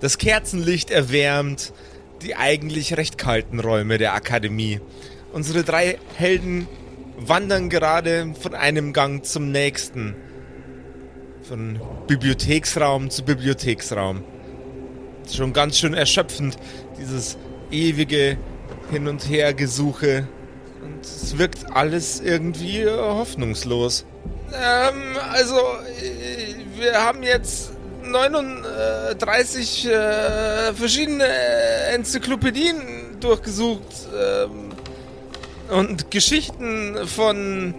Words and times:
Das 0.00 0.18
Kerzenlicht 0.18 0.90
erwärmt 0.90 1.72
die 2.22 2.36
eigentlich 2.36 2.96
recht 2.96 3.18
kalten 3.18 3.60
Räume 3.60 3.98
der 3.98 4.14
Akademie. 4.14 4.80
Unsere 5.32 5.62
drei 5.62 5.98
Helden 6.16 6.66
wandern 7.18 7.70
gerade 7.70 8.34
von 8.40 8.54
einem 8.54 8.92
Gang 8.92 9.24
zum 9.24 9.50
nächsten. 9.50 10.14
Von 11.42 11.80
Bibliotheksraum 12.06 13.10
zu 13.10 13.24
Bibliotheksraum. 13.24 14.24
Schon 15.30 15.52
ganz 15.52 15.78
schön 15.78 15.94
erschöpfend, 15.94 16.56
dieses 16.98 17.36
ewige 17.70 18.38
Hin- 18.90 19.08
und 19.08 19.28
Hergesuche. 19.28 20.26
Und 20.82 21.04
es 21.04 21.36
wirkt 21.36 21.70
alles 21.72 22.20
irgendwie 22.20 22.86
hoffnungslos. 22.86 24.06
Ähm, 24.52 25.16
also, 25.30 25.56
äh, 25.56 26.54
wir 26.78 27.04
haben 27.04 27.22
jetzt 27.22 27.73
39 28.14 29.86
äh, 29.86 30.72
verschiedene 30.72 31.26
Enzyklopädien 31.94 33.18
durchgesucht 33.18 33.82
ähm, 34.16 34.70
und 35.68 36.12
Geschichten 36.12 37.08
von 37.08 37.74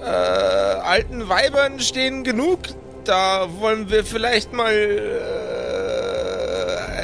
äh, 0.00 0.04
alten 0.04 1.28
Weibern 1.28 1.80
stehen 1.80 2.24
genug. 2.24 2.60
Da 3.04 3.46
wollen 3.58 3.90
wir 3.90 4.06
vielleicht 4.06 4.54
mal 4.54 4.72
äh, 4.72 5.44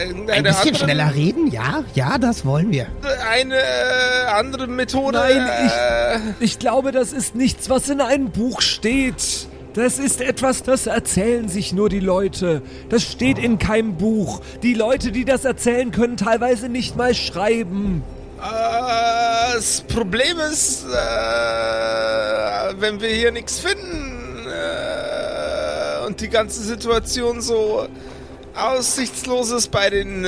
ein 0.02 0.42
bisschen 0.42 0.46
andere, 0.46 0.74
schneller 0.74 1.14
reden, 1.14 1.48
ja, 1.48 1.84
ja, 1.94 2.16
das 2.16 2.46
wollen 2.46 2.72
wir. 2.72 2.86
Eine 3.28 3.56
äh, 3.56 4.26
andere 4.32 4.66
Methode. 4.66 5.18
Nein, 5.18 5.46
ich, 5.66 5.72
äh, 5.72 6.44
ich 6.44 6.58
glaube, 6.58 6.92
das 6.92 7.12
ist 7.12 7.34
nichts, 7.34 7.68
was 7.68 7.90
in 7.90 8.00
einem 8.00 8.30
Buch 8.30 8.62
steht. 8.62 9.49
Das 9.74 10.00
ist 10.00 10.20
etwas, 10.20 10.64
das 10.64 10.86
erzählen 10.86 11.48
sich 11.48 11.72
nur 11.72 11.88
die 11.88 12.00
Leute. 12.00 12.62
Das 12.88 13.04
steht 13.04 13.38
in 13.38 13.58
keinem 13.58 13.96
Buch. 13.96 14.40
Die 14.64 14.74
Leute, 14.74 15.12
die 15.12 15.24
das 15.24 15.44
erzählen, 15.44 15.92
können 15.92 16.16
teilweise 16.16 16.68
nicht 16.68 16.96
mal 16.96 17.14
schreiben. 17.14 18.02
Äh, 18.40 19.54
das 19.54 19.82
Problem 19.82 20.40
ist, 20.40 20.86
äh, 20.86 20.88
wenn 22.78 23.00
wir 23.00 23.10
hier 23.10 23.30
nichts 23.30 23.60
finden 23.60 24.48
äh, 24.48 26.04
und 26.06 26.20
die 26.20 26.28
ganze 26.28 26.62
Situation 26.62 27.40
so 27.40 27.86
aussichtslos 28.56 29.52
ist 29.52 29.70
bei 29.70 29.88
den 29.88 30.26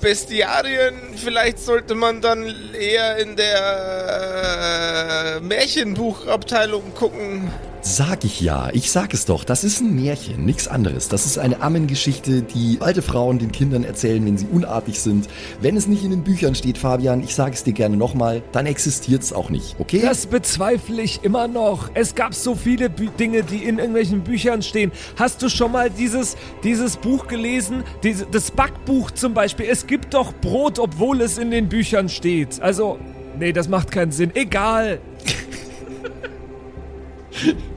Bestiarien, 0.00 0.94
vielleicht 1.16 1.58
sollte 1.58 1.96
man 1.96 2.20
dann 2.20 2.54
eher 2.78 3.16
in 3.16 3.34
der 3.34 5.40
Märchenbuchabteilung 5.42 6.94
gucken. 6.94 7.50
Sag 7.82 8.26
ich 8.26 8.42
ja, 8.42 8.68
ich 8.74 8.90
sag 8.90 9.14
es 9.14 9.24
doch, 9.24 9.42
das 9.42 9.64
ist 9.64 9.80
ein 9.80 9.94
Märchen, 9.94 10.44
nichts 10.44 10.68
anderes. 10.68 11.08
Das 11.08 11.24
ist 11.24 11.38
eine 11.38 11.62
Ammengeschichte, 11.62 12.42
die 12.42 12.76
alte 12.80 13.00
Frauen 13.00 13.38
den 13.38 13.52
Kindern 13.52 13.84
erzählen, 13.84 14.24
wenn 14.26 14.36
sie 14.36 14.46
unartig 14.52 15.00
sind. 15.00 15.28
Wenn 15.62 15.78
es 15.78 15.86
nicht 15.86 16.04
in 16.04 16.10
den 16.10 16.22
Büchern 16.22 16.54
steht, 16.54 16.76
Fabian, 16.76 17.22
ich 17.22 17.34
sage 17.34 17.54
es 17.54 17.64
dir 17.64 17.72
gerne 17.72 17.96
nochmal, 17.96 18.42
dann 18.52 18.66
existiert 18.66 19.22
es 19.22 19.32
auch 19.32 19.48
nicht, 19.48 19.76
okay? 19.78 20.02
Das 20.02 20.26
bezweifle 20.26 21.00
ich 21.00 21.24
immer 21.24 21.48
noch. 21.48 21.90
Es 21.94 22.14
gab 22.14 22.34
so 22.34 22.54
viele 22.54 22.90
Bü 22.90 23.08
Dinge, 23.18 23.44
die 23.44 23.64
in 23.64 23.78
irgendwelchen 23.78 24.24
Büchern 24.24 24.60
stehen. 24.60 24.92
Hast 25.16 25.40
du 25.40 25.48
schon 25.48 25.72
mal 25.72 25.88
dieses, 25.88 26.36
dieses 26.62 26.98
Buch 26.98 27.28
gelesen? 27.28 27.82
Diese, 28.02 28.26
das 28.26 28.50
Backbuch 28.50 29.10
zum 29.12 29.32
Beispiel. 29.32 29.66
Es 29.70 29.86
gibt 29.86 30.12
doch 30.12 30.34
Brot, 30.34 30.78
obwohl 30.78 31.22
es 31.22 31.38
in 31.38 31.50
den 31.50 31.70
Büchern 31.70 32.10
steht. 32.10 32.60
Also, 32.60 32.98
nee, 33.38 33.54
das 33.54 33.68
macht 33.68 33.90
keinen 33.90 34.12
Sinn. 34.12 34.32
Egal. 34.34 35.00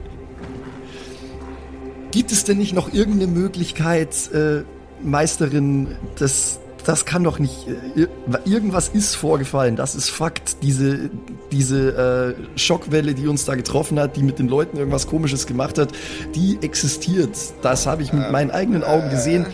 Gibt 2.14 2.30
es 2.30 2.44
denn 2.44 2.58
nicht 2.58 2.72
noch 2.72 2.92
irgendeine 2.92 3.26
Möglichkeit, 3.26 4.14
äh, 4.32 4.62
Meisterin, 5.02 5.96
das, 6.16 6.60
das 6.86 7.06
kann 7.06 7.24
doch 7.24 7.40
nicht. 7.40 7.66
Äh, 7.96 8.06
irgendwas 8.44 8.86
ist 8.88 9.16
vorgefallen, 9.16 9.74
das 9.74 9.96
ist 9.96 10.10
Fakt. 10.10 10.62
Diese, 10.62 11.10
diese 11.50 12.36
äh, 12.36 12.56
Schockwelle, 12.56 13.14
die 13.14 13.26
uns 13.26 13.46
da 13.46 13.56
getroffen 13.56 13.98
hat, 13.98 14.14
die 14.14 14.22
mit 14.22 14.38
den 14.38 14.46
Leuten 14.46 14.76
irgendwas 14.76 15.08
Komisches 15.08 15.48
gemacht 15.48 15.76
hat, 15.76 15.88
die 16.36 16.56
existiert. 16.62 17.36
Das 17.62 17.84
habe 17.88 18.04
ich 18.04 18.12
mit 18.12 18.30
meinen 18.30 18.52
eigenen 18.52 18.84
Augen 18.84 19.10
gesehen. 19.10 19.46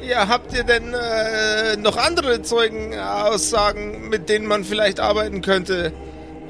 Ja, 0.00 0.28
habt 0.28 0.54
ihr 0.54 0.62
denn 0.62 0.94
äh, 0.94 1.76
noch 1.76 1.96
andere 1.96 2.42
Zeugenaussagen, 2.42 4.08
mit 4.08 4.28
denen 4.28 4.46
man 4.46 4.62
vielleicht 4.62 5.00
arbeiten 5.00 5.42
könnte? 5.42 5.92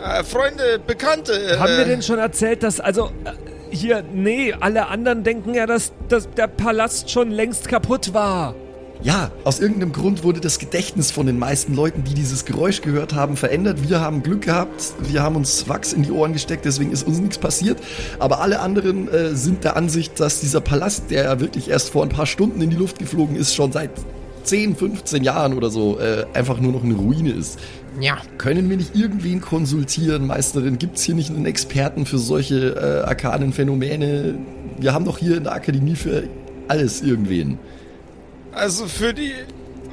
Äh, 0.04 0.22
Freunde, 0.22 0.78
Bekannte. 0.86 1.58
Haben 1.58 1.78
wir 1.78 1.86
denn 1.86 2.02
schon 2.02 2.18
erzählt, 2.18 2.62
dass 2.62 2.78
also 2.78 3.10
äh, 3.24 3.49
hier, 3.70 4.02
nee, 4.14 4.52
alle 4.52 4.88
anderen 4.88 5.24
denken 5.24 5.54
ja, 5.54 5.66
dass, 5.66 5.92
dass 6.08 6.28
der 6.30 6.46
Palast 6.46 7.10
schon 7.10 7.30
längst 7.30 7.68
kaputt 7.68 8.12
war. 8.14 8.54
Ja, 9.02 9.30
aus 9.44 9.60
irgendeinem 9.60 9.92
Grund 9.92 10.24
wurde 10.24 10.40
das 10.40 10.58
Gedächtnis 10.58 11.10
von 11.10 11.24
den 11.24 11.38
meisten 11.38 11.74
Leuten, 11.74 12.04
die 12.04 12.12
dieses 12.12 12.44
Geräusch 12.44 12.82
gehört 12.82 13.14
haben, 13.14 13.38
verändert. 13.38 13.88
Wir 13.88 14.00
haben 14.00 14.22
Glück 14.22 14.42
gehabt, 14.42 14.92
wir 14.98 15.22
haben 15.22 15.36
uns 15.36 15.70
Wachs 15.70 15.94
in 15.94 16.02
die 16.02 16.10
Ohren 16.10 16.34
gesteckt, 16.34 16.66
deswegen 16.66 16.92
ist 16.92 17.06
uns 17.06 17.18
nichts 17.18 17.38
passiert. 17.38 17.78
Aber 18.18 18.42
alle 18.42 18.60
anderen 18.60 19.08
äh, 19.08 19.34
sind 19.34 19.64
der 19.64 19.76
Ansicht, 19.76 20.20
dass 20.20 20.40
dieser 20.40 20.60
Palast, 20.60 21.10
der 21.10 21.24
ja 21.24 21.40
wirklich 21.40 21.70
erst 21.70 21.90
vor 21.90 22.02
ein 22.02 22.10
paar 22.10 22.26
Stunden 22.26 22.60
in 22.60 22.68
die 22.68 22.76
Luft 22.76 22.98
geflogen 22.98 23.36
ist, 23.36 23.54
schon 23.54 23.72
seit 23.72 23.90
10, 24.42 24.76
15 24.76 25.24
Jahren 25.24 25.54
oder 25.54 25.70
so 25.70 25.98
äh, 25.98 26.26
einfach 26.34 26.60
nur 26.60 26.72
noch 26.72 26.84
eine 26.84 26.94
Ruine 26.94 27.30
ist. 27.30 27.58
Ja. 27.98 28.18
Können 28.38 28.70
wir 28.70 28.76
nicht 28.76 28.94
irgendwen 28.94 29.40
konsultieren, 29.40 30.26
Meisterin? 30.26 30.78
Gibt 30.78 30.98
es 30.98 31.02
hier 31.02 31.14
nicht 31.14 31.30
einen 31.30 31.46
Experten 31.46 32.06
für 32.06 32.18
solche 32.18 33.02
äh, 33.04 33.08
arkanen 33.08 33.52
Phänomene? 33.52 34.38
Wir 34.78 34.94
haben 34.94 35.04
doch 35.04 35.18
hier 35.18 35.36
in 35.36 35.44
der 35.44 35.54
Akademie 35.54 35.96
für 35.96 36.24
alles 36.68 37.02
irgendwen. 37.02 37.58
Also 38.52 38.86
für 38.86 39.12
die 39.12 39.32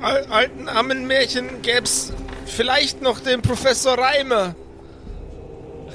al 0.01 0.25
alten 0.29 0.69
Ammenmärchen 0.69 1.61
gäbe 1.63 1.83
es 1.83 2.13
vielleicht 2.45 3.01
noch 3.01 3.19
den 3.19 3.41
Professor 3.41 3.97
Reimer. 3.97 4.55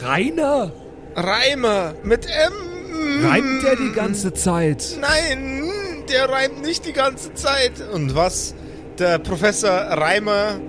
Rainer? 0.00 0.72
Reimer 1.14 1.94
mit 2.02 2.26
M. 2.26 3.24
Reimt 3.24 3.62
der 3.62 3.76
die 3.76 3.92
ganze 3.92 4.32
Zeit? 4.32 4.98
Nein, 5.00 5.64
der 6.08 6.28
reimt 6.28 6.62
nicht 6.62 6.86
die 6.86 6.92
ganze 6.92 7.34
Zeit. 7.34 7.72
Und 7.92 8.14
was 8.14 8.54
der 8.98 9.18
Professor 9.18 9.70
Reimer 9.70 10.60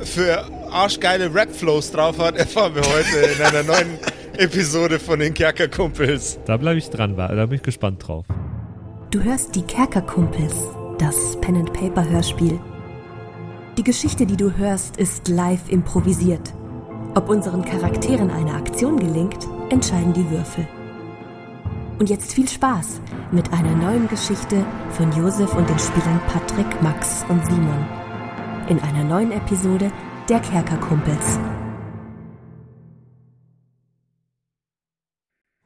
für 0.00 0.44
arschgeile 0.74 1.32
Rap-Flows 1.32 1.92
drauf 1.92 2.18
hat, 2.18 2.36
erfahren 2.38 2.74
wir 2.74 2.82
heute 2.82 3.32
in 3.32 3.42
einer 3.42 3.62
neuen 3.62 3.98
Episode 4.36 4.98
von 4.98 5.18
den 5.20 5.32
Kerkerkumpels. 5.32 6.38
Da 6.44 6.56
bleibe 6.56 6.78
ich 6.78 6.90
dran, 6.90 7.16
da 7.16 7.28
bin 7.46 7.56
ich 7.56 7.62
gespannt 7.62 8.06
drauf. 8.06 8.26
Du 9.10 9.22
hörst 9.22 9.54
die 9.54 9.62
Kerkerkumpels, 9.62 10.54
das 10.98 11.40
Pen-and-Paper-Hörspiel. 11.40 12.58
Die 13.78 13.84
Geschichte, 13.84 14.26
die 14.26 14.36
du 14.36 14.56
hörst, 14.56 14.96
ist 14.96 15.28
live 15.28 15.68
improvisiert. 15.68 16.52
Ob 17.14 17.28
unseren 17.28 17.64
Charakteren 17.64 18.30
eine 18.30 18.54
Aktion 18.54 18.98
gelingt, 18.98 19.46
entscheiden 19.70 20.12
die 20.12 20.28
Würfel. 20.30 20.66
Und 22.00 22.10
jetzt 22.10 22.32
viel 22.32 22.48
Spaß 22.48 23.00
mit 23.30 23.52
einer 23.52 23.76
neuen 23.76 24.08
Geschichte 24.08 24.66
von 24.90 25.12
Josef 25.12 25.54
und 25.54 25.68
den 25.68 25.78
Spielern 25.78 26.20
Patrick, 26.26 26.82
Max 26.82 27.24
und 27.28 27.44
Simon. 27.46 27.86
In 28.68 28.80
einer 28.80 29.04
neuen 29.04 29.30
Episode 29.30 29.92
der 30.28 30.40
Kerkerkumpels. 30.40 31.38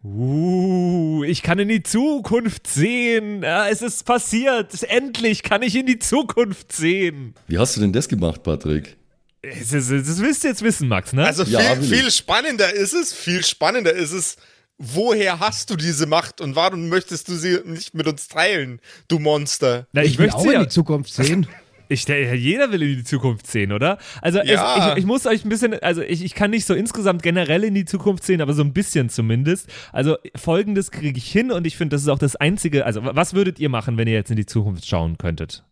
Uh, 0.02 1.22
ich 1.24 1.42
kann 1.42 1.58
in 1.58 1.68
die 1.68 1.82
Zukunft 1.82 2.66
sehen. 2.66 3.42
Ja, 3.42 3.68
es 3.68 3.82
ist 3.82 4.04
passiert. 4.04 4.82
Endlich 4.84 5.42
kann 5.42 5.62
ich 5.62 5.76
in 5.76 5.86
die 5.86 5.98
Zukunft 5.98 6.72
sehen. 6.72 7.34
Wie 7.46 7.58
hast 7.58 7.76
du 7.76 7.80
denn 7.80 7.92
das 7.92 8.08
gemacht, 8.08 8.42
Patrick? 8.42 8.96
Das, 9.42 9.70
das, 9.70 9.88
das 9.88 10.20
willst 10.20 10.42
du 10.42 10.48
jetzt 10.48 10.62
wissen, 10.62 10.88
Max, 10.88 11.12
ne? 11.12 11.24
Also 11.24 11.44
viel, 11.44 11.54
ja, 11.54 11.76
viel 11.76 12.10
spannender 12.10 12.72
ist 12.72 12.92
es, 12.92 13.12
viel 13.12 13.44
spannender 13.44 13.92
ist 13.92 14.12
es, 14.12 14.36
woher 14.78 15.38
hast 15.38 15.70
du 15.70 15.76
diese 15.76 16.06
Macht 16.06 16.40
und 16.40 16.56
warum 16.56 16.88
möchtest 16.88 17.28
du 17.28 17.34
sie 17.36 17.60
nicht 17.64 17.94
mit 17.94 18.08
uns 18.08 18.26
teilen, 18.26 18.80
du 19.06 19.20
Monster? 19.20 19.86
Na, 19.92 20.02
ich, 20.02 20.12
ich 20.12 20.18
möchte 20.18 20.36
auch 20.36 20.42
sie 20.42 20.54
in 20.54 20.62
die 20.62 20.68
Zukunft 20.68 21.12
sehen. 21.14 21.46
Ich, 21.88 22.06
jeder 22.06 22.70
will 22.70 22.82
in 22.82 22.96
die 22.98 23.04
Zukunft 23.04 23.46
sehen, 23.46 23.72
oder? 23.72 23.98
Also 24.20 24.40
ja. 24.40 24.76
es, 24.76 24.92
ich, 24.92 24.98
ich, 24.98 25.06
muss 25.06 25.26
euch 25.26 25.44
ein 25.44 25.48
bisschen, 25.48 25.74
also 25.82 26.02
ich, 26.02 26.22
ich 26.22 26.34
kann 26.34 26.50
nicht 26.50 26.66
so 26.66 26.74
insgesamt 26.74 27.22
generell 27.22 27.64
in 27.64 27.74
die 27.74 27.84
Zukunft 27.84 28.24
sehen, 28.24 28.40
aber 28.40 28.52
so 28.52 28.62
ein 28.62 28.72
bisschen 28.72 29.08
zumindest. 29.08 29.72
Also 29.92 30.16
folgendes 30.36 30.90
kriege 30.90 31.18
ich 31.18 31.30
hin 31.30 31.50
und 31.50 31.66
ich 31.66 31.76
finde, 31.76 31.94
das 31.94 32.02
ist 32.02 32.08
auch 32.08 32.18
das 32.18 32.36
Einzige. 32.36 32.84
Also 32.84 33.00
was 33.02 33.34
würdet 33.34 33.58
ihr 33.58 33.68
machen, 33.68 33.96
wenn 33.96 34.08
ihr 34.08 34.14
jetzt 34.14 34.30
in 34.30 34.36
die 34.36 34.46
Zukunft 34.46 34.86
schauen 34.86 35.18
könntet? 35.18 35.64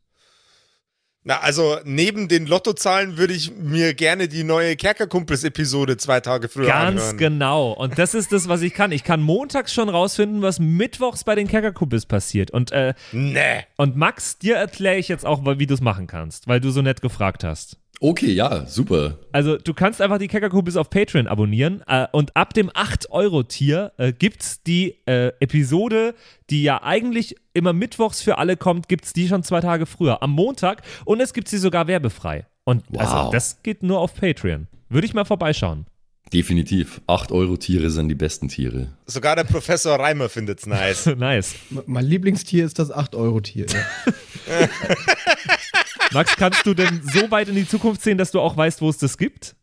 Na, 1.28 1.40
also 1.40 1.80
neben 1.82 2.28
den 2.28 2.46
Lottozahlen 2.46 3.18
würde 3.18 3.34
ich 3.34 3.50
mir 3.56 3.94
gerne 3.94 4.28
die 4.28 4.44
neue 4.44 4.76
Kerkerkumpels-Episode 4.76 5.96
zwei 5.96 6.20
Tage 6.20 6.48
früher 6.48 6.68
Ganz 6.68 7.00
anhören. 7.00 7.16
genau. 7.18 7.72
Und 7.72 7.98
das 7.98 8.14
ist 8.14 8.30
das, 8.30 8.46
was 8.46 8.62
ich 8.62 8.72
kann. 8.74 8.92
Ich 8.92 9.02
kann 9.02 9.20
montags 9.20 9.74
schon 9.74 9.88
rausfinden, 9.88 10.40
was 10.42 10.60
mittwochs 10.60 11.24
bei 11.24 11.34
den 11.34 11.48
Kerkerkumpels 11.48 12.06
passiert. 12.06 12.52
Und, 12.52 12.70
äh, 12.70 12.94
nee. 13.10 13.64
und 13.76 13.96
Max, 13.96 14.38
dir 14.38 14.54
erkläre 14.54 14.98
ich 14.98 15.08
jetzt 15.08 15.26
auch, 15.26 15.42
wie 15.58 15.66
du 15.66 15.74
es 15.74 15.80
machen 15.80 16.06
kannst, 16.06 16.46
weil 16.46 16.60
du 16.60 16.70
so 16.70 16.80
nett 16.80 17.02
gefragt 17.02 17.42
hast. 17.42 17.76
Okay, 18.00 18.30
ja, 18.32 18.66
super. 18.66 19.18
Also 19.32 19.56
du 19.56 19.72
kannst 19.72 20.02
einfach 20.02 20.18
die 20.18 20.28
Kerkerkumpels 20.28 20.76
auf 20.76 20.90
Patreon 20.90 21.26
abonnieren 21.26 21.82
äh, 21.86 22.06
und 22.12 22.36
ab 22.36 22.52
dem 22.52 22.68
8-Euro-Tier 22.70 23.92
äh, 23.96 24.12
gibt's 24.12 24.62
die 24.62 24.96
äh, 25.06 25.28
Episode, 25.40 26.14
die 26.50 26.62
ja 26.62 26.82
eigentlich 26.82 27.36
immer 27.54 27.72
mittwochs 27.72 28.20
für 28.20 28.36
alle 28.38 28.56
kommt, 28.58 28.88
gibt's 28.88 29.12
die 29.14 29.28
schon 29.28 29.42
zwei 29.42 29.60
Tage 29.60 29.86
früher, 29.86 30.22
am 30.22 30.32
Montag 30.32 30.82
und 31.06 31.20
es 31.20 31.32
gibt 31.32 31.48
sie 31.48 31.58
sogar 31.58 31.86
werbefrei. 31.86 32.44
Und 32.64 32.84
also 32.98 33.14
Wow. 33.14 33.30
das 33.32 33.62
geht 33.62 33.82
nur 33.82 34.00
auf 34.00 34.14
Patreon. 34.14 34.66
Würde 34.90 35.06
ich 35.06 35.14
mal 35.14 35.24
vorbeischauen. 35.24 35.86
Definitiv. 36.32 37.00
8 37.06 37.30
Euro 37.30 37.56
Tiere 37.56 37.88
sind 37.90 38.08
die 38.08 38.14
besten 38.16 38.48
Tiere. 38.48 38.88
Sogar 39.06 39.36
der 39.36 39.44
Professor 39.44 39.98
Reimer 39.98 40.28
findet's 40.28 40.66
nice. 40.66 41.06
nice. 41.16 41.54
Mein 41.86 42.04
Lieblingstier 42.04 42.64
ist 42.66 42.78
das 42.80 42.92
8-Euro-Tier. 42.92 43.66
Max, 46.12 46.36
kannst 46.36 46.66
du 46.66 46.74
denn 46.74 47.02
so 47.02 47.30
weit 47.30 47.48
in 47.48 47.54
die 47.54 47.66
Zukunft 47.66 48.02
sehen, 48.02 48.18
dass 48.18 48.30
du 48.30 48.40
auch 48.40 48.56
weißt, 48.56 48.80
wo 48.80 48.88
es 48.88 48.98
das 48.98 49.18
gibt? 49.18 49.56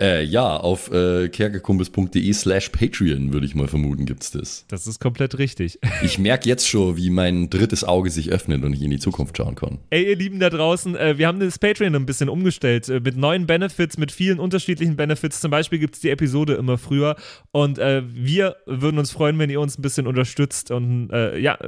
Äh, 0.00 0.24
ja, 0.24 0.56
auf 0.56 0.90
äh, 0.90 1.28
kerkerkumpels.de 1.28 2.32
slash 2.32 2.70
Patreon, 2.70 3.34
würde 3.34 3.44
ich 3.44 3.54
mal 3.54 3.68
vermuten, 3.68 4.06
gibt's 4.06 4.30
das. 4.30 4.64
Das 4.68 4.86
ist 4.86 4.98
komplett 4.98 5.38
richtig. 5.38 5.78
Ich 6.02 6.18
merke 6.18 6.48
jetzt 6.48 6.66
schon, 6.66 6.96
wie 6.96 7.10
mein 7.10 7.50
drittes 7.50 7.84
Auge 7.84 8.10
sich 8.10 8.30
öffnet 8.30 8.64
und 8.64 8.72
ich 8.72 8.80
in 8.80 8.90
die 8.90 8.98
Zukunft 8.98 9.36
schauen 9.36 9.54
kann. 9.54 9.78
Ey, 9.90 10.08
ihr 10.08 10.16
Lieben 10.16 10.40
da 10.40 10.48
draußen, 10.48 10.96
äh, 10.96 11.18
wir 11.18 11.26
haben 11.26 11.40
das 11.40 11.58
Patreon 11.58 11.94
ein 11.94 12.06
bisschen 12.06 12.30
umgestellt 12.30 12.88
äh, 12.88 13.00
mit 13.00 13.16
neuen 13.16 13.46
Benefits, 13.46 13.98
mit 13.98 14.10
vielen 14.10 14.40
unterschiedlichen 14.40 14.96
Benefits. 14.96 15.40
Zum 15.40 15.50
Beispiel 15.50 15.78
gibt 15.78 15.96
es 15.96 16.00
die 16.00 16.08
Episode 16.08 16.54
immer 16.54 16.78
früher 16.78 17.16
und 17.52 17.78
äh, 17.78 18.02
wir 18.06 18.56
würden 18.64 18.98
uns 18.98 19.10
freuen, 19.10 19.38
wenn 19.38 19.50
ihr 19.50 19.60
uns 19.60 19.78
ein 19.78 19.82
bisschen 19.82 20.06
unterstützt 20.06 20.70
und 20.70 21.10
äh, 21.10 21.38
ja, 21.38 21.58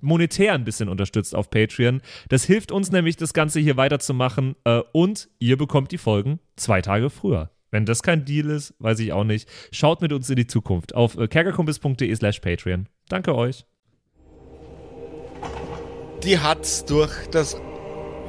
monetär 0.00 0.54
ein 0.54 0.64
bisschen 0.64 0.88
unterstützt 0.88 1.34
auf 1.34 1.50
Patreon. 1.50 2.00
Das 2.28 2.44
hilft 2.44 2.72
uns 2.72 2.90
nämlich, 2.90 3.16
das 3.16 3.34
Ganze 3.34 3.60
hier 3.60 3.76
weiterzumachen 3.76 4.56
äh, 4.64 4.80
und 4.92 5.28
ihr 5.38 5.58
bekommt 5.58 5.92
die 5.92 5.98
Folgen 5.98 6.40
zwei 6.60 6.82
Tage 6.82 7.10
früher. 7.10 7.50
Wenn 7.70 7.86
das 7.86 8.02
kein 8.02 8.24
Deal 8.24 8.50
ist, 8.50 8.74
weiß 8.78 8.98
ich 8.98 9.12
auch 9.12 9.24
nicht. 9.24 9.48
Schaut 9.70 10.02
mit 10.02 10.12
uns 10.12 10.28
in 10.28 10.36
die 10.36 10.46
Zukunft 10.46 10.94
auf 10.94 11.16
äh, 11.16 11.28
kerkerkumpis.de 11.28 12.14
slash 12.14 12.40
Patreon. 12.40 12.88
Danke 13.08 13.34
euch. 13.34 13.64
Die 16.24 16.38
Hatz 16.38 16.84
durch 16.84 17.12
das 17.30 17.56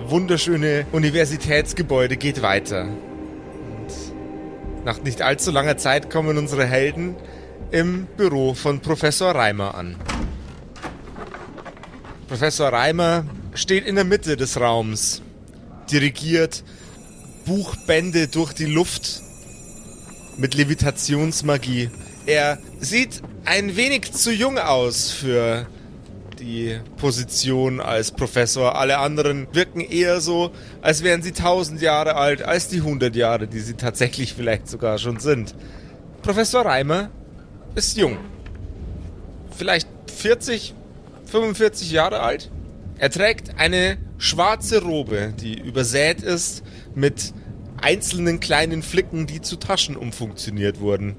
wunderschöne 0.05 0.85
Universitätsgebäude 0.91 2.17
geht 2.17 2.41
weiter. 2.41 2.85
Und 2.85 4.85
nach 4.85 5.01
nicht 5.01 5.21
allzu 5.21 5.51
langer 5.51 5.77
Zeit 5.77 6.09
kommen 6.09 6.37
unsere 6.37 6.65
Helden 6.65 7.15
im 7.71 8.07
Büro 8.17 8.53
von 8.53 8.79
Professor 8.79 9.33
Reimer 9.33 9.75
an. 9.75 9.95
Professor 12.27 12.71
Reimer 12.71 13.25
steht 13.53 13.85
in 13.85 13.95
der 13.95 14.05
Mitte 14.05 14.37
des 14.37 14.59
Raums, 14.59 15.21
dirigiert 15.91 16.63
Buchbände 17.45 18.27
durch 18.27 18.53
die 18.53 18.65
Luft 18.65 19.21
mit 20.37 20.53
Levitationsmagie. 20.53 21.89
Er 22.25 22.57
sieht 22.79 23.21
ein 23.45 23.75
wenig 23.75 24.11
zu 24.11 24.31
jung 24.31 24.57
aus 24.57 25.11
für 25.11 25.67
die 26.39 26.79
Position 26.97 27.79
als 27.79 28.11
Professor. 28.11 28.75
Alle 28.75 28.97
anderen 28.97 29.47
wirken 29.53 29.81
eher 29.81 30.21
so, 30.21 30.51
als 30.81 31.03
wären 31.03 31.21
sie 31.21 31.31
tausend 31.31 31.81
Jahre 31.81 32.15
alt, 32.15 32.41
als 32.41 32.67
die 32.67 32.81
hundert 32.81 33.15
Jahre, 33.15 33.47
die 33.47 33.59
sie 33.59 33.75
tatsächlich 33.75 34.33
vielleicht 34.33 34.67
sogar 34.67 34.97
schon 34.97 35.19
sind. 35.19 35.55
Professor 36.21 36.65
Reimer 36.65 37.09
ist 37.75 37.97
jung. 37.97 38.17
Vielleicht 39.55 39.87
40, 40.15 40.73
45 41.25 41.91
Jahre 41.91 42.19
alt. 42.21 42.51
Er 43.01 43.09
trägt 43.09 43.57
eine 43.57 43.97
schwarze 44.19 44.83
Robe, 44.83 45.33
die 45.35 45.59
übersät 45.59 46.21
ist 46.21 46.61
mit 46.93 47.33
einzelnen 47.81 48.39
kleinen 48.39 48.83
Flicken, 48.83 49.25
die 49.25 49.41
zu 49.41 49.55
Taschen 49.55 49.95
umfunktioniert 49.95 50.79
wurden. 50.79 51.15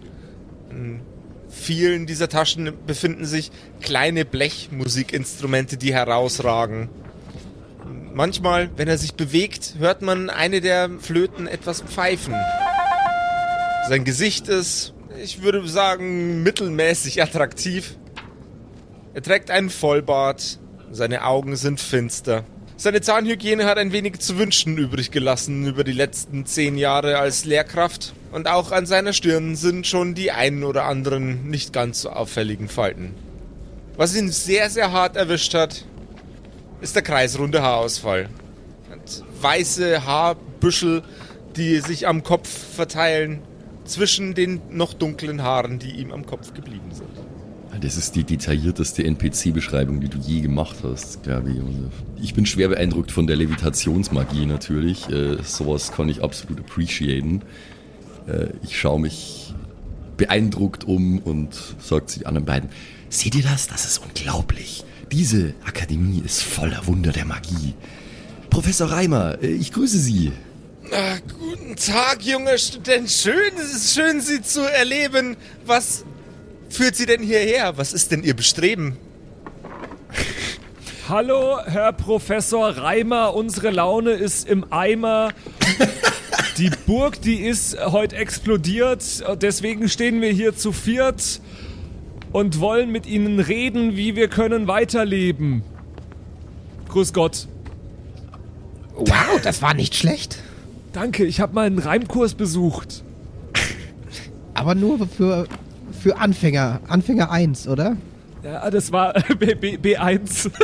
In 0.70 1.00
vielen 1.48 2.06
dieser 2.06 2.28
Taschen 2.28 2.72
befinden 2.86 3.24
sich 3.24 3.50
kleine 3.80 4.24
Blechmusikinstrumente, 4.24 5.76
die 5.76 5.92
herausragen. 5.92 6.88
Manchmal, 8.14 8.70
wenn 8.76 8.86
er 8.86 8.96
sich 8.96 9.14
bewegt, 9.14 9.74
hört 9.80 10.02
man 10.02 10.30
eine 10.30 10.60
der 10.60 10.88
Flöten 11.00 11.48
etwas 11.48 11.82
pfeifen. 11.82 12.36
Sein 13.88 14.04
Gesicht 14.04 14.46
ist, 14.46 14.94
ich 15.20 15.42
würde 15.42 15.66
sagen, 15.66 16.44
mittelmäßig 16.44 17.20
attraktiv. 17.20 17.96
Er 19.14 19.22
trägt 19.22 19.50
einen 19.50 19.68
Vollbart, 19.68 20.60
seine 20.92 21.24
Augen 21.24 21.56
sind 21.56 21.80
finster. 21.80 22.44
Seine 22.76 23.00
Zahnhygiene 23.00 23.64
hat 23.64 23.78
ein 23.78 23.92
wenig 23.92 24.20
zu 24.20 24.38
wünschen 24.38 24.76
übrig 24.76 25.10
gelassen 25.10 25.66
über 25.66 25.84
die 25.84 25.92
letzten 25.92 26.46
zehn 26.46 26.76
Jahre 26.76 27.18
als 27.18 27.44
Lehrkraft. 27.44 28.12
Und 28.30 28.48
auch 28.48 28.72
an 28.72 28.86
seiner 28.86 29.12
Stirn 29.12 29.56
sind 29.56 29.86
schon 29.86 30.14
die 30.14 30.32
einen 30.32 30.64
oder 30.64 30.84
anderen 30.84 31.48
nicht 31.48 31.72
ganz 31.72 32.02
so 32.02 32.10
auffälligen 32.10 32.68
Falten. 32.68 33.14
Was 33.96 34.16
ihn 34.16 34.30
sehr, 34.30 34.68
sehr 34.68 34.92
hart 34.92 35.16
erwischt 35.16 35.54
hat, 35.54 35.84
ist 36.80 36.94
der 36.94 37.02
kreisrunde 37.02 37.62
Haarausfall. 37.62 38.28
Hat 38.90 39.22
weiße 39.40 40.04
Haarbüschel, 40.04 41.02
die 41.56 41.78
sich 41.80 42.08
am 42.08 42.22
Kopf 42.22 42.48
verteilen, 42.48 43.42
zwischen 43.84 44.34
den 44.34 44.60
noch 44.70 44.92
dunklen 44.94 45.42
Haaren, 45.42 45.78
die 45.78 45.92
ihm 45.92 46.12
am 46.12 46.26
Kopf 46.26 46.54
geblieben 46.54 46.90
sind. 46.92 47.11
Das 47.80 47.96
ist 47.96 48.14
die 48.14 48.24
detaillierteste 48.24 49.02
NPC-Beschreibung, 49.04 50.00
die 50.00 50.08
du 50.08 50.18
je 50.18 50.40
gemacht 50.40 50.76
hast, 50.82 51.22
glaube 51.22 51.50
ich, 51.50 51.56
Josef. 51.56 51.92
Ich 52.20 52.34
bin 52.34 52.44
schwer 52.44 52.68
beeindruckt 52.68 53.10
von 53.10 53.26
der 53.26 53.36
Levitationsmagie 53.36 54.46
natürlich. 54.46 55.08
Äh, 55.08 55.42
sowas 55.42 55.90
kann 55.90 56.08
ich 56.08 56.22
absolut 56.22 56.60
appreciaten. 56.60 57.42
Äh, 58.28 58.48
ich 58.62 58.78
schaue 58.78 59.00
mich 59.00 59.54
beeindruckt 60.16 60.84
um 60.84 61.18
und 61.18 61.54
sage 61.80 62.06
zu 62.06 62.18
den 62.20 62.26
anderen 62.26 62.44
beiden, 62.44 62.70
seht 63.08 63.34
ihr 63.34 63.42
das? 63.42 63.66
Das 63.68 63.86
ist 63.86 63.98
unglaublich. 63.98 64.84
Diese 65.10 65.54
Akademie 65.64 66.22
ist 66.24 66.42
voller 66.42 66.86
Wunder 66.86 67.12
der 67.12 67.24
Magie. 67.24 67.74
Professor 68.50 68.90
Reimer, 68.90 69.42
äh, 69.42 69.48
ich 69.48 69.72
grüße 69.72 69.98
Sie. 69.98 70.30
Ah, 70.92 71.16
guten 71.38 71.74
Tag, 71.76 72.22
junger 72.22 72.58
Student. 72.58 73.10
Schön, 73.10 73.54
es 73.56 73.74
ist 73.74 73.94
schön, 73.94 74.20
Sie 74.20 74.42
zu 74.42 74.60
erleben. 74.60 75.36
Was 75.64 76.04
führt 76.74 76.96
Sie 76.96 77.06
denn 77.06 77.22
hierher? 77.22 77.76
Was 77.76 77.92
ist 77.92 78.12
denn 78.12 78.22
Ihr 78.22 78.34
Bestreben? 78.34 78.96
Hallo, 81.08 81.58
Herr 81.64 81.92
Professor 81.92 82.68
Reimer, 82.68 83.34
unsere 83.34 83.70
Laune 83.70 84.12
ist 84.12 84.48
im 84.48 84.72
Eimer. 84.72 85.30
Die 86.58 86.70
Burg, 86.86 87.20
die 87.22 87.40
ist 87.42 87.76
heute 87.78 88.16
explodiert, 88.16 89.02
deswegen 89.40 89.88
stehen 89.88 90.20
wir 90.20 90.30
hier 90.30 90.56
zu 90.56 90.72
viert 90.72 91.40
und 92.30 92.60
wollen 92.60 92.90
mit 92.90 93.06
Ihnen 93.06 93.40
reden, 93.40 93.96
wie 93.96 94.16
wir 94.16 94.28
können 94.28 94.68
weiterleben. 94.68 95.62
Grüß 96.88 97.12
Gott. 97.12 97.48
Wow, 98.94 99.40
das 99.42 99.60
war 99.62 99.74
nicht 99.74 99.94
schlecht. 99.94 100.38
Danke, 100.92 101.24
ich 101.24 101.40
habe 101.40 101.54
mal 101.54 101.66
einen 101.66 101.78
Reimkurs 101.78 102.34
besucht. 102.34 103.02
Aber 104.54 104.74
nur 104.74 105.08
für, 105.08 105.46
für 106.02 106.16
Anfänger. 106.18 106.80
Anfänger 106.88 107.30
1, 107.30 107.68
oder? 107.68 107.96
Ja, 108.42 108.68
das 108.70 108.90
war 108.90 109.12
B, 109.38 109.54
B, 109.54 109.76
B1. 109.76 110.50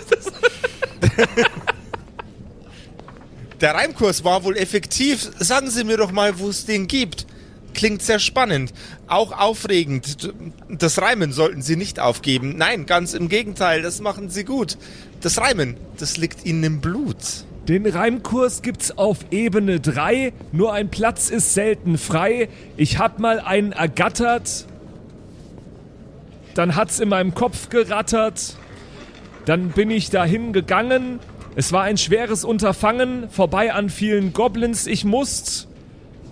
Der 3.61 3.75
Reimkurs 3.75 4.25
war 4.25 4.45
wohl 4.45 4.57
effektiv. 4.57 5.31
Sagen 5.39 5.71
Sie 5.71 5.85
mir 5.85 5.97
doch 5.97 6.13
mal, 6.13 6.39
wo 6.39 6.49
es 6.49 6.65
den 6.65 6.87
gibt. 6.87 7.27
Klingt 7.75 8.03
sehr 8.03 8.19
spannend. 8.19 8.73
Auch 9.07 9.33
aufregend. 9.33 10.33
Das 10.69 11.01
Reimen 11.01 11.33
sollten 11.33 11.63
Sie 11.63 11.77
nicht 11.77 12.01
aufgeben. 12.01 12.57
Nein, 12.57 12.87
ganz 12.87 13.15
im 13.15 13.29
Gegenteil, 13.29 13.83
das 13.83 14.01
machen 14.01 14.31
Sie 14.31 14.45
gut. 14.45 14.79
Das 15.21 15.41
Reimen, 15.41 15.77
das 15.99 16.17
liegt 16.17 16.47
Ihnen 16.47 16.63
im 16.65 16.81
Blut. 16.81 17.17
Den 17.69 17.87
Reimkurs 17.87 18.63
gibt's 18.63 18.97
auf 18.97 19.19
Ebene 19.31 19.79
3, 19.79 20.33
nur 20.53 20.73
ein 20.73 20.89
Platz 20.89 21.29
ist 21.29 21.53
selten 21.53 21.99
frei. 21.99 22.49
Ich 22.79 22.99
hab 22.99 23.19
mal 23.19 23.41
einen 23.41 23.73
ergattert, 23.73 24.67
dann 26.59 26.75
hat's 26.77 26.99
in 26.99 27.09
meinem 27.09 27.35
Kopf 27.35 27.69
gerattert, 27.69 28.55
dann 29.45 29.69
bin 29.69 29.91
ich 29.91 30.11
dahin 30.11 30.53
gegangen. 30.53 31.21
Es 31.57 31.73
war 31.73 31.83
ein 31.85 31.97
schweres 31.97 32.45
Unterfangen, 32.45 33.31
vorbei 33.31 33.73
an 33.73 33.89
vielen 33.91 34.33
Goblins, 34.33 34.87
ich 34.87 35.05
musst. 35.05 35.69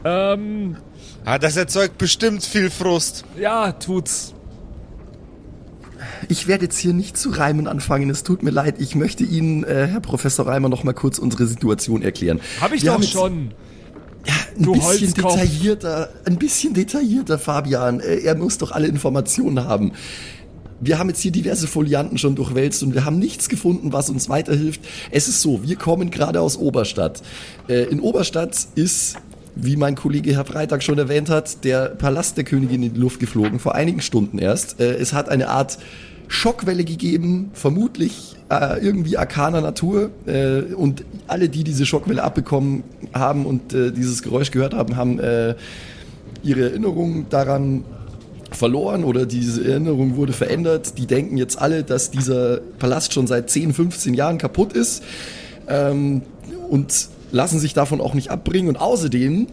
Ähm, 0.04 0.76
Ah, 1.25 1.38
das 1.38 1.56
erzeugt 1.56 1.99
bestimmt 1.99 2.45
viel 2.45 2.71
Frust. 2.71 3.25
ja, 3.40 3.73
tut's. 3.73 4.33
Ich 6.28 6.47
werde 6.47 6.64
jetzt 6.66 6.78
hier 6.78 6.92
nicht 6.92 7.16
zu 7.16 7.30
reimen 7.30 7.66
anfangen, 7.66 8.11
es 8.11 8.23
tut 8.23 8.42
mir 8.42 8.50
leid. 8.50 8.76
Ich 8.78 8.95
möchte 8.95 9.25
Ihnen, 9.25 9.64
äh, 9.64 9.87
Herr 9.87 10.00
Professor 10.00 10.47
Reimer, 10.47 10.68
noch 10.68 10.85
mal 10.85 10.92
kurz 10.92 11.18
unsere 11.18 11.47
Situation 11.47 12.02
erklären. 12.02 12.40
Hab 12.61 12.73
ich 12.73 12.83
Wir 12.83 12.88
doch 12.88 12.95
haben 12.95 13.02
jetzt- 13.02 13.12
schon. 14.26 14.56
Ein 14.59 14.62
Du 14.62 14.73
bisschen 14.73 15.14
detaillierter, 15.14 16.09
ein 16.25 16.37
bisschen 16.37 16.75
detaillierter, 16.75 17.38
Fabian. 17.38 18.00
Äh, 18.00 18.21
Er 18.25 18.35
muss 18.37 18.59
doch 18.59 18.73
alle 18.73 18.87
Informationen 18.88 19.64
haben. 19.64 19.92
wir 20.80 20.99
haben 20.99 21.09
jetzt 21.09 21.21
hier 21.21 21.33
diverse 21.33 21.66
Folianten 21.66 22.18
schon 22.18 22.35
durchwälzt 22.35 22.83
und 22.83 22.92
wir 22.95 23.04
haben 23.06 23.18
nichts 23.18 23.49
gefunden, 23.49 23.92
was 23.92 24.11
uns 24.11 24.28
weiterhilft. 24.28 24.80
Es 25.11 25.26
ist 25.26 25.40
so, 25.40 25.62
wir 25.66 25.76
kommen 25.76 26.11
gerade 26.11 26.40
aus 26.40 26.56
Oberstadt. 26.59 27.23
Äh, 27.68 27.85
in 27.85 28.00
Oberstadt 28.00 28.56
ist, 28.75 29.16
wie 29.54 29.76
mein 29.76 29.95
Kollege 29.95 30.35
Herr 30.35 30.45
Freitag 30.45 30.83
schon 30.83 30.99
erwähnt 30.99 31.30
hat, 31.30 31.64
der 31.64 31.87
Palast 31.90 32.37
der 32.37 32.45
Königin 32.45 32.83
in 32.83 32.92
die 32.92 33.00
Luft 33.00 33.21
geflogen, 33.21 33.59
vor 33.59 33.75
einigen 33.75 34.02
Stunden 34.02 34.38
erst. 34.38 34.78
Äh, 34.80 34.97
es 34.97 35.14
hat 35.14 35.30
eine 35.30 35.49
Art 35.49 35.78
Schockwelle 36.28 36.85
gegeben, 36.85 37.50
vermutlich 37.52 38.37
äh, 38.50 38.85
irgendwie 38.85 39.16
arkaner 39.16 39.61
Natur. 39.61 40.11
Äh, 40.26 40.75
und 40.75 41.04
alle, 41.26 41.49
die 41.49 41.64
diese 41.64 41.87
Schockwelle 41.87 42.23
abbekommen 42.23 42.85
haben 43.12 43.47
und 43.47 43.73
äh, 43.73 43.92
dieses 43.92 44.23
Geräusch 44.23 44.50
gehört 44.50 44.75
haben, 44.75 44.97
haben 44.97 45.18
äh, 45.21 45.54
ihre 46.42 46.71
Erinnerung 46.71 47.28
daran 47.28 47.85
verloren 48.52 49.04
oder 49.04 49.26
diese 49.26 49.68
Erinnerung 49.68 50.16
wurde 50.16 50.33
verändert. 50.33 50.99
Die 50.99 51.06
denken 51.06 51.37
jetzt 51.37 51.61
alle, 51.61 51.83
dass 51.83 52.11
dieser 52.11 52.59
Palast 52.78 53.12
schon 53.12 53.26
seit 53.26 53.50
10, 53.50 53.75
15 53.75 54.14
Jahren 54.14 54.38
kaputt 54.38 54.73
ist 54.73 55.02
ähm, 55.68 56.23
und 56.68 57.09
lassen 57.33 57.59
sich 57.59 57.75
davon 57.75 58.00
auch 58.00 58.14
nicht 58.14 58.30
abbringen. 58.30 58.68
Und 58.68 58.76
außerdem 58.76 59.49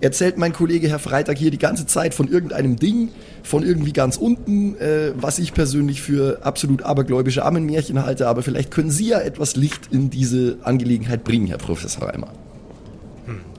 erzählt 0.00 0.38
mein 0.38 0.52
Kollege 0.52 0.88
Herr 0.88 0.98
Freitag 0.98 1.38
hier 1.38 1.50
die 1.50 1.58
ganze 1.58 1.86
Zeit 1.86 2.14
von 2.14 2.28
irgendeinem 2.28 2.76
Ding, 2.76 3.10
von 3.42 3.64
irgendwie 3.64 3.92
ganz 3.92 4.16
unten, 4.16 4.76
äh, 4.76 5.12
was 5.14 5.38
ich 5.38 5.54
persönlich 5.54 6.02
für 6.02 6.40
absolut 6.42 6.82
abergläubische 6.82 7.44
Ammenmärchen 7.44 8.02
halte. 8.04 8.28
Aber 8.28 8.42
vielleicht 8.42 8.70
können 8.70 8.90
Sie 8.90 9.08
ja 9.08 9.20
etwas 9.20 9.56
Licht 9.56 9.88
in 9.90 10.10
diese 10.10 10.58
Angelegenheit 10.62 11.24
bringen, 11.24 11.46
Herr 11.46 11.58
Professor 11.58 12.08
Reimer. 12.08 12.32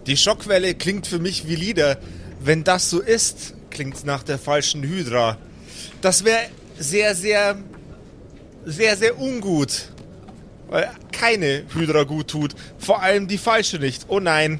Die 0.10 0.18
Schockwelle 0.18 0.74
klingt 0.74 1.06
für 1.06 1.20
mich 1.20 1.48
wie 1.48 1.56
Lieder. 1.56 1.98
Wenn 2.40 2.64
das 2.64 2.90
so 2.90 3.00
ist, 3.00 3.54
klingt 3.70 4.06
nach 4.06 4.24
der 4.24 4.40
falschen 4.40 4.82
Hydra. 4.82 5.38
Das 6.02 6.24
wäre 6.24 6.40
sehr, 6.80 7.14
sehr, 7.14 7.58
sehr, 8.66 8.98
sehr 8.98 9.20
ungut. 9.20 9.90
Weil 10.70 10.90
keine 11.12 11.64
Hydra 11.76 12.06
gut 12.06 12.30
tut. 12.30 12.56
Vor 12.78 13.04
allem 13.04 13.28
die 13.28 13.38
falsche 13.38 13.78
nicht. 13.78 14.06
Oh 14.08 14.20
nein. 14.20 14.60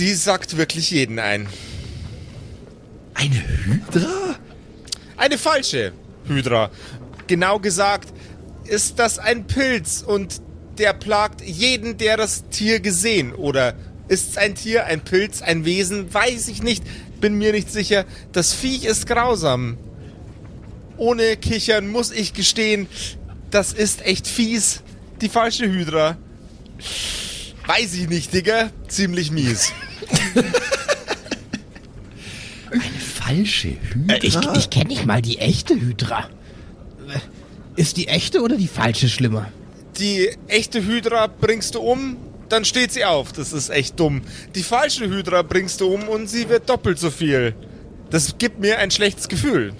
Die 0.00 0.14
sackt 0.14 0.56
wirklich 0.56 0.90
jeden 0.92 1.18
ein. 1.18 1.46
Eine 3.12 3.44
Hydra? 3.66 4.34
Eine 5.18 5.36
falsche 5.36 5.92
Hydra. 6.26 6.70
Genau 7.26 7.58
gesagt 7.58 8.08
ist 8.64 8.98
das 8.98 9.18
ein 9.18 9.46
Pilz 9.46 10.00
und 10.00 10.40
der 10.78 10.94
plagt 10.94 11.42
jeden, 11.42 11.98
der 11.98 12.16
das 12.16 12.48
Tier 12.48 12.80
gesehen 12.80 13.34
oder 13.34 13.74
ist 14.08 14.30
es 14.30 14.36
ein 14.38 14.54
Tier, 14.54 14.86
ein 14.86 15.02
Pilz, 15.02 15.42
ein 15.42 15.66
Wesen, 15.66 16.14
weiß 16.14 16.48
ich 16.48 16.62
nicht, 16.62 16.82
bin 17.20 17.34
mir 17.34 17.52
nicht 17.52 17.70
sicher. 17.70 18.06
Das 18.32 18.54
Viech 18.54 18.86
ist 18.86 19.06
grausam. 19.06 19.76
Ohne 20.96 21.36
Kichern 21.36 21.88
muss 21.88 22.10
ich 22.10 22.32
gestehen, 22.32 22.88
das 23.50 23.74
ist 23.74 24.00
echt 24.06 24.26
fies. 24.26 24.80
Die 25.20 25.28
falsche 25.28 25.70
Hydra. 25.70 26.16
Weiß 27.66 27.92
ich 27.92 28.08
nicht, 28.08 28.32
Digga. 28.32 28.70
Ziemlich 28.88 29.30
mies. 29.30 29.74
Falsche 33.00 33.76
Hydra? 33.94 34.14
Äh, 34.14 34.26
ich 34.26 34.36
ich 34.56 34.70
kenne 34.70 34.88
nicht 34.88 35.06
mal 35.06 35.22
die 35.22 35.38
echte 35.38 35.74
Hydra. 35.74 36.28
Ist 37.76 37.96
die 37.96 38.08
echte 38.08 38.42
oder 38.42 38.56
die 38.56 38.68
falsche 38.68 39.08
schlimmer? 39.08 39.50
Die 39.98 40.30
echte 40.48 40.84
Hydra 40.84 41.28
bringst 41.28 41.74
du 41.74 41.80
um, 41.80 42.16
dann 42.48 42.64
steht 42.64 42.92
sie 42.92 43.04
auf. 43.04 43.32
Das 43.32 43.52
ist 43.52 43.70
echt 43.70 43.98
dumm. 43.98 44.22
Die 44.54 44.62
falsche 44.62 45.08
Hydra 45.08 45.42
bringst 45.42 45.80
du 45.80 45.94
um 45.94 46.08
und 46.08 46.28
sie 46.28 46.48
wird 46.48 46.68
doppelt 46.68 46.98
so 46.98 47.10
viel. 47.10 47.54
Das 48.10 48.36
gibt 48.38 48.60
mir 48.60 48.78
ein 48.78 48.90
schlechtes 48.90 49.28
Gefühl. 49.28 49.72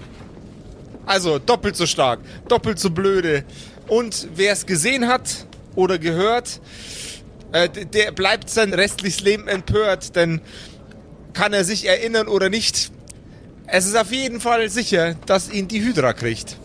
Also 1.05 1.39
doppelt 1.39 1.75
so 1.75 1.85
stark, 1.85 2.19
doppelt 2.47 2.79
so 2.79 2.89
blöde. 2.89 3.43
Und 3.87 4.27
wer 4.35 4.53
es 4.53 4.65
gesehen 4.65 5.07
hat 5.07 5.45
oder 5.75 5.99
gehört, 5.99 6.61
äh, 7.51 7.69
der 7.69 8.11
bleibt 8.11 8.49
sein 8.49 8.73
restliches 8.73 9.21
Leben 9.21 9.47
empört, 9.47 10.15
denn 10.15 10.41
kann 11.33 11.53
er 11.53 11.63
sich 11.63 11.87
erinnern 11.87 12.27
oder 12.27 12.49
nicht. 12.49 12.91
Es 13.67 13.85
ist 13.85 13.95
auf 13.95 14.11
jeden 14.11 14.41
Fall 14.41 14.69
sicher, 14.69 15.15
dass 15.25 15.51
ihn 15.51 15.67
die 15.67 15.81
Hydra 15.81 16.13
kriegt. 16.13 16.57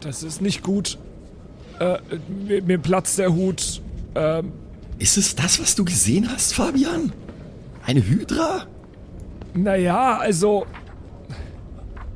Das 0.00 0.22
ist 0.22 0.40
nicht 0.40 0.62
gut. 0.62 0.98
Äh, 1.78 1.98
mir, 2.28 2.62
mir 2.62 2.78
platzt 2.78 3.18
der 3.18 3.32
Hut. 3.32 3.80
Ähm, 4.14 4.52
Ist 4.98 5.18
es 5.18 5.34
das, 5.34 5.60
was 5.60 5.74
du 5.74 5.84
gesehen 5.84 6.30
hast, 6.32 6.54
Fabian? 6.54 7.12
Eine 7.84 8.06
Hydra? 8.06 8.66
naja, 9.54 10.18
also. 10.18 10.66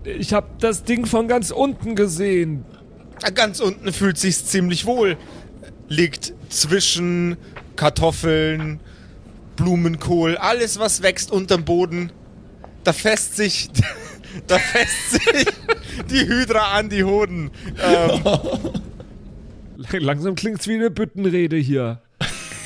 Ich 0.05 0.33
habe 0.33 0.47
das 0.59 0.83
Ding 0.85 1.05
von 1.05 1.29
ganz 1.29 1.51
unten 1.51 1.95
gesehen. 1.95 2.65
Ganz 3.35 3.61
unten 3.61 3.93
fühlt 3.93 4.17
sich's 4.17 4.47
ziemlich 4.47 4.87
wohl. 4.87 5.19
Liegt 5.91 6.33
zwischen 6.49 7.37
Kartoffeln, 7.77 8.81
Blumenkohl, 9.57 10.37
alles 10.37 10.79
was 10.79 11.03
wächst 11.03 11.31
unterm 11.31 11.65
Boden. 11.65 12.11
Da 12.85 12.95
fässt 12.95 13.37
sich, 13.37 13.69
da 14.47 14.59
fässt 14.59 15.11
sich 15.11 15.47
die 16.11 16.27
Hydra 16.27 16.79
an 16.79 16.89
die 16.89 17.05
Hoden. 17.05 17.51
Ähm, 17.83 18.23
Langsam 19.99 20.37
klingt's 20.37 20.69
wie 20.69 20.75
eine 20.75 20.91
Büttenrede 20.91 21.57
hier. 21.57 22.01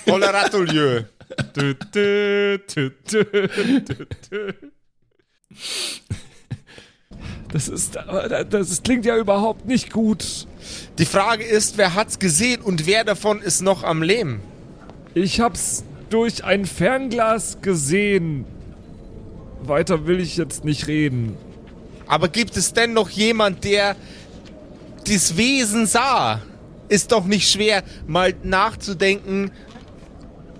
Holeratolieu. 0.07 1.05
Das 7.55 7.69
ist, 7.69 7.97
das 8.51 8.83
klingt 8.83 9.07
ja 9.07 9.17
überhaupt 9.17 9.65
nicht 9.65 9.93
gut. 9.93 10.49
Die 10.99 11.05
Frage 11.05 11.45
ist, 11.45 11.79
wer 11.79 11.95
hat's 11.95 12.19
gesehen 12.19 12.61
und 12.61 12.89
wer 12.89 13.05
davon 13.05 13.41
ist 13.41 13.63
noch 13.63 13.85
am 13.85 14.03
Leben? 14.03 14.41
Ich 15.15 15.39
hab's 15.39 15.85
durch 16.11 16.43
ein 16.43 16.67
Fernglas 16.67 17.59
gesehen. 17.63 18.45
Weiter 19.63 20.09
will 20.09 20.19
ich 20.19 20.37
jetzt 20.37 20.65
nicht 20.65 20.89
reden. 20.89 21.37
Aber 22.09 22.27
gibt 22.27 22.57
es 22.57 22.73
denn 22.73 22.93
noch 22.93 23.09
jemand, 23.09 23.63
der 23.63 23.95
das 25.07 25.37
Wesen 25.37 25.87
sah? 25.87 26.43
Ist 26.89 27.13
doch 27.13 27.25
nicht 27.25 27.49
schwer, 27.49 27.85
mal 28.09 28.35
nachzudenken, 28.43 29.53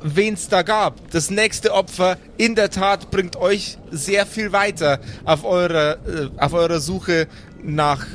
wen 0.05 0.35
es 0.35 0.49
da 0.49 0.63
gab. 0.63 1.11
Das 1.11 1.31
nächste 1.31 1.73
Opfer 1.73 2.19
in 2.37 2.55
der 2.55 2.71
Tat 2.71 3.11
bringt 3.11 3.37
euch 3.37 3.79
sehr 3.91 4.27
viel 4.27 4.53
weiter 4.53 5.01
auf 5.25 5.45
eurer, 5.45 5.97
äh, 6.07 6.29
auf 6.37 6.53
eurer 6.53 6.79
Suche 6.79 7.27
nach 7.63 8.07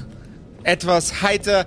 etwas 0.64 1.22
heiter, 1.24 1.66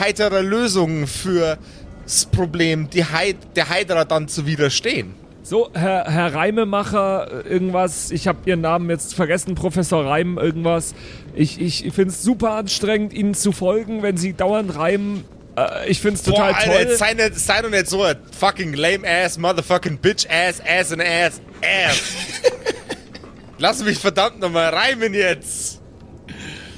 heiterer 0.00 0.42
Lösungen 0.42 1.06
für 1.06 1.58
das 2.04 2.24
Problem, 2.26 2.88
die 2.90 3.04
Heid, 3.04 3.36
der 3.54 3.68
Heidra 3.68 4.04
dann 4.04 4.28
zu 4.28 4.46
widerstehen. 4.46 5.14
So, 5.42 5.70
Herr, 5.74 6.04
Herr 6.10 6.34
Reimemacher, 6.34 7.44
irgendwas, 7.44 8.10
ich 8.10 8.28
habe 8.28 8.38
Ihren 8.46 8.60
Namen 8.60 8.88
jetzt 8.88 9.14
vergessen, 9.14 9.54
Professor 9.54 10.04
Reim, 10.04 10.38
irgendwas. 10.38 10.94
Ich, 11.34 11.60
ich 11.60 11.92
finde 11.92 12.10
es 12.10 12.22
super 12.22 12.52
anstrengend, 12.52 13.12
Ihnen 13.12 13.34
zu 13.34 13.52
folgen, 13.52 14.02
wenn 14.02 14.16
Sie 14.16 14.32
dauernd 14.32 14.76
reimen. 14.76 15.24
Äh, 15.56 15.90
ich 15.90 16.00
finde 16.00 16.16
es 16.16 16.22
total 16.22 16.52
Boah, 16.52 16.58
Alter, 16.58 16.86
toll. 16.86 16.96
sei, 16.96 17.14
nicht, 17.14 17.38
sei 17.38 17.62
doch 17.62 17.70
nicht 17.70 17.86
so 17.88 18.02
ein 18.02 18.16
fucking 18.38 18.74
lame 18.74 19.06
ass, 19.06 19.38
motherfucking 19.38 19.98
bitch 19.98 20.26
ass, 20.28 20.60
ass 20.66 20.92
and 20.92 21.02
ass, 21.02 21.40
ass. 21.62 22.00
Lass 23.58 23.84
mich 23.84 23.98
verdammt 23.98 24.40
nochmal 24.40 24.72
reimen 24.74 25.12
jetzt. 25.14 25.80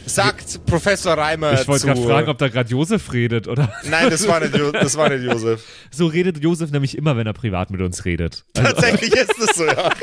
Sagt 0.05 0.67
Professor 0.67 1.17
Reimer 1.17 1.52
Ich 1.61 1.69
wollte 1.69 1.87
gerade 1.87 2.02
fragen, 2.02 2.29
ob 2.29 2.37
da 2.37 2.49
gerade 2.49 2.69
Josef 2.69 3.12
redet, 3.12 3.47
oder? 3.47 3.73
Nein, 3.88 4.11
das 4.11 4.26
war, 4.26 4.41
nicht, 4.41 4.57
Jo- 4.57 4.73
das 4.73 4.97
war 4.97 5.09
nicht 5.09 5.23
Josef. 5.23 5.62
So 5.93 6.07
redet 6.07 6.43
Josef 6.43 6.73
nämlich 6.73 6.99
immer, 6.99 7.17
wenn 7.17 7.26
er 7.26 7.33
privat 7.33 7.71
mit 7.71 7.81
uns 7.81 8.05
redet. 8.05 8.45
Also, 8.59 8.73
Tatsächlich 8.73 9.12
ist 9.12 9.38
es 9.38 9.57
so, 9.57 9.64
ja. 9.67 9.91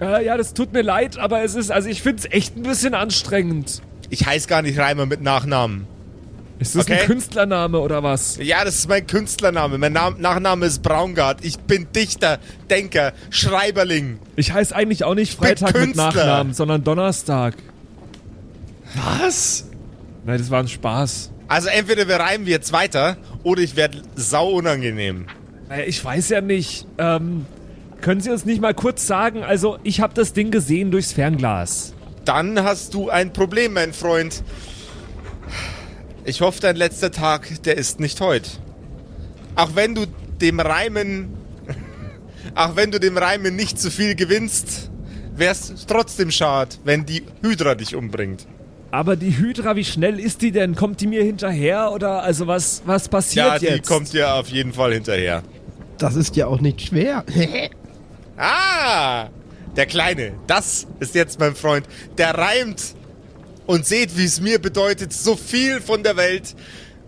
Äh, 0.00 0.24
ja, 0.24 0.36
das 0.36 0.52
tut 0.52 0.72
mir 0.72 0.82
leid, 0.82 1.16
aber 1.16 1.44
es 1.44 1.54
ist, 1.54 1.70
also 1.70 1.88
ich 1.88 2.02
finde 2.02 2.24
es 2.24 2.32
echt 2.34 2.56
ein 2.56 2.64
bisschen 2.64 2.92
anstrengend. 2.94 3.82
Ich 4.10 4.26
heiße 4.26 4.48
gar 4.48 4.60
nicht 4.62 4.76
Reimer 4.76 5.06
mit 5.06 5.20
Nachnamen. 5.22 5.86
Ist 6.62 6.76
das 6.76 6.84
Okay. 6.84 7.00
ein 7.00 7.06
Künstlername 7.06 7.78
oder 7.80 8.02
was? 8.02 8.38
Ja, 8.40 8.64
das 8.64 8.76
ist 8.76 8.88
mein 8.88 9.06
Künstlername. 9.06 9.78
Mein 9.78 9.92
Nam 9.92 10.20
Nachname 10.20 10.66
ist 10.66 10.82
Braungart. 10.82 11.44
Ich 11.44 11.58
bin 11.58 11.88
Dichter, 11.94 12.38
Denker, 12.70 13.12
Schreiberling. 13.30 14.18
Ich 14.36 14.52
heiße 14.52 14.74
eigentlich 14.74 15.04
auch 15.04 15.14
nicht 15.14 15.34
Freitag 15.34 15.74
mit. 15.78 15.96
Nachnamen, 15.96 16.54
sondern 16.54 16.84
Donnerstag. 16.84 17.54
Was? 18.94 19.66
Nein, 20.24 20.38
das 20.38 20.50
war 20.50 20.60
ein 20.60 20.68
Spaß. 20.68 21.30
Also 21.48 21.68
entweder 21.68 22.08
wir 22.08 22.16
reimen 22.16 22.46
jetzt 22.46 22.72
weiter 22.72 23.16
oder 23.42 23.60
ich 23.60 23.76
werde 23.76 24.02
sau 24.14 24.52
unangenehm. 24.52 25.26
Naja, 25.68 25.84
ich 25.86 26.02
weiß 26.04 26.28
ja 26.30 26.40
nicht. 26.40 26.86
Ähm, 26.98 27.46
können 28.00 28.20
Sie 28.20 28.30
uns 28.30 28.44
nicht 28.44 28.60
mal 28.60 28.74
kurz 28.74 29.06
sagen, 29.06 29.42
also 29.42 29.78
ich 29.82 30.00
habe 30.00 30.14
das 30.14 30.32
Ding 30.32 30.50
gesehen 30.50 30.90
durchs 30.90 31.12
Fernglas. 31.12 31.94
Dann 32.24 32.62
hast 32.62 32.94
du 32.94 33.10
ein 33.10 33.32
Problem, 33.32 33.72
mein 33.72 33.92
Freund. 33.92 34.42
Ich 36.24 36.40
hoffe, 36.40 36.60
dein 36.60 36.76
letzter 36.76 37.10
Tag, 37.10 37.62
der 37.64 37.76
ist 37.76 38.00
nicht 38.00 38.20
heute. 38.20 38.48
Auch 39.56 39.74
wenn 39.74 39.94
du 39.94 40.06
dem 40.40 40.60
Reimen, 40.60 41.30
auch 42.54 42.76
wenn 42.76 42.90
du 42.90 43.00
dem 43.00 43.18
Reimen 43.18 43.56
nicht 43.56 43.78
zu 43.78 43.90
viel 43.90 44.14
gewinnst, 44.14 44.90
wär's 45.34 45.72
trotzdem 45.86 46.30
schade, 46.30 46.76
wenn 46.84 47.04
die 47.06 47.24
Hydra 47.42 47.74
dich 47.74 47.94
umbringt. 47.94 48.46
Aber 48.90 49.16
die 49.16 49.36
Hydra, 49.36 49.74
wie 49.74 49.84
schnell 49.84 50.20
ist 50.20 50.42
die 50.42 50.52
denn? 50.52 50.74
Kommt 50.74 51.00
die 51.00 51.06
mir 51.06 51.24
hinterher 51.24 51.92
oder 51.92 52.22
also 52.22 52.46
was, 52.46 52.82
was 52.84 53.08
passiert 53.08 53.46
Ja, 53.46 53.58
die 53.58 53.66
jetzt? 53.66 53.88
kommt 53.88 54.12
dir 54.12 54.34
auf 54.34 54.48
jeden 54.48 54.72
Fall 54.74 54.92
hinterher. 54.92 55.42
Das 55.98 56.14
ist 56.14 56.36
ja 56.36 56.46
auch 56.46 56.60
nicht 56.60 56.80
schwer. 56.82 57.24
Ah, 58.34 59.28
der 59.76 59.84
Kleine, 59.86 60.32
das 60.46 60.86
ist 61.00 61.14
jetzt 61.14 61.38
mein 61.38 61.54
Freund. 61.54 61.86
Der 62.16 62.36
reimt. 62.36 62.94
Und 63.66 63.86
seht, 63.86 64.16
wie 64.16 64.24
es 64.24 64.40
mir 64.40 64.58
bedeutet, 64.58 65.12
so 65.12 65.36
viel 65.36 65.80
von 65.80 66.02
der 66.02 66.16
Welt 66.16 66.54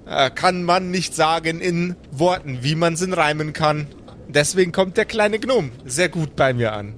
äh, 0.06 0.30
kann 0.30 0.62
man 0.62 0.90
nicht 0.90 1.14
sagen 1.14 1.60
in 1.60 1.96
Worten, 2.12 2.58
wie 2.62 2.74
man 2.74 2.94
es 2.94 3.02
in 3.02 3.12
Reimen 3.12 3.52
kann. 3.52 3.86
Deswegen 4.28 4.72
kommt 4.72 4.96
der 4.96 5.04
kleine 5.04 5.38
Gnome 5.38 5.70
sehr 5.84 6.08
gut 6.08 6.36
bei 6.36 6.52
mir 6.52 6.72
an. 6.72 6.94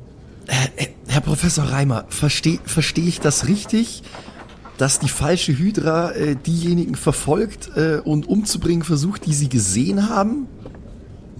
Äh, 0.46 0.88
Herr 1.08 1.20
Professor 1.20 1.64
Reimer, 1.64 2.04
verstehe 2.08 2.58
versteh 2.64 3.08
ich 3.08 3.20
das 3.20 3.48
richtig, 3.48 4.02
dass 4.78 4.98
die 4.98 5.08
falsche 5.08 5.56
Hydra 5.56 6.12
äh, 6.12 6.36
diejenigen 6.36 6.94
verfolgt 6.94 7.70
äh, 7.76 7.98
und 8.04 8.28
umzubringen 8.28 8.84
versucht, 8.84 9.26
die 9.26 9.34
sie 9.34 9.48
gesehen 9.48 10.08
haben? 10.08 10.46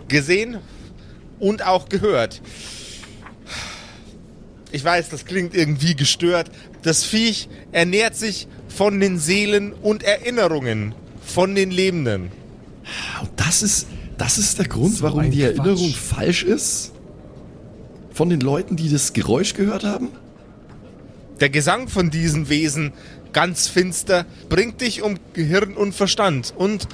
Gesehen 0.08 0.58
und 1.38 1.66
auch 1.66 1.88
gehört. 1.88 2.40
Ich 4.72 4.84
weiß, 4.84 5.08
das 5.10 5.24
klingt 5.24 5.54
irgendwie 5.54 5.94
gestört. 5.94 6.50
Das 6.82 7.04
Viech 7.04 7.48
ernährt 7.72 8.16
sich 8.16 8.48
von 8.68 9.00
den 9.00 9.18
Seelen 9.18 9.72
und 9.72 10.02
Erinnerungen 10.02 10.94
von 11.24 11.54
den 11.54 11.70
Lebenden. 11.70 12.30
Und 13.20 13.30
das 13.36 13.62
ist, 13.62 13.86
das 14.18 14.38
ist 14.38 14.58
der 14.58 14.68
Grund, 14.68 14.94
So 14.94 15.04
warum 15.04 15.30
die 15.30 15.38
Quatsch. 15.38 15.58
Erinnerung 15.58 15.92
falsch 15.92 16.42
ist? 16.42 16.92
Von 18.12 18.30
den 18.30 18.40
Leuten, 18.40 18.76
die 18.76 18.90
das 18.90 19.12
Geräusch 19.12 19.54
gehört 19.54 19.84
haben? 19.84 20.08
Der 21.40 21.50
Gesang 21.50 21.88
von 21.88 22.10
diesen 22.10 22.48
Wesen, 22.48 22.92
ganz 23.32 23.68
finster, 23.68 24.24
bringt 24.48 24.80
dich 24.80 25.02
um 25.02 25.18
Gehirn 25.34 25.74
und 25.74 25.94
Verstand 25.94 26.54
und 26.56 26.88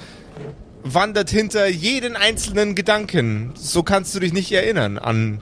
wandert 0.82 1.30
hinter 1.30 1.68
jeden 1.68 2.16
einzelnen 2.16 2.74
Gedanken. 2.74 3.52
So 3.54 3.84
kannst 3.84 4.14
du 4.14 4.20
dich 4.20 4.32
nicht 4.32 4.50
erinnern 4.50 4.98
an 4.98 5.40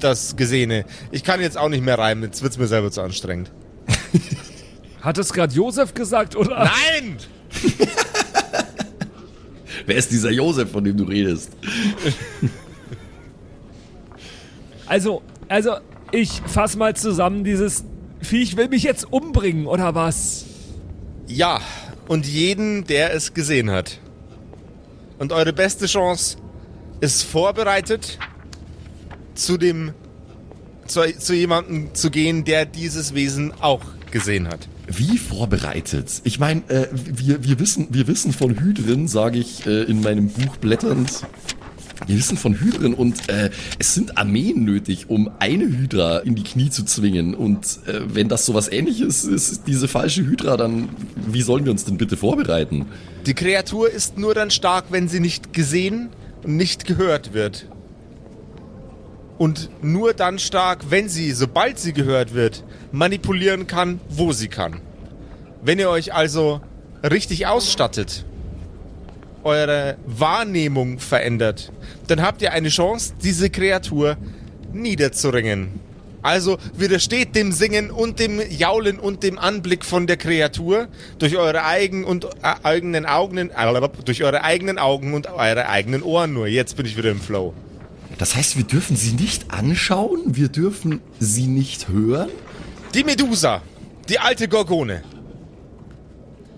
das 0.00 0.36
Gesehene. 0.36 0.84
Ich 1.10 1.24
kann 1.24 1.40
jetzt 1.40 1.56
auch 1.58 1.68
nicht 1.68 1.84
mehr 1.84 1.98
reimen, 1.98 2.24
jetzt 2.24 2.42
wird's 2.42 2.58
mir 2.58 2.66
selber 2.66 2.90
zu 2.90 3.02
anstrengend. 3.02 3.52
Hat 5.00 5.18
es 5.18 5.32
gerade 5.32 5.54
Josef 5.54 5.94
gesagt 5.94 6.36
oder? 6.36 6.64
Nein! 6.64 7.16
Wer 9.86 9.96
ist 9.96 10.10
dieser 10.10 10.30
Josef, 10.30 10.70
von 10.70 10.84
dem 10.84 10.96
du 10.96 11.04
redest? 11.04 11.52
Also, 14.88 15.22
also, 15.48 15.78
ich 16.12 16.40
fass 16.46 16.76
mal 16.76 16.94
zusammen, 16.94 17.42
dieses 17.42 17.84
Viech 18.20 18.56
will 18.56 18.68
mich 18.68 18.84
jetzt 18.84 19.12
umbringen, 19.12 19.66
oder 19.66 19.96
was? 19.96 20.44
Ja, 21.26 21.60
und 22.06 22.24
jeden, 22.24 22.84
der 22.84 23.12
es 23.12 23.34
gesehen 23.34 23.70
hat. 23.70 23.98
Und 25.18 25.32
eure 25.32 25.52
beste 25.52 25.86
Chance 25.86 26.36
ist 27.00 27.24
vorbereitet, 27.24 28.18
zu 29.36 29.56
dem, 29.56 29.92
zu, 30.86 31.00
zu 31.18 31.34
jemandem 31.34 31.94
zu 31.94 32.10
gehen, 32.10 32.44
der 32.44 32.66
dieses 32.66 33.14
Wesen 33.14 33.52
auch 33.60 33.82
gesehen 34.10 34.48
hat. 34.48 34.68
Wie 34.88 35.18
vorbereitet? 35.18 36.20
Ich 36.24 36.38
meine, 36.38 36.62
äh, 36.68 36.86
wir, 36.92 37.44
wir, 37.44 37.58
wissen, 37.58 37.88
wir 37.90 38.06
wissen 38.06 38.32
von 38.32 38.60
Hydren, 38.60 39.08
sage 39.08 39.38
ich 39.38 39.66
äh, 39.66 39.82
in 39.82 40.00
meinem 40.00 40.28
Buch 40.28 40.56
blätternd. 40.58 41.22
Wir 42.06 42.16
wissen 42.16 42.36
von 42.36 42.60
Hydren 42.60 42.94
und 42.94 43.28
äh, 43.28 43.50
es 43.78 43.94
sind 43.94 44.16
Armeen 44.16 44.64
nötig, 44.64 45.08
um 45.08 45.30
eine 45.38 45.64
Hydra 45.64 46.18
in 46.18 46.34
die 46.36 46.44
Knie 46.44 46.70
zu 46.70 46.84
zwingen. 46.84 47.34
Und 47.34 47.80
äh, 47.86 48.02
wenn 48.14 48.28
das 48.28 48.46
sowas 48.46 48.70
ähnliches 48.70 49.24
ist, 49.24 49.62
diese 49.66 49.88
falsche 49.88 50.24
Hydra, 50.24 50.56
dann 50.56 50.88
wie 51.16 51.42
sollen 51.42 51.64
wir 51.64 51.72
uns 51.72 51.84
denn 51.84 51.96
bitte 51.96 52.16
vorbereiten? 52.16 52.86
Die 53.24 53.34
Kreatur 53.34 53.90
ist 53.90 54.18
nur 54.18 54.34
dann 54.34 54.50
stark, 54.50 54.86
wenn 54.90 55.08
sie 55.08 55.20
nicht 55.20 55.52
gesehen 55.52 56.10
und 56.44 56.56
nicht 56.56 56.84
gehört 56.84 57.32
wird. 57.32 57.66
Und 59.38 59.70
nur 59.82 60.14
dann 60.14 60.38
stark, 60.38 60.90
wenn 60.90 61.08
sie, 61.08 61.32
sobald 61.32 61.78
sie 61.78 61.92
gehört 61.92 62.32
wird, 62.34 62.64
manipulieren 62.92 63.66
kann, 63.66 64.00
wo 64.08 64.32
sie 64.32 64.48
kann. 64.48 64.80
Wenn 65.62 65.78
ihr 65.78 65.90
euch 65.90 66.14
also 66.14 66.60
richtig 67.02 67.46
ausstattet, 67.46 68.24
eure 69.44 69.96
Wahrnehmung 70.06 70.98
verändert, 70.98 71.70
dann 72.08 72.22
habt 72.22 72.42
ihr 72.42 72.52
eine 72.52 72.68
Chance, 72.68 73.14
diese 73.22 73.50
Kreatur 73.50 74.16
niederzuringen. 74.72 75.80
Also 76.22 76.58
widersteht 76.74 77.36
dem 77.36 77.52
Singen 77.52 77.92
und 77.92 78.18
dem 78.18 78.40
Jaulen 78.50 78.98
und 78.98 79.22
dem 79.22 79.38
Anblick 79.38 79.84
von 79.84 80.08
der 80.08 80.16
Kreatur 80.16 80.88
durch 81.20 81.36
eure 81.36 81.64
eigenen 81.64 82.04
und 82.04 82.24
äh, 82.24 82.54
eigenen 82.64 83.06
Augen, 83.06 83.36
äh, 83.36 83.88
durch 84.04 84.24
eure 84.24 84.42
eigenen 84.42 84.78
Augen 84.78 85.14
und 85.14 85.28
eure 85.28 85.68
eigenen 85.68 86.02
Ohren 86.02 86.32
nur. 86.32 86.48
Jetzt 86.48 86.76
bin 86.76 86.84
ich 86.84 86.96
wieder 86.96 87.12
im 87.12 87.20
Flow. 87.20 87.54
Das 88.18 88.34
heißt, 88.34 88.56
wir 88.56 88.64
dürfen 88.64 88.96
sie 88.96 89.12
nicht 89.12 89.50
anschauen, 89.50 90.36
wir 90.36 90.48
dürfen 90.48 91.00
sie 91.18 91.46
nicht 91.46 91.88
hören. 91.88 92.30
Die 92.94 93.04
Medusa, 93.04 93.62
die 94.08 94.18
alte 94.18 94.48
Gorgone. 94.48 95.02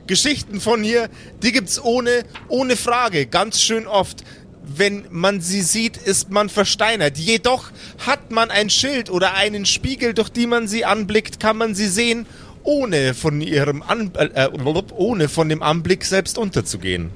Geschichten 0.06 0.60
von 0.60 0.84
ihr, 0.84 1.08
die 1.42 1.52
gibt's 1.52 1.82
ohne, 1.82 2.24
ohne 2.48 2.76
Frage, 2.76 3.26
ganz 3.26 3.60
schön 3.60 3.86
oft. 3.86 4.24
Wenn 4.62 5.06
man 5.10 5.40
sie 5.40 5.62
sieht, 5.62 5.96
ist 5.96 6.30
man 6.30 6.48
versteinert. 6.48 7.18
Jedoch 7.18 7.70
hat 8.06 8.30
man 8.30 8.50
ein 8.50 8.70
Schild 8.70 9.10
oder 9.10 9.34
einen 9.34 9.66
Spiegel, 9.66 10.14
durch 10.14 10.28
die 10.28 10.46
man 10.46 10.68
sie 10.68 10.84
anblickt, 10.84 11.40
kann 11.40 11.56
man 11.56 11.74
sie 11.74 11.88
sehen, 11.88 12.26
ohne 12.62 13.14
von 13.14 13.40
ihrem 13.40 13.82
An 13.82 14.12
äh, 14.14 14.48
ohne 14.52 15.28
von 15.28 15.48
dem 15.48 15.62
Anblick 15.62 16.04
selbst 16.04 16.36
unterzugehen. 16.36 17.10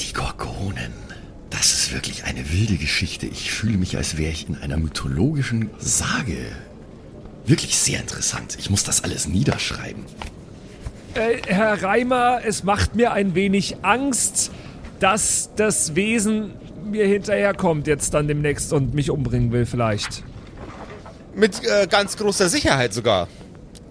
Die 0.00 0.12
Gorgonen. 0.12 1.01
Das 1.92 2.00
ist 2.00 2.06
wirklich 2.08 2.24
eine 2.24 2.50
wilde 2.50 2.76
Geschichte. 2.76 3.26
Ich 3.26 3.52
fühle 3.52 3.76
mich, 3.76 3.98
als 3.98 4.16
wäre 4.16 4.32
ich 4.32 4.48
in 4.48 4.56
einer 4.56 4.78
mythologischen 4.78 5.68
Sage. 5.78 6.38
Wirklich 7.44 7.76
sehr 7.76 8.00
interessant. 8.00 8.56
Ich 8.58 8.70
muss 8.70 8.82
das 8.82 9.04
alles 9.04 9.28
niederschreiben. 9.28 10.02
Äh, 11.12 11.42
Herr 11.46 11.82
Reimer, 11.82 12.40
es 12.46 12.64
macht 12.64 12.94
mir 12.94 13.12
ein 13.12 13.34
wenig 13.34 13.76
Angst, 13.82 14.52
dass 15.00 15.50
das 15.54 15.94
Wesen 15.94 16.52
mir 16.90 17.06
hinterherkommt 17.06 17.86
jetzt 17.86 18.14
dann 18.14 18.26
demnächst 18.26 18.72
und 18.72 18.94
mich 18.94 19.10
umbringen 19.10 19.52
will 19.52 19.66
vielleicht. 19.66 20.24
Mit 21.34 21.60
äh, 21.62 21.86
ganz 21.86 22.16
großer 22.16 22.48
Sicherheit 22.48 22.94
sogar 22.94 23.28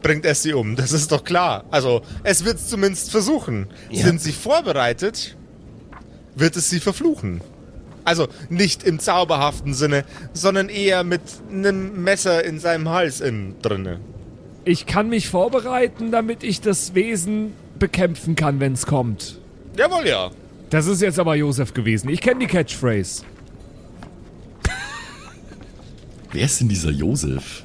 bringt 0.01 0.25
es 0.25 0.41
sie 0.41 0.53
um. 0.53 0.75
Das 0.75 0.91
ist 0.91 1.11
doch 1.11 1.23
klar. 1.23 1.65
Also, 1.69 2.01
es 2.23 2.45
wird 2.45 2.55
es 2.55 2.67
zumindest 2.67 3.11
versuchen. 3.11 3.67
Ja. 3.91 4.05
Sind 4.05 4.21
sie 4.21 4.31
vorbereitet, 4.31 5.37
wird 6.33 6.55
es 6.55 6.71
sie 6.71 6.79
verfluchen. 6.79 7.41
Also 8.03 8.27
nicht 8.49 8.83
im 8.83 8.99
zauberhaften 8.99 9.73
Sinne, 9.73 10.05
sondern 10.33 10.69
eher 10.69 11.03
mit 11.03 11.21
einem 11.51 12.03
Messer 12.03 12.43
in 12.43 12.59
seinem 12.59 12.89
Hals 12.89 13.21
innen 13.21 13.55
drinne. 13.61 13.99
Ich 14.65 14.85
kann 14.85 15.09
mich 15.09 15.29
vorbereiten, 15.29 16.11
damit 16.11 16.43
ich 16.43 16.61
das 16.61 16.93
Wesen 16.93 17.53
bekämpfen 17.79 18.35
kann, 18.35 18.59
wenn 18.59 18.73
es 18.73 18.85
kommt. 18.85 19.39
Jawohl, 19.77 20.07
ja. 20.07 20.31
Das 20.69 20.87
ist 20.87 21.01
jetzt 21.01 21.19
aber 21.19 21.35
Josef 21.35 21.73
gewesen. 21.73 22.09
Ich 22.09 22.21
kenne 22.21 22.39
die 22.39 22.47
Catchphrase. 22.47 23.23
Wer 26.31 26.45
ist 26.45 26.61
denn 26.61 26.69
dieser 26.69 26.91
Josef? 26.91 27.63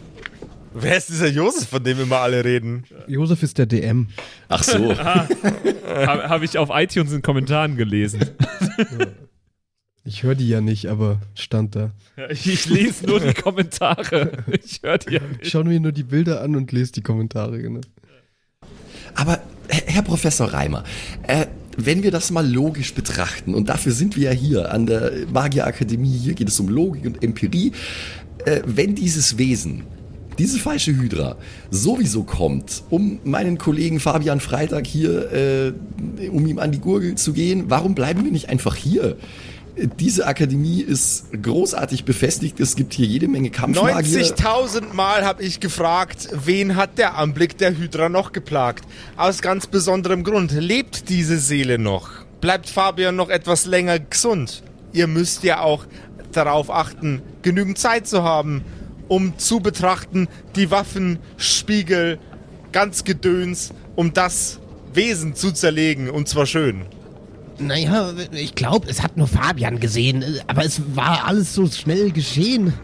Wer 0.74 0.96
ist 0.96 1.08
dieser 1.08 1.28
Josef, 1.28 1.68
von 1.68 1.82
dem 1.82 2.00
immer 2.00 2.18
alle 2.18 2.44
reden? 2.44 2.84
Josef 3.06 3.42
ist 3.42 3.56
der 3.58 3.66
DM. 3.66 4.08
Ach 4.48 4.62
so. 4.62 4.96
Habe 4.98 6.28
hab 6.28 6.42
ich 6.42 6.58
auf 6.58 6.68
iTunes 6.72 7.12
in 7.12 7.22
Kommentaren 7.22 7.76
gelesen. 7.76 8.20
Ich 10.06 10.22
höre 10.22 10.36
die 10.36 10.48
ja 10.48 10.60
nicht, 10.60 10.86
aber 10.86 11.20
stand 11.34 11.74
da. 11.74 11.90
Ich, 12.30 12.46
ich 12.46 12.66
lese 12.68 13.06
nur 13.06 13.20
die 13.20 13.34
Kommentare. 13.34 14.44
Ich 14.64 14.80
höre 14.82 14.98
die 14.98 15.14
ja 15.14 15.20
Ich 15.32 15.38
nicht. 15.38 15.50
schaue 15.50 15.64
mir 15.64 15.80
nur 15.80 15.92
die 15.92 16.04
Bilder 16.04 16.40
an 16.42 16.54
und 16.56 16.70
lese 16.72 16.92
die 16.92 17.02
Kommentare, 17.02 17.60
genau. 17.60 17.80
Aber 19.14 19.40
Herr 19.68 19.82
Herr 19.86 20.02
Professor 20.02 20.52
Reimer, 20.52 20.84
äh, 21.26 21.46
wenn 21.76 22.02
wir 22.02 22.10
das 22.10 22.30
mal 22.30 22.46
logisch 22.48 22.94
betrachten, 22.94 23.52
und 23.54 23.68
dafür 23.68 23.92
sind 23.92 24.16
wir 24.16 24.30
ja 24.32 24.38
hier 24.38 24.72
an 24.72 24.86
der 24.86 25.12
Magierakademie, 25.32 26.16
hier 26.16 26.34
geht 26.34 26.48
es 26.48 26.60
um 26.60 26.68
Logik 26.68 27.04
und 27.04 27.22
Empirie, 27.22 27.72
äh, 28.44 28.60
wenn 28.64 28.94
dieses 28.94 29.38
Wesen, 29.38 29.82
diese 30.38 30.58
falsche 30.58 30.94
Hydra, 30.96 31.36
sowieso 31.70 32.22
kommt, 32.22 32.84
um 32.90 33.18
meinen 33.24 33.58
Kollegen 33.58 34.00
Fabian 34.00 34.38
Freitag 34.40 34.86
hier, 34.86 35.32
äh, 35.32 35.72
um 36.28 36.46
ihm 36.46 36.58
an 36.58 36.72
die 36.72 36.78
Gurgel 36.80 37.16
zu 37.16 37.32
gehen, 37.32 37.64
warum 37.68 37.94
bleiben 37.94 38.24
wir 38.24 38.30
nicht 38.30 38.48
einfach 38.48 38.76
hier? 38.76 39.16
Diese 39.76 40.26
Akademie 40.26 40.80
ist 40.80 41.26
großartig 41.42 42.06
befestigt. 42.06 42.60
Es 42.60 42.76
gibt 42.76 42.94
hier 42.94 43.04
jede 43.04 43.28
Menge 43.28 43.50
Kampfmagier. 43.50 44.24
90.000 44.24 44.94
Mal 44.94 45.24
habe 45.24 45.42
ich 45.42 45.60
gefragt, 45.60 46.28
wen 46.32 46.76
hat 46.76 46.96
der 46.96 47.18
Anblick 47.18 47.58
der 47.58 47.76
Hydra 47.76 48.08
noch 48.08 48.32
geplagt? 48.32 48.86
Aus 49.18 49.42
ganz 49.42 49.66
besonderem 49.66 50.24
Grund. 50.24 50.52
Lebt 50.52 51.10
diese 51.10 51.38
Seele 51.38 51.78
noch? 51.78 52.08
Bleibt 52.40 52.70
Fabian 52.70 53.16
noch 53.16 53.28
etwas 53.28 53.66
länger 53.66 53.98
gesund? 53.98 54.62
Ihr 54.94 55.08
müsst 55.08 55.42
ja 55.42 55.60
auch 55.60 55.84
darauf 56.32 56.70
achten, 56.70 57.20
genügend 57.42 57.76
Zeit 57.76 58.06
zu 58.06 58.22
haben, 58.22 58.64
um 59.08 59.38
zu 59.38 59.60
betrachten, 59.60 60.26
die 60.54 60.70
Waffen, 60.70 61.18
Spiegel, 61.36 62.18
ganz 62.72 63.04
Gedöns, 63.04 63.74
um 63.94 64.14
das 64.14 64.58
Wesen 64.94 65.34
zu 65.34 65.52
zerlegen 65.52 66.08
und 66.08 66.28
zwar 66.28 66.46
schön. 66.46 66.86
Naja, 67.58 68.12
ich 68.32 68.54
glaube, 68.54 68.88
es 68.88 69.02
hat 69.02 69.16
nur 69.16 69.26
Fabian 69.26 69.80
gesehen, 69.80 70.24
aber 70.46 70.64
es 70.64 70.82
war 70.94 71.26
alles 71.26 71.54
so 71.54 71.66
schnell 71.66 72.10
geschehen. 72.10 72.74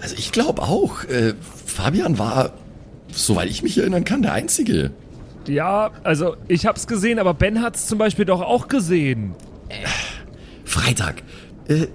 Also 0.00 0.16
ich 0.18 0.32
glaube 0.32 0.62
auch, 0.62 1.04
äh, 1.04 1.34
Fabian 1.64 2.18
war, 2.18 2.52
soweit 3.12 3.48
ich 3.48 3.62
mich 3.62 3.78
erinnern 3.78 4.04
kann, 4.04 4.22
der 4.22 4.32
Einzige. 4.32 4.90
Ja, 5.46 5.90
also 6.02 6.36
ich 6.48 6.66
hab's 6.66 6.86
gesehen, 6.86 7.18
aber 7.18 7.34
Ben 7.34 7.62
hat's 7.62 7.86
zum 7.86 7.98
Beispiel 7.98 8.24
doch 8.24 8.40
auch 8.40 8.68
gesehen. 8.68 9.34
Freitag, 10.64 11.22
äh, 11.68 11.74
äh, 11.74 11.88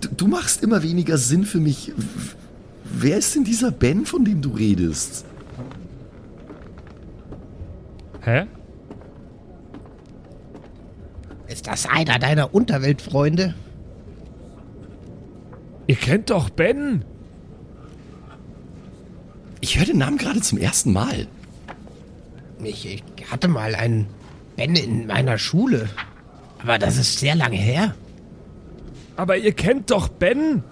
du, 0.00 0.08
du 0.16 0.26
machst 0.28 0.62
immer 0.62 0.82
weniger 0.82 1.18
Sinn 1.18 1.44
für 1.44 1.60
mich. 1.60 1.92
Wer 2.84 3.18
ist 3.18 3.34
denn 3.34 3.44
dieser 3.44 3.70
Ben, 3.70 4.06
von 4.06 4.24
dem 4.24 4.40
du 4.40 4.50
redest? 4.50 5.24
Hä? 8.22 8.46
Ist 11.48 11.66
das 11.66 11.86
einer 11.86 12.18
deiner 12.18 12.54
Unterweltfreunde? 12.54 13.54
Ihr 15.86 15.96
kennt 15.96 16.28
doch 16.30 16.50
Ben. 16.50 17.04
Ich 19.60 19.78
höre 19.78 19.86
den 19.86 19.98
Namen 19.98 20.18
gerade 20.18 20.40
zum 20.40 20.58
ersten 20.58 20.92
Mal. 20.92 21.26
Ich, 22.62 22.86
ich 22.86 23.02
hatte 23.30 23.48
mal 23.48 23.74
einen 23.74 24.06
Ben 24.56 24.76
in 24.76 25.06
meiner 25.06 25.38
Schule. 25.38 25.88
Aber 26.62 26.78
das 26.78 26.98
ist 26.98 27.18
sehr 27.18 27.34
lange 27.34 27.56
her. 27.56 27.94
Aber 29.16 29.36
ihr 29.36 29.52
kennt 29.52 29.90
doch 29.90 30.08
Ben. 30.08 30.62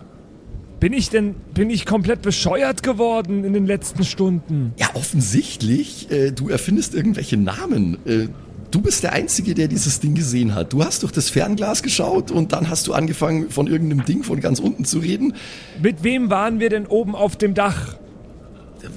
Bin 0.79 0.93
ich 0.93 1.09
denn, 1.09 1.35
bin 1.55 1.71
ich 1.71 1.87
komplett 1.87 2.21
bescheuert 2.21 2.83
geworden 2.83 3.45
in 3.45 3.55
den 3.55 3.67
letzten 3.67 4.05
Stunden? 4.05 4.75
Ja, 4.77 4.91
offensichtlich. 4.93 6.11
Äh, 6.11 6.33
du 6.33 6.51
erfindest 6.51 6.95
irgendwelche 6.95 7.39
Namen. 7.39 7.97
Äh, 8.07 8.29
du 8.71 8.81
bist 8.81 9.03
der 9.03 9.13
Einzige, 9.13 9.55
der 9.55 9.69
dieses 9.69 10.01
Ding 10.01 10.15
gesehen 10.15 10.55
hat. 10.55 10.73
Du 10.73 10.85
hast 10.85 11.03
durch 11.03 11.13
das 11.13 11.29
Fernglas 11.31 11.83
geschaut 11.83 12.31
und 12.31 12.53
dann 12.53 12.69
hast 12.69 12.87
du 12.87 12.93
angefangen, 12.95 13.51
von 13.51 13.67
irgendeinem 13.67 14.05
Ding 14.05 14.23
von 14.23 14.41
ganz 14.41 14.59
unten 14.61 14.85
zu 14.85 14.99
reden. 14.99 15.35
Mit 15.81 16.03
wem 16.05 16.31
waren 16.31 16.61
wir 16.61 16.69
denn 16.71 16.87
oben 16.87 17.15
auf 17.15 17.37
dem 17.37 17.55
Dach? 17.55 17.97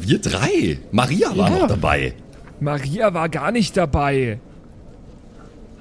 Wir 0.02 0.20
drei. 0.20 0.80
Maria 0.92 1.36
war 1.38 1.50
Ja. 1.50 1.60
noch 1.60 1.68
dabei. 1.68 2.14
Maria 2.60 3.14
war 3.14 3.30
gar 3.30 3.52
nicht 3.52 3.76
dabei. 3.78 4.40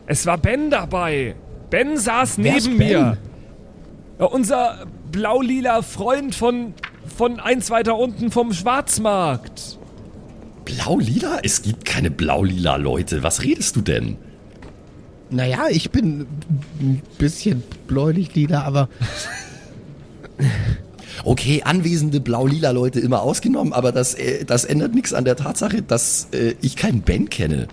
Es 0.07 0.25
war 0.27 0.39
Ben 0.39 0.71
dabei. 0.71 1.35
Ben 1.71 1.99
saß 1.99 2.39
Wer 2.39 2.55
neben 2.55 2.79
Ben? 2.79 2.89
mir. 2.89 3.19
Ja, 4.19 4.25
unser 4.27 4.87
blau-lila 5.13 5.83
Freund 5.83 6.35
von, 6.35 6.73
von 7.17 7.41
eins 7.41 7.71
weiter 7.71 7.97
unten 7.99 8.31
vom 8.31 8.53
Schwarzmarkt. 8.53 9.78
Blau-lila? 10.69 11.39
Es 11.43 11.63
gibt 11.63 11.85
keine 11.87 12.11
blau-lila 12.11 12.77
Leute. 12.77 13.23
Was 13.23 13.43
redest 13.43 13.77
du 13.77 13.81
denn? 13.81 14.17
Naja, 15.31 15.67
ich 15.71 15.91
bin 15.91 16.27
ein 16.81 17.03
bisschen 17.19 17.63
bläulich 17.87 18.35
lila, 18.35 18.63
aber 18.63 18.89
Okay, 21.25 21.63
anwesende 21.65 22.21
blau-lila 22.21 22.71
Leute 22.71 23.01
immer 23.01 23.23
ausgenommen, 23.23 23.73
aber 23.73 23.93
das, 23.93 24.15
äh, 24.15 24.45
das 24.45 24.65
ändert 24.65 24.95
nichts 24.95 25.13
an 25.13 25.25
der 25.25 25.37
Tatsache, 25.37 25.83
dass 25.83 26.29
äh, 26.33 26.55
ich 26.61 26.77
keinen 26.77 27.03
Ben 27.03 27.29
kenne. 27.29 27.69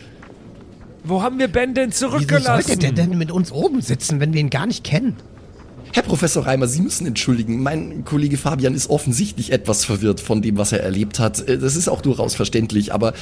Wo 1.04 1.22
haben 1.22 1.38
wir 1.38 1.48
Ben 1.48 1.74
denn 1.74 1.92
wieso 1.92 2.10
zurückgelassen? 2.10 2.68
sollte 2.68 2.78
der 2.78 2.92
denn 2.92 3.18
mit 3.18 3.32
uns 3.32 3.52
oben 3.52 3.82
sitzen, 3.82 4.20
wenn 4.20 4.34
wir 4.34 4.42
ihn 4.42 4.50
gar 4.50 4.66
nicht 4.66 4.84
kennen? 4.84 5.16
Herr 5.96 6.04
Professor 6.04 6.46
Reimer, 6.46 6.68
Sie 6.68 6.82
müssen 6.82 7.08
entschuldigen. 7.08 7.64
Mein 7.64 8.04
Kollege 8.04 8.36
Fabian 8.36 8.76
ist 8.76 8.90
offensichtlich 8.90 9.54
etwas 9.54 9.86
verwirrt 9.86 10.20
von 10.20 10.42
dem, 10.42 10.58
was 10.58 10.74
er 10.74 10.82
erlebt 10.82 11.20
hat. 11.20 11.48
Äh, 11.48 11.58
Das 11.58 11.78
ist 11.78 11.88
auch 11.88 12.02
durchaus 12.02 12.36
verständlich, 12.36 12.94
aber 12.94 13.14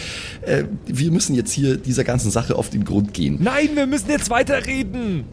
äh, 0.41 0.63
wir 0.87 1.11
müssen 1.11 1.35
jetzt 1.35 1.51
hier 1.51 1.77
dieser 1.77 2.03
ganzen 2.03 2.31
Sache 2.31 2.55
auf 2.55 2.71
den 2.71 2.83
Grund 2.83 3.13
gehen. 3.13 3.37
Nein, 3.39 3.69
wir 3.75 3.85
müssen 3.85 4.09
jetzt 4.09 4.31
weiterreden. 4.31 5.25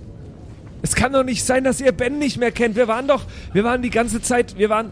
Es 0.82 0.94
kann 0.94 1.14
doch 1.14 1.24
nicht 1.24 1.42
sein, 1.42 1.64
dass 1.64 1.80
ihr 1.80 1.92
Ben 1.92 2.18
nicht 2.18 2.36
mehr 2.36 2.52
kennt. 2.52 2.76
Wir 2.76 2.88
waren 2.88 3.08
doch, 3.08 3.24
wir 3.54 3.64
waren 3.64 3.80
die 3.80 3.88
ganze 3.88 4.20
Zeit, 4.20 4.58
wir 4.58 4.68
waren 4.68 4.90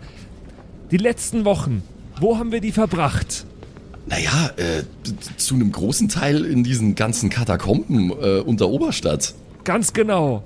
die 0.90 0.96
letzten 0.96 1.44
Wochen. 1.44 1.82
Wo 2.18 2.38
haben 2.38 2.50
wir 2.50 2.62
die 2.62 2.72
verbracht? 2.72 3.44
Naja, 4.06 4.52
äh, 4.56 4.84
zu 5.36 5.54
einem 5.54 5.70
großen 5.70 6.08
Teil 6.08 6.46
in 6.46 6.64
diesen 6.64 6.94
ganzen 6.94 7.28
Katakomben 7.28 8.10
äh, 8.10 8.38
unter 8.40 8.70
Oberstadt. 8.70 9.34
Ganz 9.64 9.92
genau. 9.92 10.44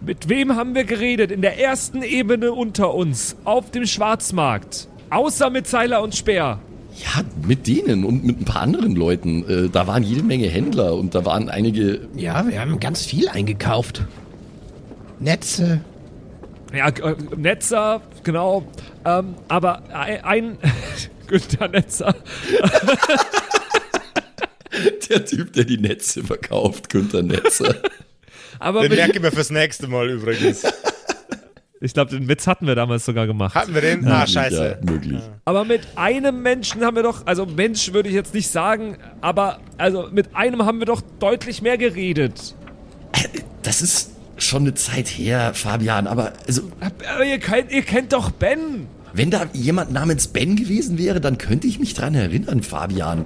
Mit 0.00 0.28
wem 0.28 0.56
haben 0.56 0.74
wir 0.74 0.84
geredet? 0.84 1.30
In 1.30 1.42
der 1.42 1.58
ersten 1.58 2.02
Ebene 2.02 2.52
unter 2.52 2.94
uns, 2.94 3.36
auf 3.44 3.70
dem 3.70 3.86
Schwarzmarkt. 3.86 4.88
Außer 5.10 5.50
mit 5.50 5.66
Zeiler 5.66 6.02
und 6.02 6.14
Speer. 6.14 6.58
Ja, 6.96 7.22
mit 7.46 7.66
denen 7.66 8.04
und 8.04 8.24
mit 8.24 8.40
ein 8.40 8.44
paar 8.44 8.62
anderen 8.62 8.96
Leuten. 8.96 9.48
Äh, 9.48 9.68
da 9.68 9.86
waren 9.86 10.02
jede 10.02 10.22
Menge 10.22 10.48
Händler 10.48 10.94
und 10.94 11.14
da 11.14 11.24
waren 11.24 11.48
einige. 11.48 12.08
Ja, 12.14 12.46
wir 12.48 12.60
haben 12.60 12.80
ganz 12.80 13.04
viel 13.04 13.28
eingekauft. 13.28 14.04
Netze. 15.18 15.80
Ja, 16.74 16.88
äh, 16.88 17.16
Netzer, 17.36 18.00
genau. 18.22 18.64
Ähm, 19.04 19.34
aber 19.48 19.82
ein, 19.92 20.24
ein 20.24 20.58
Günther 21.26 21.68
Netzer. 21.68 22.14
Der 25.08 25.24
Typ, 25.24 25.52
der 25.54 25.64
die 25.64 25.78
Netze 25.78 26.22
verkauft, 26.22 26.90
Günther 26.90 27.22
Netzer. 27.22 27.76
Aber 28.58 28.80
Den 28.80 28.90
mit, 28.90 28.98
merke 28.98 29.14
ich 29.16 29.20
mir 29.22 29.32
fürs 29.32 29.50
nächste 29.50 29.88
Mal 29.88 30.10
übrigens. 30.10 30.62
ich 31.80 31.94
glaube, 31.94 32.10
den 32.10 32.28
Witz 32.28 32.46
hatten 32.46 32.66
wir 32.66 32.74
damals 32.74 33.04
sogar 33.04 33.26
gemacht. 33.26 33.54
Hatten 33.54 33.74
wir 33.74 33.80
den? 33.80 34.06
Ah, 34.06 34.26
scheiße. 34.26 34.78
Ja, 34.80 34.92
möglich. 34.92 35.20
Aber 35.44 35.64
mit 35.64 35.82
einem 35.96 36.42
Menschen 36.42 36.84
haben 36.84 36.96
wir 36.96 37.02
doch, 37.02 37.26
also 37.26 37.46
Mensch 37.46 37.92
würde 37.92 38.08
ich 38.08 38.14
jetzt 38.14 38.34
nicht 38.34 38.48
sagen, 38.48 38.96
aber 39.20 39.60
also 39.78 40.08
mit 40.10 40.34
einem 40.34 40.64
haben 40.64 40.78
wir 40.78 40.86
doch 40.86 41.02
deutlich 41.18 41.62
mehr 41.62 41.78
geredet. 41.78 42.54
Das 43.62 43.82
ist 43.82 44.10
schon 44.38 44.62
eine 44.62 44.74
Zeit 44.74 45.06
her, 45.08 45.52
Fabian, 45.54 46.06
aber 46.06 46.32
also, 46.46 46.62
Aber 46.80 47.24
ihr 47.24 47.38
kennt, 47.38 47.72
ihr 47.72 47.82
kennt 47.82 48.12
doch 48.12 48.30
Ben. 48.30 48.86
wenn 49.14 49.30
da 49.30 49.46
jemand 49.54 49.92
namens 49.92 50.28
Ben 50.28 50.56
gewesen 50.56 50.98
wäre, 50.98 51.20
dann 51.22 51.38
könnte 51.38 51.66
ich 51.66 51.78
mich 51.78 51.94
dran 51.94 52.14
erinnern, 52.14 52.62
Fabian. 52.62 53.24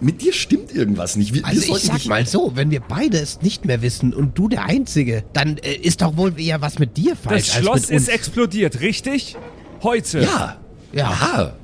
Mit 0.00 0.20
dir 0.20 0.32
stimmt 0.34 0.74
irgendwas 0.74 1.16
nicht. 1.16 1.32
Wir, 1.34 1.40
wir 1.42 1.46
Also 1.48 1.60
ich 1.60 1.66
sollten 1.68 1.86
sag 1.86 1.96
dich- 1.98 2.06
mal 2.08 2.26
so, 2.26 2.52
wenn 2.54 2.70
wir 2.70 2.80
beide 2.80 3.18
es 3.18 3.40
nicht 3.42 3.64
mehr 3.64 3.80
wissen 3.82 4.12
und 4.12 4.36
du 4.38 4.48
der 4.48 4.64
Einzige, 4.64 5.24
dann 5.32 5.56
äh, 5.58 5.72
ist 5.74 6.02
doch 6.02 6.16
wohl 6.16 6.38
eher 6.38 6.60
was 6.60 6.78
mit 6.78 6.96
dir 6.98 7.16
falsch 7.16 7.46
Das 7.46 7.54
als 7.56 7.64
Schloss 7.64 7.80
mit 7.88 7.90
uns. 7.92 8.02
ist 8.02 8.08
explodiert, 8.08 8.80
richtig? 8.80 9.36
Heute. 9.82 10.20
Ja, 10.20 10.56
Ja. 10.92 11.10
ja. 11.10 11.56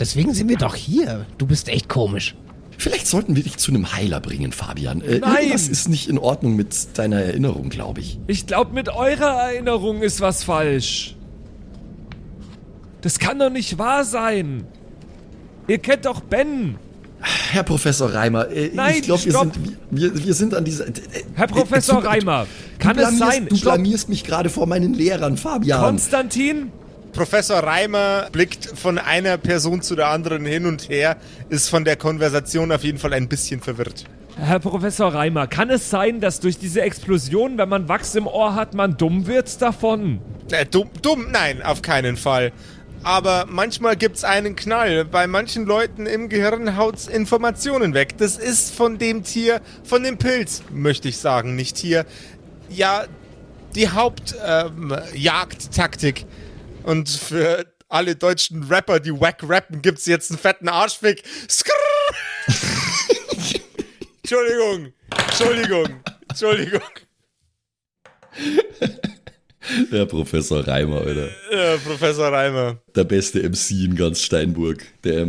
Deswegen 0.00 0.34
sind 0.34 0.48
wir 0.48 0.56
doch 0.56 0.74
hier. 0.74 1.26
Du 1.38 1.46
bist 1.46 1.68
echt 1.68 1.88
komisch. 1.88 2.34
Vielleicht 2.76 3.06
sollten 3.06 3.36
wir 3.36 3.44
dich 3.44 3.56
zu 3.58 3.70
einem 3.70 3.92
Heiler 3.94 4.18
bringen, 4.20 4.50
Fabian. 4.50 5.00
Äh, 5.00 5.20
Nein! 5.20 5.36
Irgendwas 5.36 5.68
ist 5.68 5.88
nicht 5.88 6.08
in 6.08 6.18
Ordnung 6.18 6.56
mit 6.56 6.74
deiner 6.98 7.20
Erinnerung, 7.22 7.68
glaube 7.68 8.00
ich. 8.00 8.18
Ich 8.26 8.46
glaube, 8.48 8.72
mit 8.74 8.88
eurer 8.88 9.42
Erinnerung 9.52 10.02
ist 10.02 10.20
was 10.20 10.42
falsch. 10.42 11.14
Das 13.00 13.20
kann 13.20 13.38
doch 13.38 13.50
nicht 13.50 13.78
wahr 13.78 14.04
sein. 14.04 14.64
Ihr 15.68 15.78
kennt 15.78 16.04
doch 16.06 16.20
Ben. 16.20 16.76
Herr 17.50 17.62
Professor 17.62 18.12
Reimer, 18.12 18.50
äh, 18.50 18.70
Nein, 18.74 18.96
ich 18.96 19.02
glaube, 19.02 19.24
wir 19.24 19.32
sind, 19.32 19.54
wir, 19.90 20.26
wir 20.26 20.34
sind 20.34 20.54
an 20.54 20.64
dieser... 20.64 20.86
Äh, 20.88 20.92
Herr 21.34 21.44
äh, 21.44 21.48
Professor 21.48 22.00
du- 22.00 22.06
Reimer, 22.06 22.46
kann 22.78 22.98
es 22.98 23.18
sein? 23.18 23.46
Du 23.48 23.56
Stopp. 23.56 23.74
blamierst 23.74 24.08
mich 24.08 24.24
gerade 24.24 24.50
vor 24.50 24.66
meinen 24.66 24.94
Lehrern, 24.94 25.36
Fabian. 25.36 25.80
Konstantin? 25.80 26.70
Professor 27.12 27.58
Reimer 27.60 28.26
blickt 28.32 28.66
von 28.74 28.98
einer 28.98 29.38
Person 29.38 29.82
zu 29.82 29.94
der 29.94 30.08
anderen 30.08 30.44
hin 30.44 30.66
und 30.66 30.88
her, 30.88 31.16
ist 31.48 31.68
von 31.68 31.84
der 31.84 31.96
Konversation 31.96 32.72
auf 32.72 32.82
jeden 32.82 32.98
Fall 32.98 33.14
ein 33.14 33.28
bisschen 33.28 33.60
verwirrt. 33.60 34.04
Herr 34.36 34.58
Professor 34.58 35.14
Reimer, 35.14 35.46
kann 35.46 35.70
es 35.70 35.90
sein, 35.90 36.20
dass 36.20 36.40
durch 36.40 36.58
diese 36.58 36.82
Explosion, 36.82 37.56
wenn 37.56 37.68
man 37.68 37.88
Wachs 37.88 38.16
im 38.16 38.26
Ohr 38.26 38.56
hat, 38.56 38.74
man 38.74 38.96
dumm 38.96 39.28
wird 39.28 39.62
davon? 39.62 40.18
Äh, 40.50 40.66
dumm, 40.66 40.90
dumm, 41.02 41.26
nein, 41.30 41.62
auf 41.62 41.82
keinen 41.82 42.16
Fall. 42.16 42.50
Aber 43.04 43.46
manchmal 43.46 43.96
gibt's 43.96 44.24
einen 44.24 44.56
Knall. 44.56 45.04
Bei 45.04 45.26
manchen 45.26 45.66
Leuten 45.66 46.06
im 46.06 46.30
Gehirn 46.30 46.76
haut's 46.76 47.06
Informationen 47.06 47.92
weg. 47.92 48.16
Das 48.16 48.38
ist 48.38 48.74
von 48.74 48.96
dem 48.98 49.22
Tier, 49.22 49.60
von 49.84 50.02
dem 50.02 50.16
Pilz, 50.16 50.62
möchte 50.70 51.08
ich 51.08 51.18
sagen, 51.18 51.54
nicht 51.54 51.76
Tier. 51.76 52.06
Ja, 52.70 53.04
die 53.74 53.90
Hauptjagdtaktik. 53.90 56.22
Ähm. 56.22 56.28
Und 56.84 57.10
für 57.10 57.66
alle 57.88 58.16
deutschen 58.16 58.64
Rapper, 58.64 58.98
die 59.00 59.12
wack 59.12 59.40
rappen, 59.42 59.82
gibt's 59.82 60.06
jetzt 60.06 60.30
einen 60.30 60.38
fetten 60.38 60.68
Arschfick. 60.68 61.22
Entschuldigung, 64.22 64.94
Entschuldigung, 65.28 66.00
Entschuldigung. 66.28 66.80
Herr 69.90 70.06
Professor 70.06 70.66
Reimer, 70.66 71.00
Alter. 71.02 71.28
Äh, 71.50 71.78
Professor 71.78 72.32
Reimer. 72.32 72.78
Der 72.94 73.04
beste 73.04 73.42
MC 73.42 73.70
in 73.84 73.96
ganz 73.96 74.20
Steinburg. 74.20 74.84
Der, 75.04 75.28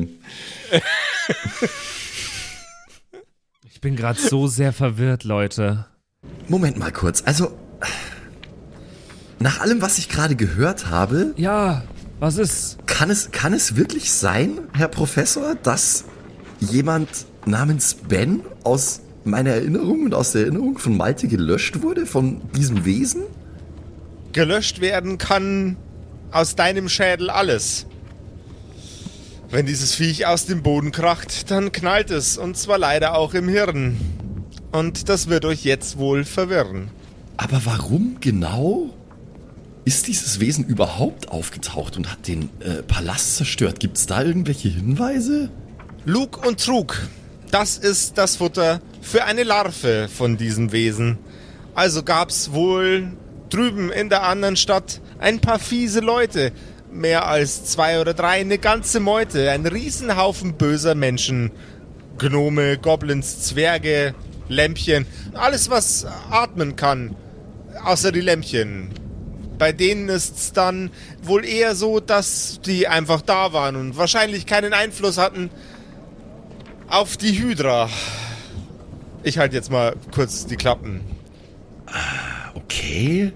Ich 3.69 3.81
bin 3.81 3.95
gerade 3.95 4.19
so 4.19 4.47
sehr 4.47 4.73
verwirrt, 4.73 5.23
Leute. 5.23 5.85
Moment 6.47 6.77
mal 6.77 6.91
kurz. 6.91 7.23
Also, 7.25 7.57
nach 9.39 9.59
allem, 9.59 9.81
was 9.81 9.97
ich 9.97 10.09
gerade 10.09 10.35
gehört 10.35 10.87
habe, 10.89 11.33
Ja, 11.37 11.83
Was 12.19 12.37
ist? 12.37 12.77
Kann 12.87 13.09
es, 13.09 13.31
kann 13.31 13.53
es 13.53 13.75
wirklich 13.75 14.11
sein, 14.11 14.59
Herr 14.73 14.87
Professor, 14.87 15.55
dass 15.55 16.05
jemand 16.59 17.09
namens 17.45 17.95
Ben 17.95 18.41
aus 18.63 19.01
meiner 19.23 19.51
Erinnerung 19.51 20.03
und 20.05 20.13
aus 20.13 20.31
der 20.31 20.43
Erinnerung 20.43 20.77
von 20.77 20.95
Malte 20.97 21.27
gelöscht 21.27 21.81
wurde 21.81 22.05
von 22.05 22.41
diesem 22.53 22.85
Wesen? 22.85 23.23
Gelöscht 24.35 24.81
werden 24.81 25.17
kann 25.17 25.77
aus 26.29 26.57
deinem 26.57 26.89
Schädel 26.89 27.29
alles. 27.29 27.85
Wenn 29.49 29.65
dieses 29.65 29.95
Viech 29.95 30.25
aus 30.25 30.45
dem 30.45 30.61
Boden 30.61 30.91
kracht, 30.91 31.49
dann 31.51 31.71
knallt 31.71 32.11
es, 32.11 32.37
und 32.37 32.57
zwar 32.57 32.77
leider 32.77 33.15
auch 33.17 33.33
im 33.33 33.47
Hirn. 33.47 33.97
Und 34.73 35.07
das 35.07 35.29
wird 35.29 35.45
euch 35.45 35.63
jetzt 35.63 35.97
wohl 35.99 36.25
verwirren. 36.25 36.89
Aber 37.37 37.61
warum 37.63 38.17
genau 38.19 38.89
ist 39.85 40.07
dieses 40.07 40.41
Wesen 40.41 40.65
überhaupt 40.65 41.29
aufgetaucht 41.29 41.95
und 41.95 42.11
hat 42.11 42.27
den 42.27 42.49
äh, 42.59 42.83
Palast 42.83 43.37
zerstört? 43.37 43.79
Gibt 43.79 43.95
es 43.95 44.05
da 44.05 44.21
irgendwelche 44.21 44.67
Hinweise? 44.67 45.49
Lug 46.03 46.45
und 46.45 46.61
Trug, 46.61 47.07
das 47.51 47.77
ist 47.77 48.17
das 48.17 48.35
Futter 48.35 48.81
für 49.01 49.23
eine 49.23 49.43
Larve 49.43 50.09
von 50.13 50.35
diesem 50.35 50.73
Wesen. 50.73 51.19
Also 51.73 52.03
gab's 52.03 52.51
wohl 52.51 53.13
drüben 53.49 53.91
in 53.91 54.09
der 54.09 54.23
anderen 54.23 54.55
Stadt 54.55 55.01
ein 55.19 55.39
paar 55.39 55.59
fiese 55.59 55.99
Leute, 55.99 56.51
mehr 56.91 57.27
als 57.27 57.65
zwei 57.65 57.99
oder 57.99 58.13
drei, 58.13 58.39
eine 58.39 58.57
ganze 58.57 58.99
Meute, 58.99 59.51
ein 59.51 59.65
Riesenhaufen 59.65 60.53
böser 60.53 60.95
Menschen. 60.95 61.51
Gnome, 62.17 62.77
Goblins, 62.77 63.41
Zwerge, 63.41 64.15
Lämpchen, 64.47 65.05
alles 65.33 65.69
was 65.69 66.05
atmen 66.29 66.75
kann, 66.75 67.15
außer 67.83 68.11
die 68.11 68.21
Lämpchen. 68.21 68.89
Bei 69.57 69.71
denen 69.71 70.09
ist's 70.09 70.53
dann 70.53 70.91
wohl 71.21 71.45
eher 71.45 71.75
so, 71.75 71.99
dass 71.99 72.59
die 72.65 72.87
einfach 72.87 73.21
da 73.21 73.53
waren 73.53 73.75
und 73.75 73.97
wahrscheinlich 73.97 74.45
keinen 74.45 74.73
Einfluss 74.73 75.17
hatten 75.17 75.49
auf 76.87 77.17
die 77.17 77.37
Hydra. 77.37 77.89
Ich 79.23 79.37
halte 79.37 79.55
jetzt 79.55 79.71
mal 79.71 79.95
kurz 80.13 80.45
die 80.45 80.57
Klappen. 80.57 81.01
Okay. 82.95 83.33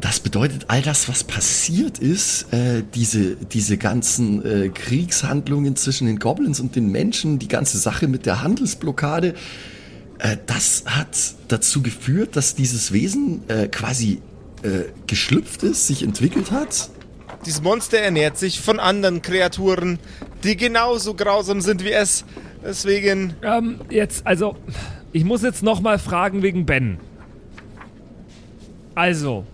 Das 0.00 0.20
bedeutet, 0.20 0.66
all 0.68 0.82
das, 0.82 1.08
was 1.08 1.24
passiert 1.24 1.98
ist, 1.98 2.52
äh, 2.52 2.82
diese, 2.94 3.36
diese 3.36 3.76
ganzen 3.76 4.44
äh, 4.44 4.68
Kriegshandlungen 4.68 5.74
zwischen 5.76 6.06
den 6.06 6.18
Goblins 6.18 6.60
und 6.60 6.76
den 6.76 6.90
Menschen, 6.90 7.38
die 7.38 7.48
ganze 7.48 7.78
Sache 7.78 8.06
mit 8.06 8.24
der 8.24 8.42
Handelsblockade, 8.42 9.34
äh, 10.18 10.36
das 10.46 10.84
hat 10.86 11.08
dazu 11.48 11.82
geführt, 11.82 12.36
dass 12.36 12.54
dieses 12.54 12.92
Wesen 12.92 13.48
äh, 13.48 13.68
quasi 13.68 14.20
äh, 14.62 14.84
geschlüpft 15.06 15.62
ist, 15.62 15.86
sich 15.86 16.02
entwickelt 16.02 16.50
hat. 16.50 16.90
Dieses 17.44 17.62
Monster 17.62 17.98
ernährt 17.98 18.38
sich 18.38 18.60
von 18.60 18.80
anderen 18.80 19.22
Kreaturen, 19.22 19.98
die 20.44 20.56
genauso 20.56 21.14
grausam 21.14 21.60
sind 21.60 21.84
wie 21.84 21.92
es. 21.92 22.24
Deswegen, 22.64 23.34
Ähm, 23.42 23.80
jetzt, 23.90 24.26
also, 24.26 24.56
ich 25.12 25.24
muss 25.24 25.42
jetzt 25.42 25.62
nochmal 25.62 25.98
fragen 25.98 26.42
wegen 26.42 26.66
Ben. 26.66 26.98
Also, 28.96 29.44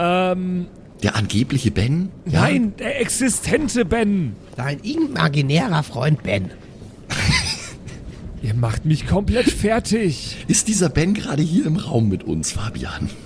ähm, 0.00 0.66
Der 1.02 1.14
angebliche 1.14 1.70
Ben? 1.70 2.08
nein, 2.24 2.74
der 2.78 3.00
existente 3.00 3.84
Ben. 3.84 4.34
Dein 4.56 4.80
imaginärer 4.80 5.82
Freund 5.84 6.22
Ben. 6.24 6.50
Ihr 8.42 8.54
macht 8.54 8.84
mich 8.84 9.06
komplett 9.06 9.50
fertig. 9.50 10.36
Ist 10.48 10.66
dieser 10.68 10.88
Ben 10.88 11.14
gerade 11.14 11.42
hier 11.42 11.66
im 11.66 11.76
Raum 11.76 12.08
mit 12.08 12.24
uns, 12.24 12.52
Fabian? 12.52 13.08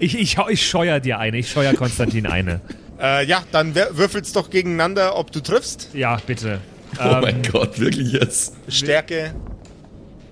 Ich, 0.00 0.18
ich, 0.18 0.36
ich 0.50 0.66
scheuer 0.68 0.98
dir 1.00 1.18
eine, 1.20 1.38
ich 1.38 1.48
scheuer 1.50 1.72
Konstantin 1.72 2.26
eine. 2.26 2.60
äh, 3.00 3.24
ja, 3.24 3.42
dann 3.52 3.72
wür- 3.74 3.96
würfelt's 3.96 4.32
doch 4.32 4.50
gegeneinander, 4.50 5.16
ob 5.16 5.30
du 5.32 5.40
triffst. 5.40 5.90
Ja, 5.94 6.18
bitte. 6.26 6.60
Oh 6.98 7.18
mein 7.22 7.40
Gott, 7.42 7.78
wirklich 7.78 8.12
jetzt? 8.12 8.54
Stärke. 8.68 9.32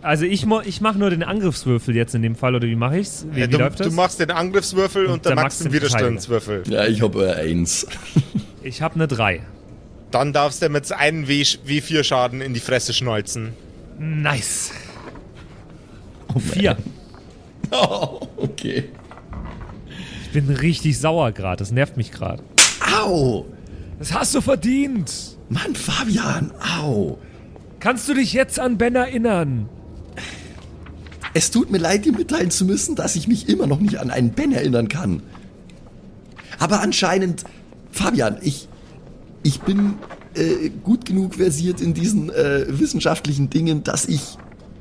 Also 0.05 0.27
ich, 0.27 0.47
ich 0.67 0.81
mache 0.83 0.99
nur 0.99 1.09
den 1.09 1.23
Angriffswürfel 1.23 1.97
jetzt 1.97 2.15
in 2.15 2.21
dem 2.21 2.37
Fall, 2.37 2.55
oder 2.55 2.67
wie 2.67 2.77
mache 2.77 2.99
ich's? 2.99 3.25
Wie, 3.33 3.41
wie 3.43 3.49
du, 3.49 3.57
läuft 3.57 3.81
du 3.81 3.85
das? 3.85 3.95
machst 3.95 4.21
den 4.21 4.31
Angriffswürfel 4.31 5.07
und, 5.07 5.25
der 5.25 5.35
Max 5.35 5.61
den 5.61 5.73
Widerstandswürfel. 5.73 6.63
Ja, 6.69 6.85
ich 6.85 7.01
habe 7.01 7.27
äh, 7.27 7.51
eins. 7.51 7.87
Ich 8.63 8.81
habe 8.81 8.95
eine 8.95 9.07
3. 9.07 9.43
Dann 10.11 10.33
darfst 10.33 10.63
du 10.63 10.71
mit 10.71 10.91
einem 10.91 11.29
w 11.29 11.43
W4 11.43 12.03
Schaden 12.03 12.41
in 12.41 12.55
die 12.55 12.61
Fresse 12.61 12.95
schnolzen. 12.95 13.53
Nice. 13.99 14.73
Oh, 16.35 16.39
4. 16.39 16.77
Oh, 17.71 18.21
okay. 18.37 18.85
Ich 20.23 20.33
bin 20.33 20.49
richtig 20.51 20.99
sauer 20.99 21.33
gerade, 21.33 21.57
das 21.57 21.73
nervt 21.73 21.97
mich 21.97 22.13
gerade. 22.13 22.43
Au! 23.01 23.47
Das 23.99 24.13
hast 24.13 24.35
du 24.35 24.43
verdient. 24.43 25.11
Mann, 25.49 25.75
Fabian, 25.75 26.53
au! 26.79 27.19
Kannst 27.81 28.09
du 28.09 28.15
dich 28.15 28.33
jetzt 28.35 28.61
an 28.61 28.79
Ben 28.79 28.95
erinnern? 28.95 29.69
Es 31.35 31.51
tut 31.51 31.71
mir 31.71 31.79
leid, 31.79 32.05
dir 32.05 32.13
mitteilen 32.13 32.51
zu 32.51 32.65
müssen, 32.65 32.95
dass 32.95 33.17
ich 33.17 33.27
mich 33.27 33.49
immer 33.49 33.67
noch 33.67 33.81
nicht 33.81 33.99
an 33.99 34.11
einen 34.11 34.31
Ben 34.31 34.53
erinnern 34.53 34.89
kann. 34.89 35.23
Aber 36.61 36.81
anscheinend, 36.81 37.45
Fabian, 37.91 38.39
ich, 38.41 38.69
ich 39.43 39.61
bin 39.61 39.95
äh, 40.35 40.71
gut 40.85 41.05
genug 41.05 41.35
versiert 41.35 41.81
in 41.81 41.93
diesen 41.93 42.31
äh, 42.31 42.67
wissenschaftlichen 42.69 43.51
Dingen, 43.51 43.83
dass 43.83 44.07
ich 44.07 44.39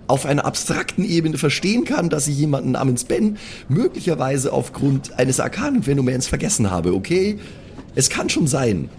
auf 0.07 0.27
einer 0.27 0.45
abstrakten 0.45 1.03
Ebene 1.03 1.39
verstehen 1.39 1.85
kann, 1.85 2.09
dass 2.09 2.27
ich 2.27 2.37
jemanden 2.37 2.71
namens 2.71 3.05
Ben 3.05 3.37
möglicherweise 3.67 4.53
aufgrund 4.53 5.17
eines 5.17 5.39
arkanen 5.39 5.81
Phänomens 5.81 6.27
vergessen 6.27 6.69
habe, 6.69 6.93
okay? 6.93 7.39
Es 7.95 8.09
kann 8.09 8.29
schon 8.29 8.45
sein. 8.45 8.89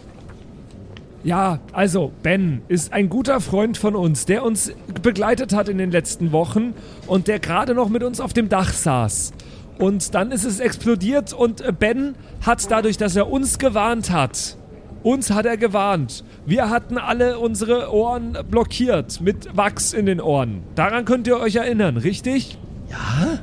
Ja, 1.25 1.59
also 1.73 2.13
Ben 2.23 2.61
ist 2.69 2.93
ein 2.93 3.09
guter 3.09 3.41
Freund 3.41 3.79
von 3.79 3.97
uns, 3.97 4.27
der 4.27 4.45
uns 4.45 4.73
begleitet 5.03 5.55
hat 5.55 5.71
in 5.71 5.79
den 5.79 5.91
letzten 5.91 6.33
Wochen 6.33 6.75
und 7.07 7.29
der 7.29 7.39
gerade 7.39 7.75
noch 7.75 7.89
mit 7.89 8.03
uns 8.03 8.21
auf 8.21 8.35
dem 8.35 8.51
Dach 8.51 8.71
saß. 8.71 9.33
Und 9.79 10.15
dann 10.15 10.31
ist 10.33 10.45
es 10.45 10.61
explodiert 10.61 11.33
und 11.33 11.63
äh, 11.63 11.73
Ben 11.73 12.15
hat 12.43 12.71
dadurch, 12.71 12.99
dass 12.99 13.17
er 13.17 13.31
uns 13.31 13.59
gewarnt 13.59 14.11
hat, 14.11 14.59
uns 15.03 15.31
hat 15.31 15.47
er 15.47 15.57
gewarnt. 15.57 16.25
Wir 16.45 16.69
hatten 16.69 16.99
alle 16.99 17.39
unsere 17.39 17.91
Ohren 17.91 18.37
blockiert 18.51 19.23
mit 19.23 19.57
Wachs 19.57 19.95
in 19.95 20.05
den 20.05 20.21
Ohren. 20.21 20.63
Daran 20.75 21.07
könnt 21.07 21.27
ihr 21.27 21.41
euch 21.41 21.57
erinnern, 21.57 21.97
richtig? 21.97 22.59
Ja? 22.91 23.39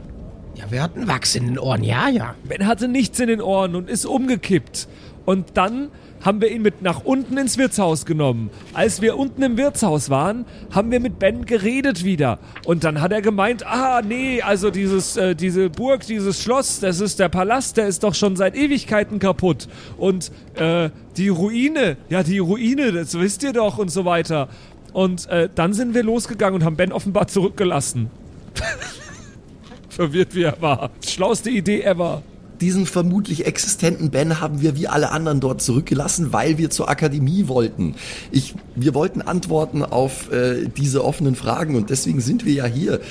Ja, 0.53 0.65
wir 0.69 0.83
hatten 0.83 1.07
Wachs 1.07 1.33
in 1.35 1.47
den 1.47 1.57
Ohren, 1.57 1.83
ja, 1.83 2.09
ja. 2.09 2.35
Ben 2.47 2.67
hatte 2.67 2.87
nichts 2.87 3.19
in 3.19 3.27
den 3.27 3.41
Ohren 3.41 3.73
und 3.73 3.89
ist 3.89 4.05
umgekippt. 4.05 4.87
Und 5.25 5.57
dann 5.57 5.89
haben 6.23 6.41
wir 6.41 6.51
ihn 6.51 6.61
mit 6.61 6.81
nach 6.81 7.03
unten 7.03 7.37
ins 7.37 7.57
Wirtshaus 7.57 8.05
genommen. 8.05 8.49
Als 8.73 9.01
wir 9.01 9.17
unten 9.17 9.41
im 9.41 9.57
Wirtshaus 9.57 10.09
waren, 10.09 10.45
haben 10.71 10.91
wir 10.91 10.99
mit 10.99 11.19
Ben 11.19 11.45
geredet 11.45 12.03
wieder. 12.03 12.39
Und 12.65 12.83
dann 12.83 13.01
hat 13.01 13.11
er 13.11 13.21
gemeint, 13.21 13.65
ah, 13.65 14.01
nee, 14.01 14.41
also 14.41 14.69
dieses, 14.69 15.17
äh, 15.17 15.35
diese 15.35 15.69
Burg, 15.69 16.05
dieses 16.05 16.41
Schloss, 16.41 16.79
das 16.79 16.99
ist 16.99 17.19
der 17.19 17.29
Palast, 17.29 17.77
der 17.77 17.87
ist 17.87 18.03
doch 18.03 18.15
schon 18.15 18.35
seit 18.35 18.55
Ewigkeiten 18.55 19.19
kaputt. 19.19 19.67
Und 19.97 20.31
äh, 20.55 20.89
die 21.17 21.29
Ruine, 21.29 21.97
ja, 22.09 22.23
die 22.23 22.39
Ruine, 22.39 22.91
das 22.91 23.17
wisst 23.19 23.43
ihr 23.43 23.53
doch 23.53 23.77
und 23.77 23.89
so 23.89 24.05
weiter. 24.05 24.49
Und 24.93 25.27
äh, 25.27 25.49
dann 25.53 25.73
sind 25.73 25.93
wir 25.93 26.03
losgegangen 26.03 26.61
und 26.61 26.65
haben 26.65 26.75
Ben 26.75 26.91
offenbar 26.91 27.27
zurückgelassen. 27.27 28.09
Verwirrt 29.89 30.35
wie 30.35 30.43
er 30.43 30.61
war. 30.61 30.89
Schlauste 31.05 31.49
Idee 31.49 31.81
ever. 31.81 32.23
Diesen 32.61 32.85
vermutlich 32.85 33.47
existenten 33.47 34.11
Ben 34.11 34.39
haben 34.39 34.61
wir 34.61 34.77
wie 34.77 34.87
alle 34.87 35.11
anderen 35.11 35.39
dort 35.39 35.63
zurückgelassen, 35.63 36.31
weil 36.31 36.59
wir 36.59 36.69
zur 36.69 36.89
Akademie 36.89 37.47
wollten. 37.47 37.95
Ich, 38.31 38.53
wir 38.75 38.93
wollten 38.93 39.23
Antworten 39.23 39.83
auf 39.83 40.31
äh, 40.31 40.67
diese 40.67 41.03
offenen 41.03 41.35
Fragen 41.35 41.75
und 41.75 41.89
deswegen 41.89 42.21
sind 42.21 42.45
wir 42.45 42.53
ja 42.53 42.65
hier. 42.65 43.01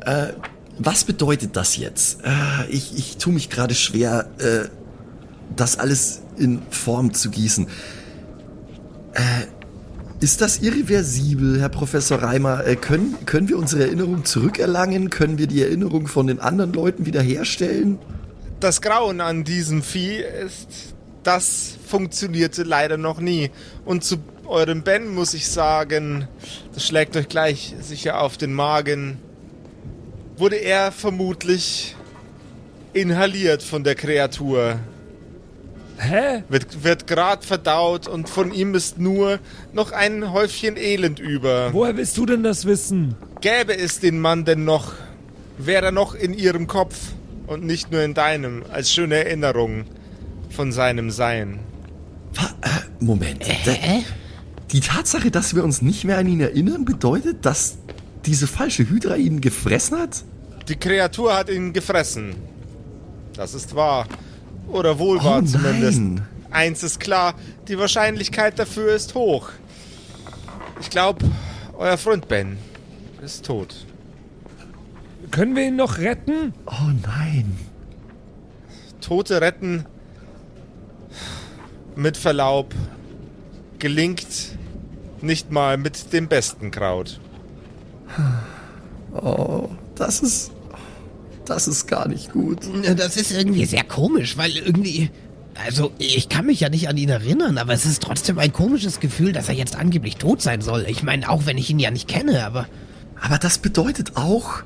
Äh, 0.00 0.28
was 0.78 1.04
bedeutet 1.04 1.56
das 1.56 1.76
jetzt? 1.76 2.24
Äh, 2.24 2.70
ich, 2.70 2.96
ich 2.96 3.18
tue 3.18 3.34
mich 3.34 3.50
gerade 3.50 3.74
schwer, 3.74 4.30
äh, 4.38 4.68
das 5.54 5.78
alles 5.78 6.22
in 6.38 6.62
Form 6.70 7.12
zu 7.12 7.28
gießen. 7.28 7.66
Äh, 9.12 9.20
ist 10.24 10.40
das 10.40 10.60
irreversibel, 10.60 11.60
Herr 11.60 11.68
Professor 11.68 12.22
Reimer? 12.22 12.66
Äh, 12.66 12.76
können, 12.76 13.14
können 13.26 13.48
wir 13.50 13.58
unsere 13.58 13.82
Erinnerung 13.82 14.24
zurückerlangen? 14.24 15.10
Können 15.10 15.36
wir 15.36 15.46
die 15.46 15.62
Erinnerung 15.62 16.06
von 16.06 16.26
den 16.26 16.40
anderen 16.40 16.72
Leuten 16.72 17.04
wiederherstellen? 17.04 17.98
Das 18.60 18.82
Grauen 18.82 19.22
an 19.22 19.42
diesem 19.42 19.82
Vieh 19.82 20.18
ist, 20.18 20.94
das 21.22 21.78
funktionierte 21.86 22.62
leider 22.62 22.98
noch 22.98 23.18
nie. 23.18 23.50
Und 23.86 24.04
zu 24.04 24.18
eurem 24.46 24.82
Ben 24.82 25.08
muss 25.08 25.32
ich 25.32 25.48
sagen, 25.48 26.28
das 26.74 26.86
schlägt 26.86 27.16
euch 27.16 27.28
gleich 27.28 27.74
sicher 27.80 28.20
auf 28.20 28.36
den 28.36 28.52
Magen. 28.52 29.16
Wurde 30.36 30.56
er 30.56 30.92
vermutlich 30.92 31.96
inhaliert 32.92 33.62
von 33.62 33.82
der 33.82 33.94
Kreatur. 33.94 34.78
Hä? 35.96 36.42
Wird, 36.50 36.84
wird 36.84 37.06
grad 37.06 37.46
verdaut 37.46 38.08
und 38.08 38.28
von 38.28 38.52
ihm 38.52 38.74
ist 38.74 38.98
nur 38.98 39.38
noch 39.72 39.92
ein 39.92 40.32
Häufchen 40.32 40.76
Elend 40.76 41.18
über. 41.18 41.72
Woher 41.72 41.96
willst 41.96 42.18
du 42.18 42.26
denn 42.26 42.42
das 42.42 42.66
wissen? 42.66 43.16
Gäbe 43.40 43.74
es 43.74 44.00
den 44.00 44.20
Mann 44.20 44.44
denn 44.44 44.66
noch, 44.66 44.92
wäre 45.56 45.86
er 45.86 45.92
noch 45.92 46.14
in 46.14 46.34
ihrem 46.34 46.66
Kopf 46.66 46.96
und 47.50 47.64
nicht 47.64 47.90
nur 47.90 48.02
in 48.02 48.14
deinem, 48.14 48.62
als 48.72 48.90
schöne 48.92 49.16
Erinnerung. 49.24 49.84
von 50.50 50.72
seinem 50.72 51.10
Sein. 51.12 51.60
Äh, 52.36 52.68
Moment. 53.04 53.44
Da- 53.64 53.72
Die 54.72 54.80
Tatsache, 54.80 55.30
dass 55.30 55.54
wir 55.54 55.62
uns 55.62 55.80
nicht 55.80 56.04
mehr 56.04 56.18
an 56.18 56.26
ihn 56.26 56.40
erinnern, 56.40 56.84
bedeutet, 56.84 57.44
dass 57.46 57.78
diese 58.26 58.46
falsche 58.48 58.88
Hydra 58.88 59.14
ihn 59.14 59.40
gefressen 59.40 59.98
hat? 59.98 60.24
Die 60.68 60.74
Kreatur 60.74 61.36
hat 61.36 61.48
ihn 61.50 61.72
gefressen. 61.72 62.34
Das 63.36 63.54
ist 63.54 63.76
wahr. 63.76 64.06
Oder 64.68 64.98
wohl 64.98 65.22
wahr 65.22 65.40
Oh 65.42 65.46
zumindest. 65.46 66.00
nein. 66.00 66.22
Eins 66.50 66.82
ist 66.82 66.98
klar, 66.98 67.34
die 67.68 67.78
Wahrscheinlichkeit 67.78 68.58
dafür 68.58 68.92
ist 68.94 69.14
hoch. 69.14 69.50
Ich 70.80 70.90
glaube, 70.90 71.24
euer 71.78 71.96
Freund 71.96 72.26
Ben 72.26 72.58
ist 73.24 73.44
tot. 73.44 73.86
Können 75.30 75.54
wir 75.56 75.68
ihn 75.68 75.76
noch 75.76 75.98
retten? 75.98 76.52
Oh 76.66 76.90
nein. 77.02 77.56
Tote 79.00 79.40
retten, 79.40 79.86
mit 81.96 82.16
Verlaub, 82.16 82.74
gelingt 83.78 84.26
nicht 85.22 85.50
mal 85.50 85.76
mit 85.76 86.12
dem 86.12 86.28
besten 86.28 86.70
Kraut. 86.70 87.20
Oh, 89.12 89.68
das 89.94 90.20
ist. 90.20 90.52
Das 91.44 91.66
ist 91.66 91.88
gar 91.88 92.06
nicht 92.06 92.32
gut. 92.32 92.60
Das 92.96 93.16
ist 93.16 93.32
irgendwie 93.32 93.64
sehr 93.64 93.82
komisch, 93.82 94.36
weil 94.36 94.56
irgendwie. 94.56 95.10
Also, 95.66 95.90
ich 95.98 96.28
kann 96.28 96.46
mich 96.46 96.60
ja 96.60 96.68
nicht 96.68 96.88
an 96.88 96.96
ihn 96.96 97.08
erinnern, 97.08 97.58
aber 97.58 97.72
es 97.72 97.84
ist 97.84 98.02
trotzdem 98.02 98.38
ein 98.38 98.52
komisches 98.52 99.00
Gefühl, 99.00 99.32
dass 99.32 99.48
er 99.48 99.54
jetzt 99.54 99.76
angeblich 99.76 100.16
tot 100.16 100.40
sein 100.40 100.60
soll. 100.62 100.86
Ich 100.88 101.02
meine, 101.02 101.28
auch 101.28 101.46
wenn 101.46 101.58
ich 101.58 101.68
ihn 101.68 101.80
ja 101.80 101.90
nicht 101.90 102.08
kenne, 102.08 102.44
aber. 102.44 102.66
Aber 103.20 103.36
das 103.36 103.58
bedeutet 103.58 104.16
auch, 104.16 104.62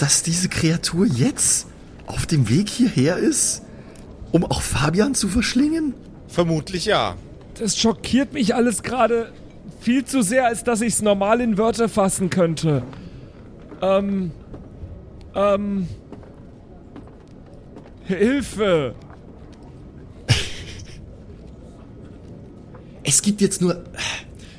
dass 0.00 0.22
diese 0.22 0.48
Kreatur 0.48 1.06
jetzt 1.06 1.66
auf 2.06 2.26
dem 2.26 2.48
Weg 2.48 2.68
hierher 2.68 3.18
ist, 3.18 3.62
um 4.32 4.44
auch 4.44 4.62
Fabian 4.62 5.14
zu 5.14 5.28
verschlingen? 5.28 5.94
Vermutlich 6.28 6.86
ja. 6.86 7.16
Das 7.58 7.78
schockiert 7.78 8.32
mich 8.32 8.54
alles 8.54 8.82
gerade 8.82 9.32
viel 9.80 10.04
zu 10.04 10.22
sehr, 10.22 10.46
als 10.46 10.64
dass 10.64 10.80
ich 10.80 10.94
es 10.94 11.02
normal 11.02 11.40
in 11.40 11.58
Wörter 11.58 11.88
fassen 11.88 12.30
könnte. 12.30 12.82
Ähm. 13.82 14.30
Ähm. 15.34 15.86
Hilfe! 18.04 18.94
Es 23.02 23.22
gibt 23.22 23.40
jetzt 23.40 23.60
nur. 23.60 23.82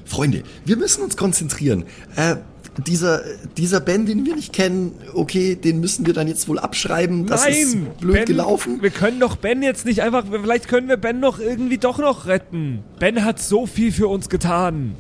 Freunde, 0.06 0.44
wir 0.66 0.76
müssen 0.76 1.04
uns 1.04 1.16
konzentrieren. 1.16 1.86
Äh, 2.18 2.36
dieser, 2.78 3.22
dieser 3.58 3.80
Ben, 3.80 4.06
den 4.06 4.26
wir 4.26 4.36
nicht 4.36 4.54
kennen, 4.54 4.94
okay, 5.14 5.56
den 5.56 5.80
müssen 5.80 6.06
wir 6.06 6.14
dann 6.14 6.28
jetzt 6.28 6.48
wohl 6.48 6.60
abschreiben. 6.60 7.26
Das 7.26 7.44
Nein! 7.44 7.54
ist 7.54 7.98
blöd 8.00 8.16
ben, 8.16 8.26
gelaufen. 8.26 8.82
Wir 8.82 8.92
können 8.92 9.20
doch 9.20 9.36
Ben 9.36 9.62
jetzt 9.62 9.86
nicht 9.86 10.02
einfach. 10.02 10.24
Vielleicht 10.30 10.68
können 10.68 10.88
wir 10.88 10.98
Ben 10.98 11.20
noch 11.20 11.40
irgendwie 11.40 11.78
doch 11.78 11.98
noch 11.98 12.28
retten. 12.28 12.80
Ben 13.00 13.24
hat 13.26 13.42
so 13.42 13.66
viel 13.66 13.92
für 13.92 14.08
uns 14.08 14.30
getan. 14.30 14.96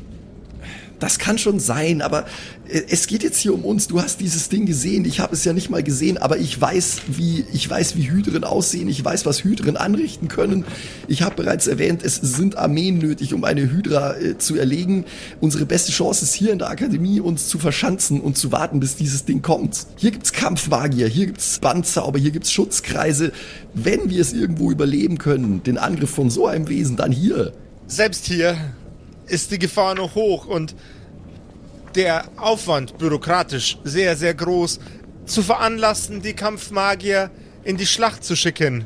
Das 1.01 1.17
kann 1.17 1.39
schon 1.39 1.59
sein, 1.59 2.01
aber 2.01 2.25
äh, 2.69 2.83
es 2.89 3.07
geht 3.07 3.23
jetzt 3.23 3.39
hier 3.39 3.53
um 3.53 3.65
uns. 3.65 3.87
Du 3.87 4.01
hast 4.01 4.21
dieses 4.21 4.49
Ding 4.49 4.67
gesehen. 4.67 5.03
Ich 5.03 5.19
habe 5.19 5.33
es 5.33 5.43
ja 5.43 5.51
nicht 5.51 5.69
mal 5.69 5.81
gesehen, 5.81 6.19
aber 6.19 6.37
ich 6.37 6.61
weiß, 6.61 7.01
wie 7.07 7.43
ich 7.51 7.67
weiß, 7.67 7.95
wie 7.97 8.09
Hydren 8.09 8.43
aussehen. 8.43 8.87
Ich 8.87 9.03
weiß, 9.03 9.25
was 9.25 9.43
Hydren 9.43 9.77
anrichten 9.77 10.27
können. 10.27 10.63
Ich 11.07 11.23
habe 11.23 11.35
bereits 11.35 11.65
erwähnt, 11.65 12.03
es 12.03 12.17
sind 12.17 12.55
Armeen 12.55 12.99
nötig, 12.99 13.33
um 13.33 13.43
eine 13.43 13.71
Hydra 13.71 14.15
äh, 14.15 14.37
zu 14.37 14.55
erlegen. 14.55 15.05
Unsere 15.39 15.65
beste 15.65 15.91
Chance 15.91 16.23
ist 16.23 16.35
hier 16.35 16.53
in 16.53 16.59
der 16.59 16.69
Akademie, 16.69 17.19
uns 17.19 17.47
zu 17.47 17.57
verschanzen 17.57 18.21
und 18.21 18.37
zu 18.37 18.51
warten, 18.51 18.79
bis 18.79 18.95
dieses 18.95 19.25
Ding 19.25 19.41
kommt. 19.41 19.87
Hier 19.97 20.11
gibt's 20.11 20.31
Kampfmagier, 20.31 21.07
hier 21.07 21.25
gibt's 21.25 21.57
Bandzauber, 21.57 22.19
hier 22.19 22.31
gibt's 22.31 22.51
Schutzkreise. 22.51 23.31
Wenn 23.73 24.11
wir 24.11 24.21
es 24.21 24.33
irgendwo 24.33 24.69
überleben 24.69 25.17
können, 25.17 25.63
den 25.63 25.79
Angriff 25.79 26.11
von 26.11 26.29
so 26.29 26.45
einem 26.45 26.69
Wesen, 26.69 26.95
dann 26.95 27.11
hier. 27.11 27.53
Selbst 27.87 28.27
hier 28.27 28.55
ist 29.27 29.51
die 29.51 29.59
Gefahr 29.59 29.95
noch 29.95 30.15
hoch 30.15 30.45
und 30.45 30.75
der 31.95 32.25
Aufwand 32.37 32.97
bürokratisch 32.97 33.77
sehr, 33.83 34.15
sehr 34.15 34.33
groß, 34.33 34.79
zu 35.25 35.43
veranlassen, 35.43 36.21
die 36.21 36.33
Kampfmagier 36.33 37.31
in 37.63 37.77
die 37.77 37.85
Schlacht 37.85 38.23
zu 38.23 38.35
schicken. 38.35 38.85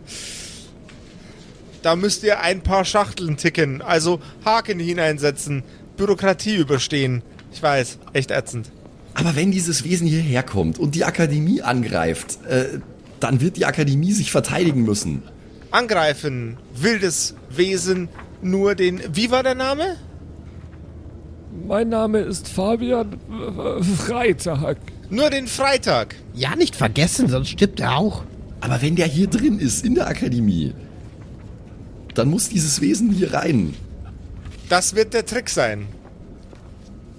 Da 1.82 1.96
müsst 1.96 2.24
ihr 2.24 2.40
ein 2.40 2.62
paar 2.62 2.84
Schachteln 2.84 3.38
ticken, 3.38 3.82
also 3.82 4.20
Haken 4.44 4.80
hineinsetzen, 4.80 5.64
Bürokratie 5.98 6.56
überstehen. 6.56 7.22
Ich 7.54 7.62
weiß, 7.62 8.00
echt 8.14 8.32
ätzend. 8.32 8.72
Aber 9.14 9.36
wenn 9.36 9.52
dieses 9.52 9.84
Wesen 9.84 10.08
hierher 10.08 10.44
kommt 10.44 10.78
und 10.78 10.94
die 10.96 11.06
Akademie 11.06 11.62
angreift, 11.62 12.40
äh, 12.48 12.80
dann 13.20 13.40
wird 13.40 13.56
die 13.58 13.66
Akademie 13.66 14.12
sich 14.12 14.32
verteidigen 14.32 14.84
müssen. 14.84 15.24
Angreifen, 15.72 16.58
wildes 16.76 17.36
Wesen, 17.50 18.10
nur 18.42 18.76
den. 18.76 19.02
Wie 19.14 19.32
war 19.32 19.44
der 19.44 19.56
Name? 19.56 19.98
Mein 21.68 21.90
Name 21.90 22.20
ist 22.20 22.48
Fabian 22.48 23.14
äh, 23.14 23.84
Freitag. 23.84 24.78
Nur 25.10 25.30
den 25.30 25.48
Freitag. 25.48 26.16
Ja, 26.34 26.56
nicht 26.56 26.76
vergessen, 26.76 27.28
sonst 27.28 27.50
stirbt 27.50 27.80
er 27.80 27.98
auch. 27.98 28.24
Aber 28.62 28.82
wenn 28.82 28.96
der 28.96 29.08
hier 29.08 29.28
drin 29.28 29.60
ist, 29.60 29.86
in 29.86 29.96
der 29.96 30.08
Akademie, 30.08 30.74
dann 32.14 32.30
muss 32.30 32.50
dieses 32.50 32.82
Wesen 32.82 33.12
hier 33.12 33.34
rein. 33.34 33.74
Das 34.70 34.96
wird 34.96 35.14
der 35.14 35.26
Trick 35.26 35.50
sein. 35.50 35.88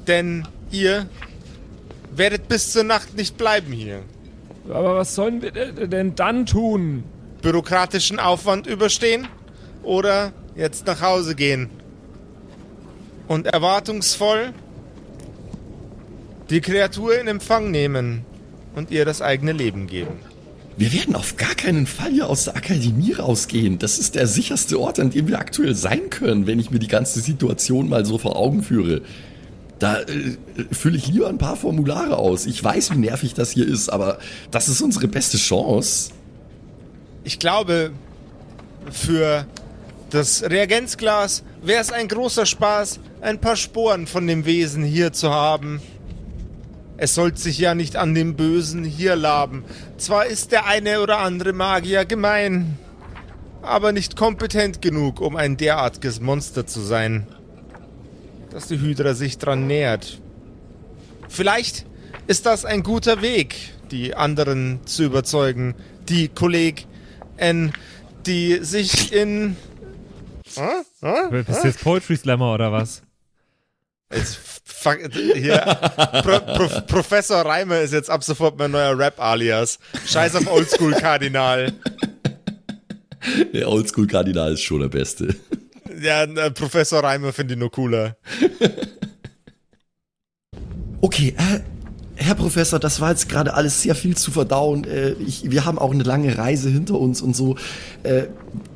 Denn 0.06 0.46
ihr 0.70 1.06
werdet 2.14 2.48
bis 2.48 2.72
zur 2.72 2.85
Nacht 2.85 3.16
nicht 3.16 3.37
bleiben 3.37 3.72
hier. 3.72 4.00
Aber 4.68 4.96
was 4.96 5.14
sollen 5.14 5.42
wir 5.42 5.52
de- 5.52 5.87
denn 5.88 6.14
dann 6.14 6.46
tun? 6.46 7.04
Bürokratischen 7.42 8.18
Aufwand 8.18 8.66
überstehen 8.66 9.28
oder 9.82 10.32
jetzt 10.56 10.87
nach 10.87 11.00
Hause 11.02 11.35
gehen. 11.37 11.68
Und 13.28 13.46
erwartungsvoll 13.46 14.52
die 16.50 16.60
Kreatur 16.60 17.18
in 17.18 17.26
Empfang 17.26 17.70
nehmen 17.70 18.24
und 18.74 18.90
ihr 18.90 19.04
das 19.04 19.22
eigene 19.22 19.52
Leben 19.52 19.86
geben. 19.86 20.20
Wir 20.76 20.92
werden 20.92 21.16
auf 21.16 21.36
gar 21.36 21.54
keinen 21.54 21.86
Fall 21.86 22.10
hier 22.12 22.28
aus 22.28 22.44
der 22.44 22.56
Akademie 22.56 23.14
rausgehen. 23.14 23.78
Das 23.78 23.98
ist 23.98 24.14
der 24.14 24.26
sicherste 24.26 24.78
Ort, 24.78 25.00
an 25.00 25.10
dem 25.10 25.26
wir 25.26 25.38
aktuell 25.38 25.74
sein 25.74 26.10
können, 26.10 26.46
wenn 26.46 26.60
ich 26.60 26.70
mir 26.70 26.78
die 26.78 26.86
ganze 26.86 27.20
Situation 27.20 27.88
mal 27.88 28.04
so 28.04 28.18
vor 28.18 28.36
Augen 28.36 28.62
führe. 28.62 29.00
Da 29.78 30.00
äh, 30.00 30.36
fülle 30.70 30.98
ich 30.98 31.08
lieber 31.08 31.28
ein 31.28 31.38
paar 31.38 31.56
Formulare 31.56 32.18
aus. 32.18 32.44
Ich 32.44 32.62
weiß, 32.62 32.92
wie 32.92 32.98
nervig 32.98 33.32
das 33.32 33.52
hier 33.52 33.66
ist, 33.66 33.88
aber 33.88 34.18
das 34.50 34.68
ist 34.68 34.82
unsere 34.82 35.08
beste 35.08 35.38
Chance. 35.38 36.10
Ich 37.24 37.38
glaube, 37.38 37.90
für 38.90 39.46
das 40.10 40.42
Reagenzglas 40.42 41.42
wäre 41.66 41.81
es 41.81 41.90
ein 41.90 42.09
großer 42.09 42.46
Spaß, 42.46 43.00
ein 43.20 43.40
paar 43.40 43.57
Sporen 43.57 44.07
von 44.07 44.26
dem 44.26 44.44
Wesen 44.44 44.85
hier 44.85 45.12
zu 45.12 45.31
haben. 45.31 45.81
Es 46.96 47.14
sollte 47.14 47.40
sich 47.40 47.59
ja 47.59 47.74
nicht 47.74 47.96
an 47.96 48.14
dem 48.14 48.37
Bösen 48.37 48.85
hier 48.85 49.16
laben. 49.16 49.64
Zwar 49.98 50.26
ist 50.26 50.52
der 50.52 50.66
eine 50.66 51.00
oder 51.00 51.18
andere 51.18 51.52
Magier 51.52 52.05
gemein, 52.05 52.79
aber 53.62 53.92
nicht 53.92 54.16
kompetent 54.16 54.81
genug, 54.81 55.20
um 55.20 55.37
ein 55.37 55.57
derartiges 55.57 56.20
Monster 56.20 56.66
zu 56.66 56.81
sein, 56.81 57.26
dass 58.50 58.68
die 58.68 58.81
Hydra 58.81 59.14
sich 59.14 59.38
dran 59.38 59.66
nähert. 59.66 60.20
Vielleicht 61.29 61.85
ist 62.29 62.46
das 62.46 62.64
ein 62.64 62.83
guter 62.83 63.20
Weg, 63.20 63.57
die 63.90 64.14
anderen 64.14 64.81
zu 64.87 65.02
überzeugen, 65.02 65.74
die 66.09 66.29
Kollegin, 66.29 67.72
die 68.24 68.59
sich 68.62 69.12
in... 69.12 69.57
Hä? 70.56 70.82
Hä? 71.02 71.42
Bist 71.42 71.62
du 71.62 71.68
jetzt 71.68 71.82
Poetry 71.82 72.16
Slammer 72.16 72.54
oder 72.54 72.72
was? 72.72 73.02
Jetzt 74.12 74.38
fuck, 74.64 74.98
hier, 75.12 75.58
Pro, 76.22 76.38
Pro, 76.38 76.80
Professor 76.86 77.44
Reimer 77.44 77.80
ist 77.80 77.92
jetzt 77.92 78.08
ab 78.08 78.22
sofort 78.22 78.56
mein 78.58 78.70
neuer 78.70 78.96
Rap-Alias. 78.96 79.78
Scheiß 80.06 80.36
auf 80.36 80.46
Oldschool-Kardinal. 80.46 81.72
Der 83.52 83.68
Oldschool-Kardinal 83.68 84.52
ist 84.52 84.62
schon 84.62 84.80
der 84.80 84.88
Beste. 84.88 85.34
Ja, 86.00 86.22
äh, 86.22 86.50
Professor 86.52 87.02
Reimer 87.02 87.32
finde 87.32 87.54
ich 87.54 87.60
nur 87.60 87.70
cooler. 87.70 88.16
Okay, 91.00 91.34
äh, 91.36 91.60
Herr 92.18 92.35
Professor, 92.35 92.79
das 92.79 93.02
war 93.02 93.11
jetzt 93.11 93.29
gerade 93.29 93.52
alles 93.52 93.83
sehr 93.83 93.94
viel 93.94 94.16
zu 94.16 94.31
verdauen. 94.31 94.85
Äh, 94.85 95.12
ich, 95.26 95.50
wir 95.50 95.66
haben 95.66 95.79
auch 95.79 95.92
eine 95.92 96.02
lange 96.02 96.37
Reise 96.38 96.70
hinter 96.70 96.98
uns 96.98 97.20
und 97.20 97.37
so. 97.37 97.57
Äh, 98.05 98.24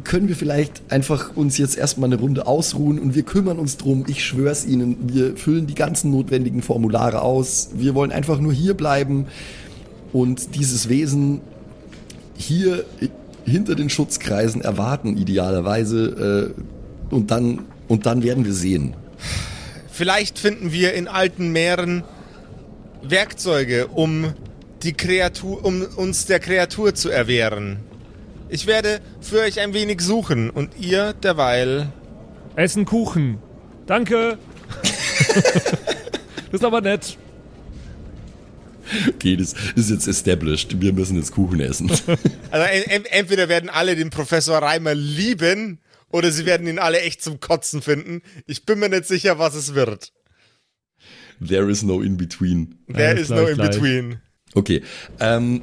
können 0.04 0.28
wir 0.28 0.36
vielleicht 0.36 0.82
einfach 0.90 1.34
uns 1.36 1.56
jetzt 1.56 1.78
erstmal 1.78 2.10
eine 2.10 2.20
Runde 2.20 2.46
ausruhen 2.46 2.98
und 2.98 3.14
wir 3.14 3.22
kümmern 3.22 3.58
uns 3.58 3.78
drum. 3.78 4.04
Ich 4.08 4.24
schwör's 4.24 4.66
Ihnen, 4.66 4.96
wir 5.14 5.36
füllen 5.36 5.66
die 5.66 5.74
ganzen 5.74 6.10
notwendigen 6.10 6.60
Formulare 6.60 7.22
aus. 7.22 7.70
Wir 7.72 7.94
wollen 7.94 8.12
einfach 8.12 8.40
nur 8.40 8.52
hier 8.52 8.74
bleiben 8.74 9.26
und 10.12 10.54
dieses 10.54 10.90
Wesen 10.90 11.40
hier 12.36 12.84
hinter 13.46 13.74
den 13.74 13.88
Schutzkreisen 13.88 14.60
erwarten, 14.60 15.16
idealerweise. 15.16 16.52
Äh, 17.10 17.14
und, 17.14 17.30
dann, 17.30 17.60
und 17.88 18.04
dann 18.04 18.22
werden 18.22 18.44
wir 18.44 18.52
sehen. 18.52 18.94
Vielleicht 19.90 20.38
finden 20.38 20.72
wir 20.72 20.92
in 20.92 21.08
alten 21.08 21.52
Meeren 21.52 22.04
Werkzeuge, 23.02 23.88
um 23.88 24.34
die 24.82 24.92
Kreatur, 24.92 25.64
um 25.64 25.82
uns 25.82 26.26
der 26.26 26.40
Kreatur 26.40 26.94
zu 26.94 27.10
erwehren. 27.10 27.80
Ich 28.48 28.66
werde 28.66 29.00
für 29.20 29.40
euch 29.40 29.60
ein 29.60 29.74
wenig 29.74 30.00
suchen 30.00 30.50
und 30.50 30.72
ihr 30.78 31.12
derweil. 31.12 31.92
Essen 32.56 32.84
Kuchen. 32.84 33.38
Danke. 33.86 34.38
das 35.34 36.52
ist 36.52 36.64
aber 36.64 36.80
nett. 36.80 37.16
Okay, 39.08 39.36
das 39.36 39.54
ist 39.76 39.90
jetzt 39.90 40.08
established. 40.08 40.80
Wir 40.80 40.92
müssen 40.92 41.16
jetzt 41.16 41.32
Kuchen 41.32 41.60
essen. 41.60 41.90
Also 42.50 42.66
en 42.66 42.82
en 42.90 43.04
entweder 43.04 43.48
werden 43.48 43.70
alle 43.70 43.94
den 43.94 44.10
Professor 44.10 44.58
Reimer 44.58 44.94
lieben 44.94 45.78
oder 46.10 46.32
sie 46.32 46.44
werden 46.44 46.66
ihn 46.66 46.80
alle 46.80 47.00
echt 47.00 47.22
zum 47.22 47.38
Kotzen 47.38 47.82
finden. 47.82 48.22
Ich 48.46 48.66
bin 48.66 48.80
mir 48.80 48.88
nicht 48.88 49.06
sicher, 49.06 49.38
was 49.38 49.54
es 49.54 49.74
wird. 49.74 50.12
There 51.46 51.70
is 51.70 51.82
no 51.82 52.00
in 52.00 52.16
between. 52.16 52.74
There 52.92 53.08
Alles 53.10 53.22
is 53.22 53.28
no 53.30 53.46
in 53.46 53.56
gleich. 53.56 53.70
between. 53.70 54.16
Okay. 54.54 54.82
Ähm, 55.20 55.62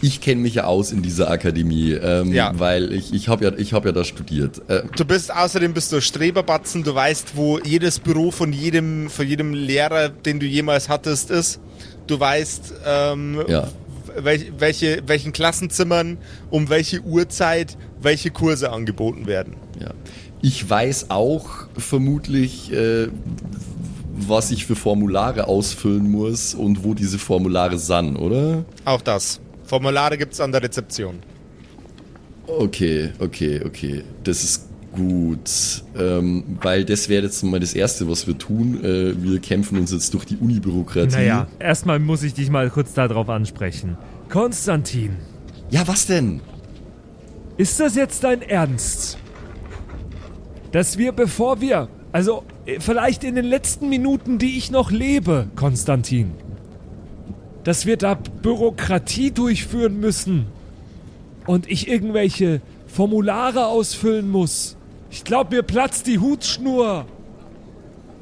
ich 0.00 0.20
kenne 0.20 0.40
mich 0.42 0.54
ja 0.56 0.64
aus 0.64 0.92
in 0.92 1.02
dieser 1.02 1.30
Akademie, 1.30 1.92
ähm, 1.92 2.32
Ja. 2.32 2.52
weil 2.58 2.92
ich, 2.92 3.14
ich 3.14 3.28
habe 3.28 3.44
ja, 3.44 3.52
ich 3.56 3.72
hab 3.72 3.86
ja 3.86 3.92
da 3.92 4.04
studiert. 4.04 4.60
Äh, 4.68 4.82
Du 4.96 5.04
bist 5.04 5.34
außerdem 5.34 5.72
bist 5.72 5.92
du 5.92 6.00
Streberbatzen, 6.00 6.82
du 6.84 6.94
weißt, 6.94 7.36
wo 7.36 7.58
jedes 7.60 8.00
Büro 8.00 8.30
von 8.30 8.52
jedem, 8.52 9.08
von 9.08 9.26
jedem 9.26 9.54
Lehrer, 9.54 10.08
den 10.10 10.40
du 10.40 10.46
jemals 10.46 10.88
hattest, 10.88 11.30
ist. 11.30 11.58
Du 12.06 12.20
weißt, 12.20 12.74
ähm, 12.86 13.40
Ja. 13.48 13.68
welch, 14.16 14.52
welche, 14.58 15.02
welchen 15.06 15.32
Klassenzimmern 15.32 16.18
um 16.50 16.68
welche 16.68 17.00
Uhrzeit 17.00 17.76
welche 18.02 18.30
Kurse 18.30 18.70
angeboten 18.72 19.26
werden. 19.26 19.54
ja. 19.80 19.92
Ich 20.42 20.68
weiß 20.68 21.08
auch 21.08 21.48
vermutlich, 21.78 22.70
äh, 22.70 23.08
was 24.16 24.50
ich 24.50 24.66
für 24.66 24.76
Formulare 24.76 25.46
ausfüllen 25.48 26.10
muss 26.10 26.54
und 26.54 26.84
wo 26.84 26.94
diese 26.94 27.18
Formulare 27.18 27.78
sind, 27.78 28.16
oder? 28.16 28.64
Auch 28.84 29.00
das. 29.02 29.40
Formulare 29.64 30.16
gibt's 30.18 30.40
an 30.40 30.52
der 30.52 30.62
Rezeption. 30.62 31.16
Okay, 32.46 33.10
okay, 33.18 33.60
okay. 33.64 34.04
Das 34.22 34.44
ist 34.44 34.68
gut. 34.92 35.82
Ähm, 35.98 36.44
weil 36.60 36.84
das 36.84 37.08
wäre 37.08 37.24
jetzt 37.24 37.42
mal 37.42 37.58
das 37.58 37.74
Erste, 37.74 38.08
was 38.08 38.26
wir 38.26 38.36
tun. 38.38 38.84
Äh, 38.84 39.14
wir 39.22 39.40
kämpfen 39.40 39.78
uns 39.78 39.90
jetzt 39.92 40.12
durch 40.14 40.24
die 40.26 40.36
Uni-Bürokratie. 40.36 41.16
Naja, 41.16 41.46
erstmal 41.58 41.98
muss 41.98 42.22
ich 42.22 42.34
dich 42.34 42.50
mal 42.50 42.68
kurz 42.70 42.92
darauf 42.94 43.28
ansprechen. 43.28 43.96
Konstantin, 44.28 45.16
Ja, 45.70 45.86
was 45.88 46.06
denn? 46.06 46.40
ist 47.56 47.78
das 47.80 47.94
jetzt 47.94 48.22
dein 48.24 48.42
Ernst? 48.42 49.16
Dass 50.72 50.98
wir, 50.98 51.12
bevor 51.12 51.60
wir, 51.60 51.88
also 52.12 52.42
vielleicht 52.78 53.24
in 53.24 53.34
den 53.34 53.44
letzten 53.44 53.88
Minuten, 53.88 54.38
die 54.38 54.56
ich 54.56 54.70
noch 54.70 54.90
lebe, 54.90 55.48
Konstantin, 55.56 56.32
dass 57.64 57.86
wir 57.86 57.96
da 57.96 58.14
Bürokratie 58.14 59.30
durchführen 59.30 60.00
müssen 60.00 60.46
und 61.46 61.70
ich 61.70 61.88
irgendwelche 61.88 62.60
Formulare 62.86 63.66
ausfüllen 63.66 64.30
muss. 64.30 64.76
Ich 65.10 65.24
glaube, 65.24 65.56
mir 65.56 65.62
platzt 65.62 66.06
die 66.06 66.18
Hutschnur, 66.18 67.06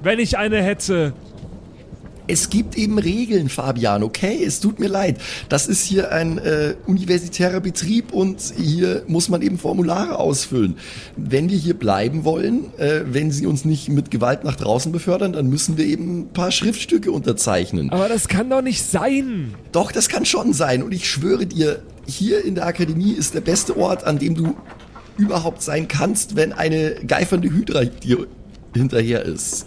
wenn 0.03 0.19
ich 0.19 0.39
eine 0.39 0.63
hätte. 0.63 1.13
Es 2.29 2.51
gibt 2.51 2.77
eben 2.79 2.99
Regeln, 2.99 3.49
Fabian, 3.49 4.03
okay? 4.03 4.43
Es 4.45 4.61
tut 4.61 4.79
mir 4.79 4.89
leid. 4.89 5.19
Das 5.49 5.67
ist 5.67 5.85
hier 5.85 6.13
ein 6.13 6.39
äh, 6.39 6.75
universitärer 6.87 7.61
Betrieb 7.61 8.13
und 8.13 8.41
hier 8.57 9.03
muss 9.09 9.29
man 9.29 9.43
eben 9.43 9.59
Formulare 9.59 10.19
ausfüllen. 10.19 10.77
Wenn 11.17 11.51
wir 11.51 11.59
hier 11.59 11.75
bleiben 11.75 12.25
wollen, 12.25 12.73
äh, 12.79 13.01
wenn 13.07 13.33
sie 13.33 13.47
uns 13.47 13.65
nicht 13.65 13.89
mit 13.89 14.11
Gewalt 14.11 14.45
nach 14.45 14.57
draußen 14.57 14.93
befördern, 14.93 15.33
dann 15.33 15.49
müssen 15.49 15.77
wir 15.77 15.85
eben 15.85 16.21
ein 16.21 16.29
paar 16.33 16.53
Schriftstücke 16.53 17.11
unterzeichnen. 17.11 17.91
Aber 17.91 18.09
das 18.09 18.29
kann 18.29 18.49
doch 18.49 18.63
nicht 18.63 18.85
sein. 18.85 19.55
Doch, 19.73 19.91
das 19.91 20.09
kann 20.09 20.25
schon 20.25 20.53
sein. 20.53 20.83
Und 20.83 20.93
ich 20.93 21.11
schwöre 21.11 21.47
dir, 21.47 21.83
hier 22.07 22.45
in 22.45 22.55
der 22.55 22.67
Akademie 22.67 23.13
ist 23.13 23.35
der 23.35 23.41
beste 23.41 23.77
Ort, 23.77 24.05
an 24.05 24.19
dem 24.19 24.35
du 24.35 24.57
überhaupt 25.17 25.63
sein 25.63 25.89
kannst, 25.89 26.37
wenn 26.37 26.53
eine 26.53 26.95
geifernde 27.07 27.51
Hydra 27.51 27.85
dir 27.85 28.27
hinterher 28.75 29.25
ist. 29.25 29.67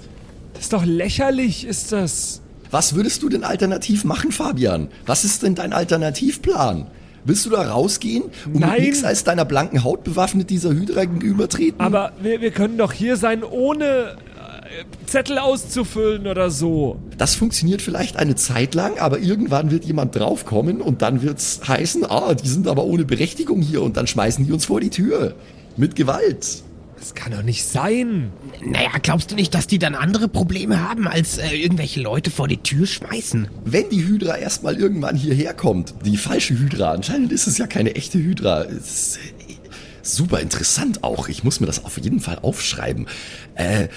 Das 0.54 0.64
ist 0.64 0.74
doch 0.74 0.86
lächerlich, 0.86 1.66
ist 1.66 1.92
das. 1.92 2.42
Was 2.72 2.96
würdest 2.96 3.24
du 3.24 3.30
denn 3.30 3.44
alternativ 3.44 4.04
machen, 4.04 4.32
Fabian? 4.32 4.90
Was 5.06 5.24
ist 5.24 5.44
denn 5.44 5.56
dein 5.56 5.74
Alternativplan? 5.74 6.88
Willst 7.26 7.46
du 7.46 7.50
da 7.50 7.64
rausgehen 7.72 8.24
und 8.46 8.60
Nein. 8.60 8.72
mit 8.72 8.80
nichts 8.82 9.04
als 9.04 9.24
deiner 9.24 9.46
blanken 9.46 9.84
Haut 9.84 10.04
bewaffnet 10.04 10.52
dieser 10.52 10.70
Hydra 10.70 11.06
gegenübertreten? 11.06 11.82
Aber 11.82 12.12
wir, 12.22 12.40
wir 12.40 12.52
können 12.52 12.78
doch 12.78 12.92
hier 12.92 13.18
sein, 13.18 13.44
ohne 13.44 13.84
äh, 13.86 15.08
Zettel 15.08 15.40
auszufüllen 15.40 16.28
oder 16.28 16.52
so. 16.52 17.00
das 17.18 17.34
funktioniert 17.34 17.82
vielleicht 17.82 18.18
eine 18.18 18.36
Zeit 18.36 18.76
lang, 18.76 19.00
aber 19.00 19.18
irgendwann 19.20 19.72
wird 19.72 19.86
jemand 19.86 20.16
draufkommen 20.16 20.82
und 20.82 21.02
dann 21.02 21.24
wird's 21.24 21.62
heißen, 21.68 22.06
ah, 22.06 22.36
die 22.36 22.48
sind 22.48 22.68
aber 22.68 22.84
ohne 22.84 23.06
Berechtigung 23.06 23.62
hier 23.62 23.82
und 23.82 23.98
dann 23.98 24.06
schmeißen 24.06 24.46
die 24.46 24.52
uns 24.52 24.66
vor 24.66 24.80
die 24.80 24.92
Tür. 24.92 25.34
Mit 25.78 25.96
Gewalt. 25.96 26.64
Das 27.06 27.14
kann 27.14 27.34
doch 27.34 27.44
nicht 27.44 27.64
sein. 27.64 28.32
Naja, 28.64 28.90
glaubst 29.00 29.30
du 29.30 29.36
nicht, 29.36 29.54
dass 29.54 29.68
die 29.68 29.78
dann 29.78 29.94
andere 29.94 30.28
Probleme 30.28 30.82
haben, 30.90 31.08
als 31.08 31.38
äh, 31.38 31.56
irgendwelche 31.56 32.02
Leute 32.02 32.32
vor 32.32 32.48
die 32.48 32.58
Tür 32.58 32.88
schmeißen? 32.88 33.48
Wenn 33.64 33.90
die 33.90 34.08
Hydra 34.08 34.38
erstmal 34.38 34.76
irgendwann 34.76 35.16
hierher 35.16 35.54
kommt, 35.54 35.94
die 36.04 36.18
falsche 36.18 36.58
Hydra, 36.58 36.94
anscheinend 36.94 37.32
ist 37.32 37.46
es 37.46 37.60
ja 37.60 37.68
keine 37.68 37.96
echte 37.96 38.18
Hydra. 38.18 38.64
Es 38.64 39.18
ist 39.18 39.18
äh, 39.18 39.54
super 40.02 40.40
interessant 40.40 41.04
auch. 41.04 41.30
Ich 41.30 41.44
muss 41.44 41.60
mir 41.60 41.68
das 41.68 41.86
auf 41.86 42.00
jeden 42.00 42.22
Fall 42.22 42.40
aufschreiben. 42.42 43.06
Äh, 43.54 43.90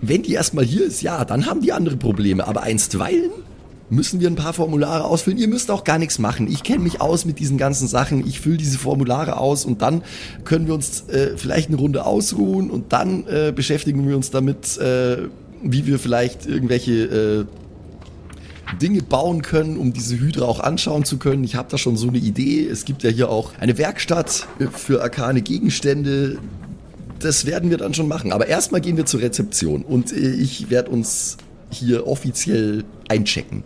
wenn 0.00 0.24
die 0.24 0.32
erstmal 0.32 0.64
hier 0.64 0.86
ist, 0.86 1.02
ja, 1.02 1.24
dann 1.24 1.46
haben 1.46 1.60
die 1.60 1.72
andere 1.72 1.98
Probleme. 1.98 2.48
Aber 2.48 2.64
einstweilen 2.64 3.30
müssen 3.90 4.20
wir 4.20 4.28
ein 4.28 4.36
paar 4.36 4.52
Formulare 4.52 5.04
ausfüllen. 5.04 5.38
Ihr 5.38 5.48
müsst 5.48 5.70
auch 5.70 5.84
gar 5.84 5.98
nichts 5.98 6.18
machen. 6.18 6.48
Ich 6.48 6.62
kenne 6.62 6.80
mich 6.80 7.00
aus 7.00 7.24
mit 7.24 7.38
diesen 7.38 7.58
ganzen 7.58 7.88
Sachen. 7.88 8.26
Ich 8.26 8.40
fülle 8.40 8.58
diese 8.58 8.78
Formulare 8.78 9.38
aus 9.38 9.64
und 9.64 9.82
dann 9.82 10.02
können 10.44 10.66
wir 10.66 10.74
uns 10.74 11.08
äh, 11.08 11.36
vielleicht 11.36 11.68
eine 11.68 11.78
Runde 11.78 12.04
ausruhen 12.04 12.70
und 12.70 12.92
dann 12.92 13.26
äh, 13.26 13.52
beschäftigen 13.54 14.06
wir 14.06 14.16
uns 14.16 14.30
damit, 14.30 14.76
äh, 14.78 15.28
wie 15.62 15.86
wir 15.86 15.98
vielleicht 15.98 16.46
irgendwelche 16.46 16.92
äh, 16.92 17.44
Dinge 18.76 19.02
bauen 19.02 19.42
können, 19.42 19.78
um 19.78 19.92
diese 19.92 20.18
Hydra 20.18 20.44
auch 20.44 20.60
anschauen 20.60 21.04
zu 21.04 21.18
können. 21.18 21.42
Ich 21.44 21.54
habe 21.54 21.70
da 21.70 21.78
schon 21.78 21.96
so 21.96 22.08
eine 22.08 22.18
Idee. 22.18 22.66
Es 22.66 22.84
gibt 22.84 23.02
ja 23.02 23.10
hier 23.10 23.30
auch 23.30 23.52
eine 23.58 23.78
Werkstatt 23.78 24.46
äh, 24.58 24.66
für 24.66 25.02
arkane 25.02 25.42
Gegenstände. 25.42 26.38
Das 27.20 27.46
werden 27.46 27.70
wir 27.70 27.78
dann 27.78 27.94
schon 27.94 28.06
machen. 28.06 28.32
Aber 28.32 28.46
erstmal 28.46 28.80
gehen 28.80 28.96
wir 28.96 29.06
zur 29.06 29.20
Rezeption 29.20 29.82
und 29.82 30.12
äh, 30.12 30.30
ich 30.34 30.70
werde 30.70 30.90
uns 30.90 31.38
hier 31.70 32.06
offiziell 32.06 32.84
einchecken. 33.08 33.64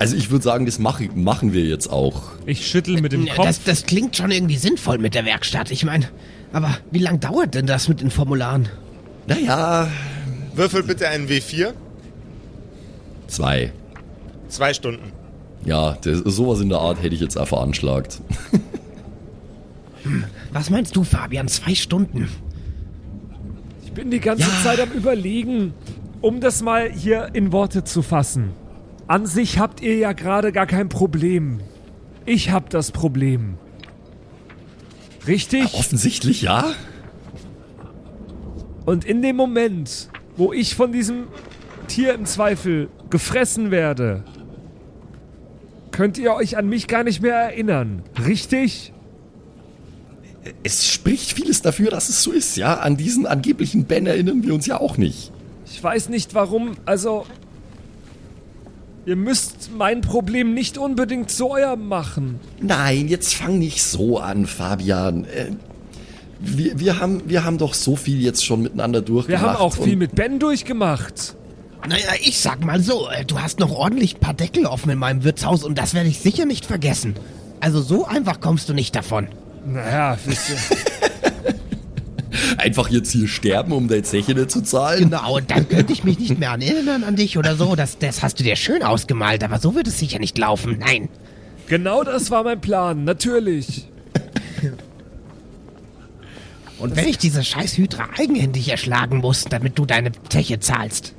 Also 0.00 0.16
ich 0.16 0.30
würde 0.30 0.42
sagen, 0.42 0.64
das 0.66 0.78
mach, 0.78 1.00
machen 1.14 1.52
wir 1.52 1.62
jetzt 1.64 1.88
auch. 1.88 2.22
Ich 2.46 2.66
schüttel 2.66 3.00
mit 3.02 3.12
dem 3.12 3.26
Ja, 3.26 3.34
Kopf. 3.34 3.46
Das, 3.46 3.62
das 3.64 3.84
klingt 3.84 4.16
schon 4.16 4.30
irgendwie 4.30 4.56
sinnvoll 4.56 4.96
mit 4.98 5.14
der 5.14 5.26
Werkstatt. 5.26 5.70
Ich 5.70 5.84
meine, 5.84 6.06
aber 6.52 6.78
wie 6.90 6.98
lang 7.00 7.20
dauert 7.20 7.54
denn 7.54 7.66
das 7.66 7.86
mit 7.86 8.00
den 8.00 8.10
Formularen? 8.10 8.68
Naja, 9.26 9.88
Würfel 10.54 10.82
bitte 10.82 11.06
einen 11.06 11.28
W4. 11.28 11.74
Zwei. 13.28 13.72
Zwei 14.48 14.72
Stunden. 14.74 15.12
Ja, 15.66 15.98
das, 16.02 16.18
sowas 16.20 16.60
in 16.60 16.70
der 16.70 16.78
Art 16.78 17.02
hätte 17.02 17.14
ich 17.14 17.20
jetzt 17.20 17.36
auch 17.36 17.46
veranschlagt. 17.48 18.20
Was 20.52 20.70
meinst 20.70 20.96
du, 20.96 21.04
Fabian? 21.04 21.46
Zwei 21.48 21.74
Stunden? 21.74 22.28
Ich 23.84 23.92
bin 23.92 24.10
die 24.10 24.20
ganze 24.20 24.44
Ja. 24.44 24.62
Zeit 24.62 24.80
am 24.80 24.90
Überlegen, 24.92 25.74
um 26.22 26.40
das 26.40 26.62
mal 26.62 26.90
hier 26.90 27.28
in 27.34 27.52
Worte 27.52 27.84
zu 27.84 28.00
fassen. 28.02 28.50
An 29.10 29.26
sich 29.26 29.58
habt 29.58 29.80
ihr 29.80 29.96
ja 29.96 30.12
gerade 30.12 30.52
gar 30.52 30.68
kein 30.68 30.88
Problem. 30.88 31.58
Ich 32.26 32.52
hab 32.52 32.70
das 32.70 32.92
Problem. 32.92 33.58
Richtig? 35.26 35.74
offensichtlich 35.74 36.42
ja. 36.42 36.74
Und 38.86 39.04
in 39.04 39.20
dem 39.20 39.34
Moment, 39.34 40.10
wo 40.36 40.52
ich 40.52 40.76
von 40.76 40.92
diesem 40.92 41.24
Tier 41.88 42.14
im 42.14 42.24
Zweifel 42.24 42.88
gefressen 43.10 43.72
werde, 43.72 44.22
könnt 45.90 46.16
ihr 46.16 46.32
euch 46.32 46.56
an 46.56 46.68
mich 46.68 46.86
gar 46.86 47.02
nicht 47.02 47.20
mehr 47.20 47.34
erinnern. 47.34 48.04
Richtig? 48.24 48.92
Es 50.62 50.86
spricht 50.86 51.32
vieles 51.32 51.62
dafür, 51.62 51.90
dass 51.90 52.10
es 52.10 52.22
so 52.22 52.30
ist, 52.30 52.56
ja. 52.56 52.74
An 52.74 52.96
diesen 52.96 53.26
angeblichen 53.26 53.86
Ben 53.86 54.06
erinnern 54.06 54.44
wir 54.44 54.54
uns 54.54 54.66
ja 54.66 54.78
auch 54.78 54.98
nicht. 54.98 55.32
Ich 55.66 55.82
weiß 55.82 56.10
nicht 56.10 56.32
warum, 56.34 56.76
also. 56.86 57.26
Ihr 59.06 59.16
müsst 59.16 59.70
mein 59.76 60.02
Problem 60.02 60.52
nicht 60.54 60.76
unbedingt 60.78 61.30
zu 61.30 61.50
eurem 61.50 61.88
machen. 61.88 62.38
Nein, 62.60 63.08
jetzt 63.08 63.34
fang 63.34 63.58
nicht 63.58 63.82
so 63.82 64.18
an, 64.18 64.46
Fabian. 64.46 65.24
Äh, 65.24 65.52
wir, 66.38 66.78
wir, 66.78 67.00
haben, 67.00 67.22
wir 67.26 67.44
haben 67.44 67.58
doch 67.58 67.74
so 67.74 67.96
viel 67.96 68.20
jetzt 68.20 68.44
schon 68.44 68.62
miteinander 68.62 69.00
Wir 69.00 69.04
durchgemacht. 69.06 69.42
haben 69.42 69.56
auch 69.56 69.74
viel 69.74 69.96
mit 69.96 70.14
Ben 70.14 70.38
durchgemacht. 70.38 71.36
Naja, 71.88 72.10
ich 72.22 72.38
sag 72.40 72.62
mal 72.64 72.80
so, 72.82 73.08
äh, 73.08 73.24
du 73.24 73.40
hast 73.40 73.58
noch 73.58 73.70
ordentlich 73.70 74.16
ein 74.16 74.20
paar 74.20 74.34
Deckel 74.34 74.66
offen 74.66 74.90
in 74.90 74.98
meinem 74.98 75.24
Wirtshaus 75.24 75.64
und 75.64 75.78
das 75.78 75.94
werde 75.94 76.08
ich 76.08 76.18
sicher 76.18 76.44
nicht 76.44 76.66
vergessen. 76.66 77.14
Also 77.60 77.80
so 77.80 78.06
einfach 78.06 78.40
kommst 78.40 78.68
du 78.68 78.74
nicht 78.74 78.94
davon. 78.94 79.28
Naja, 79.66 80.18
wisst 80.26 80.50
ihr. 80.50 80.56
Einfach 82.56 82.88
jetzt 82.88 83.10
hier 83.12 83.28
sterben, 83.28 83.72
um 83.72 83.88
dein 83.88 84.04
Zeche 84.04 84.34
nicht 84.34 84.50
zu 84.50 84.62
zahlen. 84.62 85.10
Genau, 85.10 85.36
und 85.36 85.50
dann 85.50 85.68
könnte 85.68 85.92
ich 85.92 86.04
mich 86.04 86.18
nicht 86.18 86.38
mehr 86.38 86.52
an 86.52 86.62
erinnern 86.62 87.04
an 87.04 87.16
dich 87.16 87.38
oder 87.38 87.56
so. 87.56 87.74
Das, 87.74 87.98
das 87.98 88.22
hast 88.22 88.38
du 88.38 88.44
dir 88.44 88.56
schön 88.56 88.82
ausgemalt, 88.82 89.42
aber 89.42 89.58
so 89.58 89.74
wird 89.74 89.88
es 89.88 89.98
sicher 89.98 90.18
nicht 90.18 90.38
laufen. 90.38 90.78
Nein. 90.78 91.08
genau 91.66 92.04
das 92.04 92.30
war 92.30 92.44
mein 92.44 92.60
Plan, 92.60 93.04
natürlich. 93.04 93.86
Und 96.80 96.96
wenn 96.96 97.06
ich 97.06 97.18
diese 97.18 97.44
scheiß 97.44 97.76
Hydra 97.76 98.08
eigenhändig 98.18 98.70
erschlagen 98.70 99.18
muss, 99.18 99.44
damit 99.44 99.78
du 99.78 99.84
deine 99.84 100.12
Zeche 100.28 100.60
zahlst. 100.60 101.14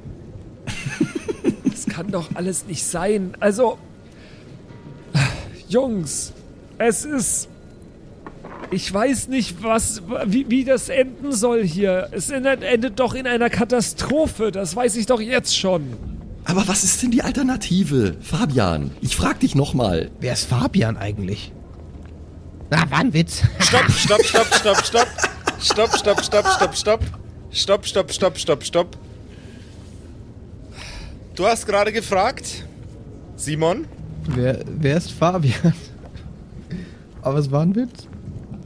Das 1.63 1.85
kann 1.85 2.11
doch 2.11 2.29
alles 2.35 2.65
nicht 2.65 2.83
sein. 2.83 3.35
Also, 3.39 3.77
Jungs, 5.67 6.33
es 6.77 7.05
ist. 7.05 7.47
Ich 8.71 8.91
weiß 8.93 9.27
nicht, 9.27 9.61
was, 9.63 10.01
wie, 10.25 10.49
wie 10.49 10.63
das 10.63 10.87
enden 10.87 11.33
soll 11.33 11.63
hier. 11.65 12.07
Es 12.11 12.29
endet, 12.29 12.63
endet 12.63 12.99
doch 12.99 13.13
in 13.13 13.27
einer 13.27 13.49
Katastrophe. 13.49 14.51
Das 14.51 14.75
weiß 14.75 14.95
ich 14.95 15.05
doch 15.05 15.19
jetzt 15.19 15.57
schon. 15.57 15.93
Aber 16.45 16.67
was 16.67 16.83
ist 16.83 17.03
denn 17.03 17.11
die 17.11 17.21
Alternative? 17.21 18.15
Fabian, 18.21 18.91
ich 19.01 19.15
frag 19.15 19.41
dich 19.41 19.55
nochmal. 19.55 20.09
Wer 20.21 20.33
ist 20.33 20.45
Fabian 20.45 20.95
eigentlich? 20.97 21.51
Na, 22.69 22.89
war 22.89 22.99
ein 22.99 23.13
Witz. 23.13 23.43
Stopp, 23.59 23.91
stopp, 23.91 24.23
stopp, 24.23 24.47
stopp, 24.55 24.85
stopp. 24.85 25.07
Stopp, 25.59 25.97
stopp, 25.97 26.21
stopp, 26.23 26.47
stopp, 26.47 26.75
stopp. 26.75 27.01
Stopp, 27.51 27.85
stopp, 27.85 28.11
stopp, 28.11 28.37
stopp, 28.37 28.63
stopp. 28.63 28.97
Du 31.35 31.45
hast 31.45 31.65
gerade 31.65 31.91
gefragt, 31.91 32.65
Simon, 33.35 33.85
Wer, 34.27 34.59
wer 34.65 34.97
ist 34.97 35.11
Fabian? 35.11 35.73
Aber 37.21 37.39
es 37.39 37.51
war 37.51 37.61
ein 37.63 37.75
Witz. 37.75 38.07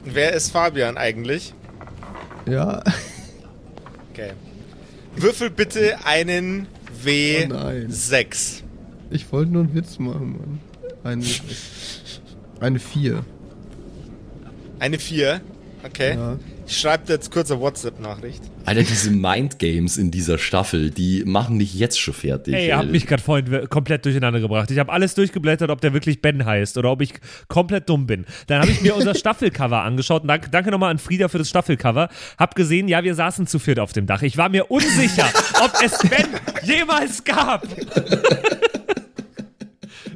Wer 0.06 0.34
ist 0.34 0.52
Fabian 0.52 0.98
eigentlich? 0.98 1.54
Ja. 2.48 2.84
Okay. 4.12 4.32
Würfel 5.16 5.50
bitte 5.50 5.98
einen 6.06 6.68
Oh 7.06 7.54
nein. 7.54 7.88
W6. 7.90 8.64
Ich 9.12 9.32
wollte 9.32 9.52
nur 9.52 9.64
einen 9.64 9.76
Witz 9.76 10.00
machen, 10.00 10.38
Mann. 10.38 10.60
Eine, 11.04 11.24
eine 12.60 12.80
4. 12.80 13.24
Eine 14.80 14.98
4. 14.98 15.42
Okay. 15.84 16.16
Ja. 16.16 16.40
Ich 16.68 16.80
schreibe 16.80 17.06
dir 17.06 17.14
jetzt 17.14 17.30
kurz 17.32 17.52
eine 17.52 17.62
WhatsApp-Nachricht. 17.62 18.42
Alter, 18.66 18.82
diese 18.82 19.12
Mindgames 19.12 19.98
in 19.98 20.10
dieser 20.10 20.40
Staffel, 20.40 20.90
die 20.90 21.24
machen 21.24 21.60
dich 21.60 21.76
jetzt 21.76 22.00
schon 22.00 22.16
fertig. 22.16 22.56
Ey, 22.56 22.70
ihr 22.70 22.78
habt 22.78 22.90
mich 22.90 23.06
gerade 23.06 23.22
vorhin 23.22 23.70
komplett 23.70 24.04
durcheinander 24.04 24.40
gebracht. 24.40 24.72
Ich 24.72 24.80
habe 24.80 24.92
alles 24.92 25.14
durchgeblättert, 25.14 25.70
ob 25.70 25.80
der 25.82 25.94
wirklich 25.94 26.22
Ben 26.22 26.44
heißt 26.44 26.80
oder 26.80 26.92
ob 26.92 27.02
ich 27.02 27.14
komplett 27.50 27.88
dumm 27.88 28.08
bin. 28.08 28.26
Dann 28.48 28.62
habe 28.62 28.72
ich 28.72 28.82
mir 28.82 28.96
unser 28.96 29.14
Staffelcover 29.16 29.84
angeschaut. 29.84 30.24
Und 30.24 30.30
danke, 30.30 30.50
danke 30.50 30.72
nochmal 30.72 30.90
an 30.90 30.98
Frieda 30.98 31.28
für 31.28 31.38
das 31.38 31.50
Staffelcover. 31.50 32.10
Hab 32.40 32.56
gesehen, 32.56 32.88
ja, 32.88 33.04
wir 33.04 33.14
saßen 33.14 33.46
zu 33.46 33.60
viert 33.60 33.80
auf 33.80 33.94
dem 33.94 34.08
Dach. 34.08 34.24
Ich 34.24 34.38
war 34.38 34.50
mir 34.50 34.72
unsicher, 34.72 35.30
ob 35.64 35.72
es 35.84 36.00
Ben 36.10 36.26
jemals 36.64 37.24
gab. 37.24 37.68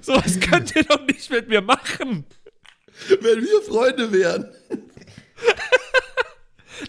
so 0.01 0.15
was 0.15 0.39
könnt 0.39 0.75
ihr 0.75 0.83
doch 0.83 1.05
nicht 1.05 1.29
mit 1.29 1.47
mir 1.47 1.61
machen. 1.61 2.25
Wenn 3.21 3.41
wir 3.41 3.61
Freunde 3.67 4.11
wären. 4.11 4.45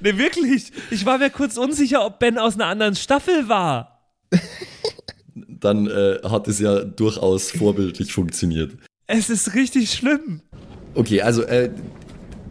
Nee, 0.01 0.17
wirklich. 0.17 0.73
Ich 0.91 1.05
war 1.07 1.19
mir 1.19 1.31
kurz 1.31 1.57
unsicher, 1.57 2.05
ob 2.05 2.19
Ben 2.19 2.39
aus 2.39 2.55
einer 2.55 2.67
anderen 2.67 2.97
Staffel 2.97 3.49
war. 3.49 4.01
Dann 5.35 5.87
äh, 5.87 6.19
hat 6.25 6.49
es 6.49 6.59
ja 6.59 6.85
durchaus 6.85 7.51
vorbildlich 7.51 8.13
funktioniert. 8.13 8.73
Es 9.07 9.29
ist 9.29 9.55
richtig 9.55 9.93
schlimm. 9.93 10.41
Okay, 10.95 11.21
also 11.21 11.43
äh, 11.43 11.71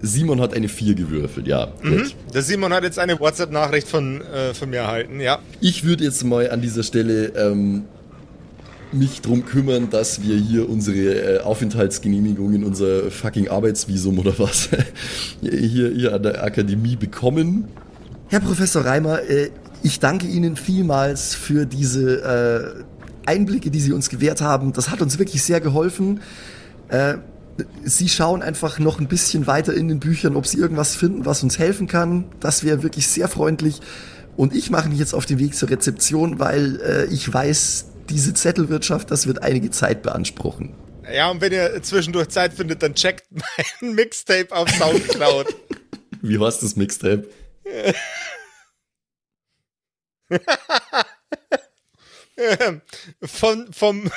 Simon 0.02 0.39
hat 0.41 0.54
eine 0.54 0.70
4 0.70 0.95
gewürfelt, 0.95 1.47
ja. 1.47 1.74
Gut. 1.82 2.16
Der 2.34 2.41
Simon 2.41 2.74
hat 2.74 2.84
jetzt 2.84 3.00
eine 3.00 3.20
WhatsApp-Nachricht 3.20 3.88
von, 3.88 4.22
äh, 4.22 4.54
von 4.54 4.70
mir 4.70 4.78
erhalten, 4.78 5.20
ja. 5.20 5.39
Ich 5.60 5.84
würde 5.84 6.04
jetzt 6.04 6.24
mal 6.24 6.50
an 6.52 6.62
dieser 6.62 6.84
Stelle 6.84 7.28
ähm, 7.36 7.86
mich 8.91 9.21
drum 9.21 9.45
kümmern, 9.45 9.89
dass 9.89 10.23
wir 10.23 10.35
hier 10.35 10.69
unsere 10.69 11.37
äh, 11.37 11.39
Aufenthaltsgenehmigung 11.41 12.63
unser 12.63 13.11
fucking 13.11 13.49
Arbeitsvisum 13.49 14.19
oder 14.19 14.37
was 14.39 14.69
hier, 15.41 15.89
hier 15.91 16.13
an 16.13 16.23
der 16.23 16.43
Akademie 16.43 16.95
bekommen. 16.95 17.67
Herr 18.27 18.39
Professor 18.39 18.85
Reimer, 18.85 19.21
äh, 19.29 19.49
ich 19.83 19.99
danke 19.99 20.27
Ihnen 20.27 20.55
vielmals 20.55 21.35
für 21.35 21.65
diese 21.65 22.83
äh, 23.25 23.29
Einblicke, 23.29 23.69
die 23.69 23.79
Sie 23.79 23.93
uns 23.93 24.09
gewährt 24.09 24.41
haben. 24.41 24.73
Das 24.73 24.89
hat 24.89 25.01
uns 25.01 25.19
wirklich 25.19 25.43
sehr 25.43 25.61
geholfen. 25.61 26.21
Sie 27.83 28.09
schauen 28.09 28.41
einfach 28.41 28.79
noch 28.79 28.99
ein 28.99 29.07
bisschen 29.07 29.45
weiter 29.45 29.75
in 29.75 29.87
den 29.87 29.99
Büchern, 29.99 30.35
ob 30.35 30.47
Sie 30.47 30.57
irgendwas 30.57 30.95
finden, 30.95 31.27
was 31.27 31.43
uns 31.43 31.59
helfen 31.59 31.85
kann. 31.85 32.25
Das 32.39 32.63
wäre 32.63 32.81
wirklich 32.81 33.07
sehr 33.07 33.27
freundlich. 33.27 33.81
Und 34.35 34.55
ich 34.55 34.71
mache 34.71 34.89
mich 34.89 34.97
jetzt 34.97 35.13
auf 35.13 35.27
den 35.27 35.37
Weg 35.37 35.53
zur 35.53 35.69
Rezeption, 35.69 36.39
weil 36.39 37.07
ich 37.11 37.31
weiß, 37.31 37.88
diese 38.10 38.34
Zettelwirtschaft, 38.34 39.12
das 39.12 39.28
wird 39.28 39.41
einige 39.43 39.70
Zeit 39.72 40.01
beanspruchen. 40.01 40.76
Ja, 41.12 41.30
und 41.32 41.41
wenn 41.41 41.51
ihr 41.51 41.82
zwischendurch 41.82 42.30
Zeit 42.30 42.53
findet, 42.53 42.84
dann 42.84 42.93
checkt 42.95 43.28
mein 43.82 43.93
Mixtape 43.93 44.55
auf 44.55 44.70
Soundcloud. 44.70 45.47
Wie 46.22 46.38
heißt 46.39 46.62
das 46.64 46.76
Mixtape? 46.76 47.28
Von, 53.22 53.72
vom, 53.74 54.10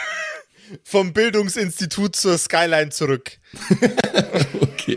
vom 0.84 1.12
Bildungsinstitut 1.12 2.14
zur 2.16 2.38
Skyline 2.38 2.90
zurück. 2.90 3.32
Okay, 4.82 4.96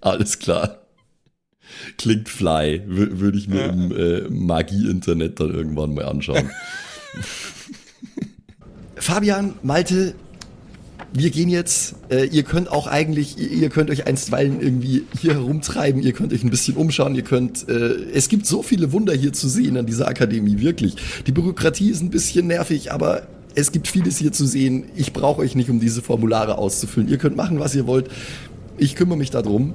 alles 0.00 0.38
klar. 0.38 0.86
Klingt 1.96 2.28
fly. 2.28 2.84
Wür- 2.86 3.18
Würde 3.18 3.36
ich 3.36 3.48
mir 3.48 3.64
im 3.64 3.90
äh, 3.90 4.20
Magie-Internet 4.30 5.40
dann 5.40 5.52
irgendwann 5.52 5.92
mal 5.92 6.04
anschauen. 6.04 6.48
Fabian, 9.00 9.54
Malte, 9.62 10.14
wir 11.12 11.30
gehen 11.30 11.48
jetzt. 11.48 11.94
Äh, 12.10 12.26
ihr 12.26 12.42
könnt 12.42 12.70
auch 12.70 12.86
eigentlich, 12.86 13.38
ihr, 13.38 13.50
ihr 13.50 13.68
könnt 13.70 13.90
euch 13.90 14.06
einstweilen 14.06 14.60
irgendwie 14.60 15.04
hier 15.20 15.34
herumtreiben, 15.34 16.02
ihr 16.02 16.12
könnt 16.12 16.32
euch 16.32 16.44
ein 16.44 16.50
bisschen 16.50 16.76
umschauen, 16.76 17.14
ihr 17.14 17.22
könnt. 17.22 17.68
Äh, 17.68 17.94
es 18.12 18.28
gibt 18.28 18.46
so 18.46 18.62
viele 18.62 18.92
Wunder 18.92 19.14
hier 19.14 19.32
zu 19.32 19.48
sehen 19.48 19.76
an 19.76 19.86
dieser 19.86 20.08
Akademie, 20.08 20.60
wirklich. 20.60 20.96
Die 21.26 21.32
Bürokratie 21.32 21.90
ist 21.90 22.02
ein 22.02 22.10
bisschen 22.10 22.46
nervig, 22.46 22.92
aber 22.92 23.22
es 23.54 23.72
gibt 23.72 23.88
vieles 23.88 24.18
hier 24.18 24.32
zu 24.32 24.46
sehen. 24.46 24.84
Ich 24.94 25.12
brauche 25.12 25.40
euch 25.40 25.54
nicht, 25.54 25.70
um 25.70 25.80
diese 25.80 26.02
Formulare 26.02 26.58
auszufüllen. 26.58 27.08
Ihr 27.08 27.18
könnt 27.18 27.36
machen, 27.36 27.58
was 27.58 27.74
ihr 27.74 27.86
wollt. 27.86 28.08
Ich 28.76 28.94
kümmere 28.94 29.18
mich 29.18 29.30
darum. 29.30 29.74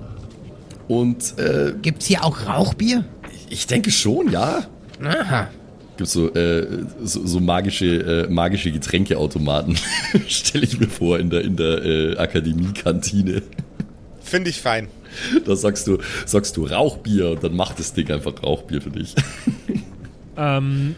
Und 0.88 1.38
äh, 1.40 1.74
Gibt's 1.82 2.06
hier 2.06 2.24
auch 2.24 2.46
Rauchbier? 2.48 3.06
ich 3.50 3.68
denke 3.68 3.92
schon, 3.92 4.32
ja. 4.32 4.66
Aha. 5.04 5.50
Gibt 5.98 6.10
so, 6.10 6.34
äh, 6.34 6.86
so, 7.04 7.26
so 7.26 7.40
magische, 7.40 8.26
äh, 8.26 8.30
magische 8.30 8.72
Getränkeautomaten, 8.72 9.78
stelle 10.28 10.66
ich 10.66 10.80
mir 10.80 10.88
vor, 10.88 11.20
in 11.20 11.30
der, 11.30 11.42
in 11.42 11.56
der 11.56 11.86
äh, 11.86 12.18
Akademiekantine. 12.18 13.44
Finde 14.22 14.50
ich 14.50 14.62
fein. 14.62 14.88
Da 15.46 15.56
sagst 15.56 15.86
du, 15.86 16.00
sagst 16.26 16.58
du 16.58 16.66
Rauchbier 16.66 17.32
und 17.32 17.44
dann 17.44 17.56
macht 17.56 17.78
das 17.78 17.94
Ding 17.94 18.10
einfach 18.12 18.42
Rauchbier 18.42 18.82
für 18.82 18.90
dich. 18.90 19.14
Ähm. 20.36 20.96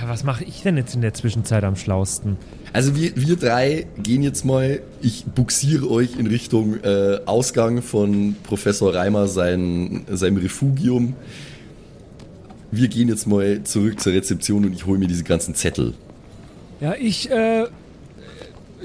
Ja, 0.00 0.08
was 0.08 0.22
mache 0.22 0.44
ich 0.44 0.62
denn 0.62 0.76
jetzt 0.76 0.94
in 0.94 1.00
der 1.00 1.12
Zwischenzeit 1.12 1.64
am 1.64 1.74
schlausten? 1.74 2.36
Also 2.72 2.94
wir, 2.94 3.16
wir 3.16 3.36
drei 3.36 3.86
gehen 4.00 4.22
jetzt 4.22 4.44
mal, 4.44 4.80
ich 5.00 5.24
buxiere 5.24 5.90
euch 5.90 6.16
in 6.16 6.26
Richtung 6.28 6.76
äh, 6.84 7.18
Ausgang 7.26 7.82
von 7.82 8.36
Professor 8.44 8.94
Reimer 8.94 9.26
sein, 9.26 10.04
seinem 10.08 10.36
Refugium. 10.36 11.14
Wir 12.70 12.88
gehen 12.88 13.08
jetzt 13.08 13.26
mal 13.26 13.62
zurück 13.62 14.00
zur 14.00 14.12
Rezeption 14.12 14.64
und 14.64 14.72
ich 14.74 14.86
hole 14.86 14.98
mir 14.98 15.06
diese 15.06 15.24
ganzen 15.24 15.54
Zettel. 15.54 15.94
Ja, 16.80 16.94
ich 16.94 17.30
äh, 17.30 17.66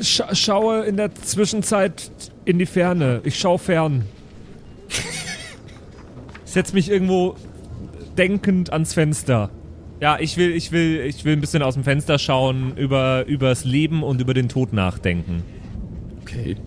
scha 0.02 0.34
schaue 0.34 0.84
in 0.86 0.98
der 0.98 1.14
Zwischenzeit 1.16 2.12
in 2.46 2.60
die 2.60 2.66
Ferne. 2.66 3.22
Ich 3.24 3.38
schaue 3.38 3.60
fern. 3.60 4.06
Ich 4.88 5.02
setz 6.52 6.74
mich 6.74 6.90
irgendwo 6.90 7.36
denkend 8.18 8.72
ans 8.72 8.94
Fenster. 8.94 9.50
Ja, 10.00 10.18
ich 10.20 10.38
will, 10.38 10.52
ich 10.52 10.72
will, 10.72 11.02
ich 11.02 11.24
will 11.24 11.34
ein 11.34 11.42
bisschen 11.42 11.64
aus 11.64 11.76
dem 11.76 11.84
Fenster 11.84 12.20
schauen, 12.20 12.76
über 12.78 13.26
übers 13.26 13.64
Leben 13.64 14.04
und 14.04 14.20
über 14.22 14.34
den 14.34 14.50
Tod 14.50 14.74
nachdenken. 14.74 15.44
Okay. 16.22 16.58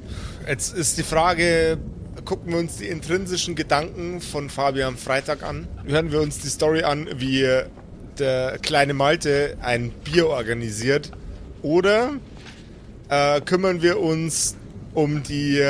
Jetzt 0.49 0.77
ist 0.77 0.97
die 0.97 1.03
Frage, 1.03 1.79
gucken 2.27 2.53
wir 2.53 2.59
uns 2.59 2.77
die 2.77 2.89
intrinsischen 2.89 3.55
Gedanken 3.55 4.21
von 4.21 4.51
Fabian 4.51 4.97
Freitag 4.97 5.43
an? 5.43 5.67
Hören 5.87 6.11
wir 6.11 6.21
uns 6.21 6.41
die 6.41 6.49
Story 6.49 6.83
an, 6.83 7.09
wie 7.17 7.49
der 8.19 8.59
kleine 8.59 8.95
Malte 8.95 9.57
ein 9.63 9.91
Bier 10.05 10.27
organisiert? 10.27 11.13
Oder 11.63 12.17
äh, 13.09 13.41
kümmern 13.41 13.81
wir 13.81 14.01
uns 14.01 14.57
um 14.93 15.23
die 15.23 15.65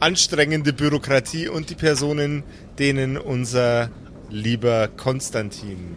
anstrengende 0.00 0.72
Bürokratie 0.72 1.48
und 1.48 1.70
die 1.70 1.74
Personen, 1.74 2.42
denen 2.78 3.18
unser 3.18 3.90
lieber 4.30 4.88
Konstantin 4.88 5.96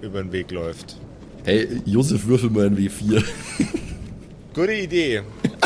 über 0.00 0.22
den 0.22 0.32
Weg 0.32 0.50
läuft? 0.50 0.96
Hey, 1.44 1.68
Josef, 1.84 2.26
würfel 2.26 2.50
mal 2.50 2.66
ein 2.66 2.78
W4. 2.78 3.22
Gute 4.54 4.72
Idee. 4.72 5.16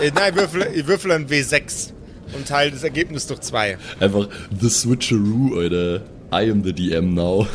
äh, 0.01 0.11
nein, 0.15 0.33
ich 0.35 0.37
würfel, 0.37 0.69
ich 0.75 0.87
würfel 0.87 1.13
ein 1.13 1.29
W6 1.29 1.94
und 2.35 2.49
teile 2.49 2.71
das 2.71 2.83
Ergebnis 2.83 3.27
durch 3.27 3.41
zwei. 3.41 3.79
Einfach 4.01 4.29
The 4.59 4.69
Switcheroo, 4.69 5.59
Alter. 5.59 6.03
I 6.33 6.51
am 6.51 6.65
the 6.65 6.73
DM 6.73 7.15
now. 7.15 7.47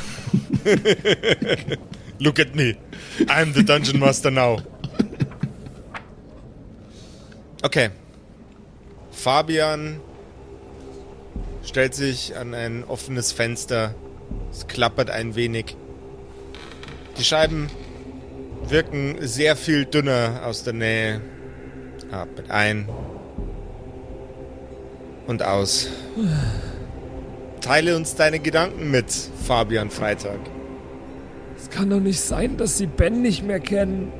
Look 2.19 2.39
at 2.39 2.55
me. 2.55 2.75
I'm 3.27 3.53
the 3.53 3.63
Dungeon 3.63 3.99
Master 3.99 4.31
now. 4.31 4.59
Okay. 7.61 7.89
Fabian 9.11 9.99
stellt 11.63 11.93
sich 11.93 12.37
an 12.37 12.53
ein 12.53 12.85
offenes 12.85 13.33
Fenster. 13.33 13.93
Es 14.51 14.67
klappert 14.67 15.09
ein 15.09 15.35
wenig. 15.35 15.75
Die 17.17 17.23
Scheiben 17.23 17.67
wirken 18.67 19.17
sehr 19.19 19.55
viel 19.57 19.85
dünner 19.85 20.41
aus 20.45 20.63
der 20.63 20.73
Nähe. 20.73 21.21
Atmet 22.11 22.49
ein 22.49 22.87
und 25.29 25.43
aus. 25.43 25.87
Teile 27.61 27.95
uns 27.95 28.15
deine 28.15 28.39
Gedanken 28.39 28.89
mit, 28.89 29.05
Fabian 29.45 29.91
Freitag. 29.91 30.39
Es 31.57 31.69
kann 31.69 31.89
doch 31.89 31.99
nicht 31.99 32.19
sein, 32.19 32.57
dass 32.57 32.77
Sie 32.77 32.87
Ben 32.87 33.21
nicht 33.21 33.45
mehr 33.45 33.59
kennen. 33.59 34.11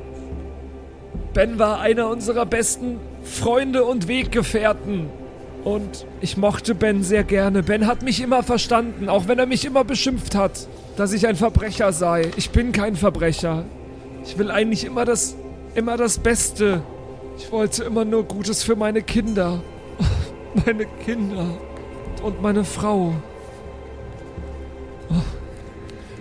Ben 1.34 1.58
war 1.58 1.80
einer 1.80 2.08
unserer 2.08 2.46
besten 2.46 3.00
Freunde 3.24 3.84
und 3.84 4.06
Weggefährten. 4.06 5.08
Und 5.64 6.06
ich 6.20 6.36
mochte 6.36 6.74
Ben 6.74 7.02
sehr 7.02 7.24
gerne. 7.24 7.62
Ben 7.64 7.86
hat 7.86 8.02
mich 8.02 8.22
immer 8.22 8.42
verstanden, 8.42 9.08
auch 9.08 9.26
wenn 9.26 9.38
er 9.38 9.46
mich 9.46 9.64
immer 9.64 9.84
beschimpft 9.84 10.36
hat, 10.36 10.68
dass 10.96 11.12
ich 11.12 11.26
ein 11.26 11.36
Verbrecher 11.36 11.92
sei. 11.92 12.30
Ich 12.36 12.50
bin 12.50 12.70
kein 12.72 12.94
Verbrecher. 12.94 13.64
Ich 14.24 14.38
will 14.38 14.50
eigentlich 14.50 14.84
immer 14.84 15.04
das, 15.04 15.34
immer 15.74 15.96
das 15.96 16.18
Beste. 16.18 16.82
Ich 17.36 17.50
wollte 17.50 17.82
immer 17.82 18.04
nur 18.04 18.24
Gutes 18.24 18.62
für 18.62 18.76
meine 18.76 19.02
Kinder. 19.02 19.60
Meine 20.54 20.86
Kinder. 21.04 21.46
Und 22.22 22.42
meine 22.42 22.64
Frau. 22.64 23.14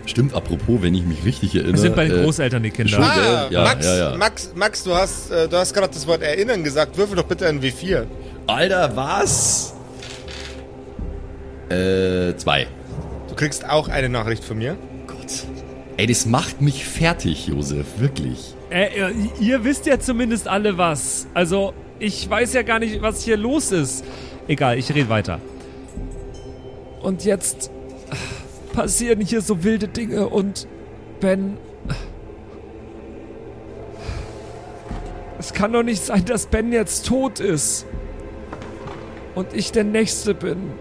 Stimmt, 0.06 0.34
apropos, 0.34 0.82
wenn 0.82 0.96
ich 0.96 1.04
mich 1.06 1.24
richtig 1.24 1.54
erinnere. 1.56 1.74
Das 1.74 1.82
sind 1.82 1.96
bei 1.96 2.06
den 2.08 2.20
äh, 2.20 2.24
Großeltern 2.24 2.64
die 2.64 2.72
Kinder. 2.72 3.00
Ah? 3.00 3.48
Ja, 3.52 3.64
Max, 3.64 3.86
ja, 3.86 3.98
ja. 4.12 4.18
Max, 4.18 4.52
Max, 4.56 4.84
du 4.84 4.94
hast, 4.96 5.30
äh, 5.30 5.48
du 5.48 5.58
hast 5.58 5.74
gerade 5.74 5.90
das 5.94 6.08
Wort 6.08 6.24
erinnern 6.24 6.64
gesagt. 6.64 6.98
Würfel 6.98 7.16
doch 7.18 7.26
bitte 7.26 7.48
ein 7.48 7.62
W4. 7.62 8.06
Alter, 8.48 8.96
was? 8.96 9.76
Äh, 11.70 12.36
zwei. 12.38 12.66
Du 13.28 13.36
kriegst 13.36 13.70
auch 13.70 13.88
eine 13.88 14.10
Nachricht 14.10 14.44
von 14.44 14.58
mir. 14.58 14.78
Gott. 15.06 15.46
Ey, 15.98 16.08
das 16.08 16.26
macht 16.26 16.60
mich 16.62 16.86
fertig, 16.86 17.46
Josef, 17.48 17.86
wirklich. 18.00 18.56
Äh, 18.72 18.98
ihr- 18.98 19.12
ihr 19.40 19.64
wisst 19.64 19.86
ja 19.86 20.00
zumindest 20.00 20.48
alle 20.48 20.78
was. 20.80 21.28
Also, 21.36 21.74
ich 22.00 22.30
weiß 22.30 22.54
ja 22.54 22.64
gar 22.64 22.80
nicht, 22.80 23.02
was 23.02 23.24
hier 23.24 23.38
los 23.38 23.72
ist. 23.72 24.04
Egal, 24.48 24.78
ich 24.78 24.94
rede 24.94 25.10
weiter. 25.10 25.40
Und 27.02 27.24
jetzt 27.26 27.70
äh, 28.10 28.76
passieren 28.76 29.22
hier 29.22 29.42
so 29.42 29.64
wilde 29.64 29.88
Dinge 29.88 30.28
und 30.28 30.68
Ben. 31.20 31.58
äh, 31.88 31.94
Es 35.38 35.54
kann 35.54 35.72
doch 35.74 35.84
nicht 35.84 36.04
sein, 36.04 36.26
dass 36.26 36.48
Ben 36.48 36.72
jetzt 36.72 37.06
tot 37.06 37.40
ist. 37.40 37.86
Und 39.36 39.54
ich 39.54 39.72
der 39.72 39.84
Nächste 39.84 40.34
bin. 40.34 40.72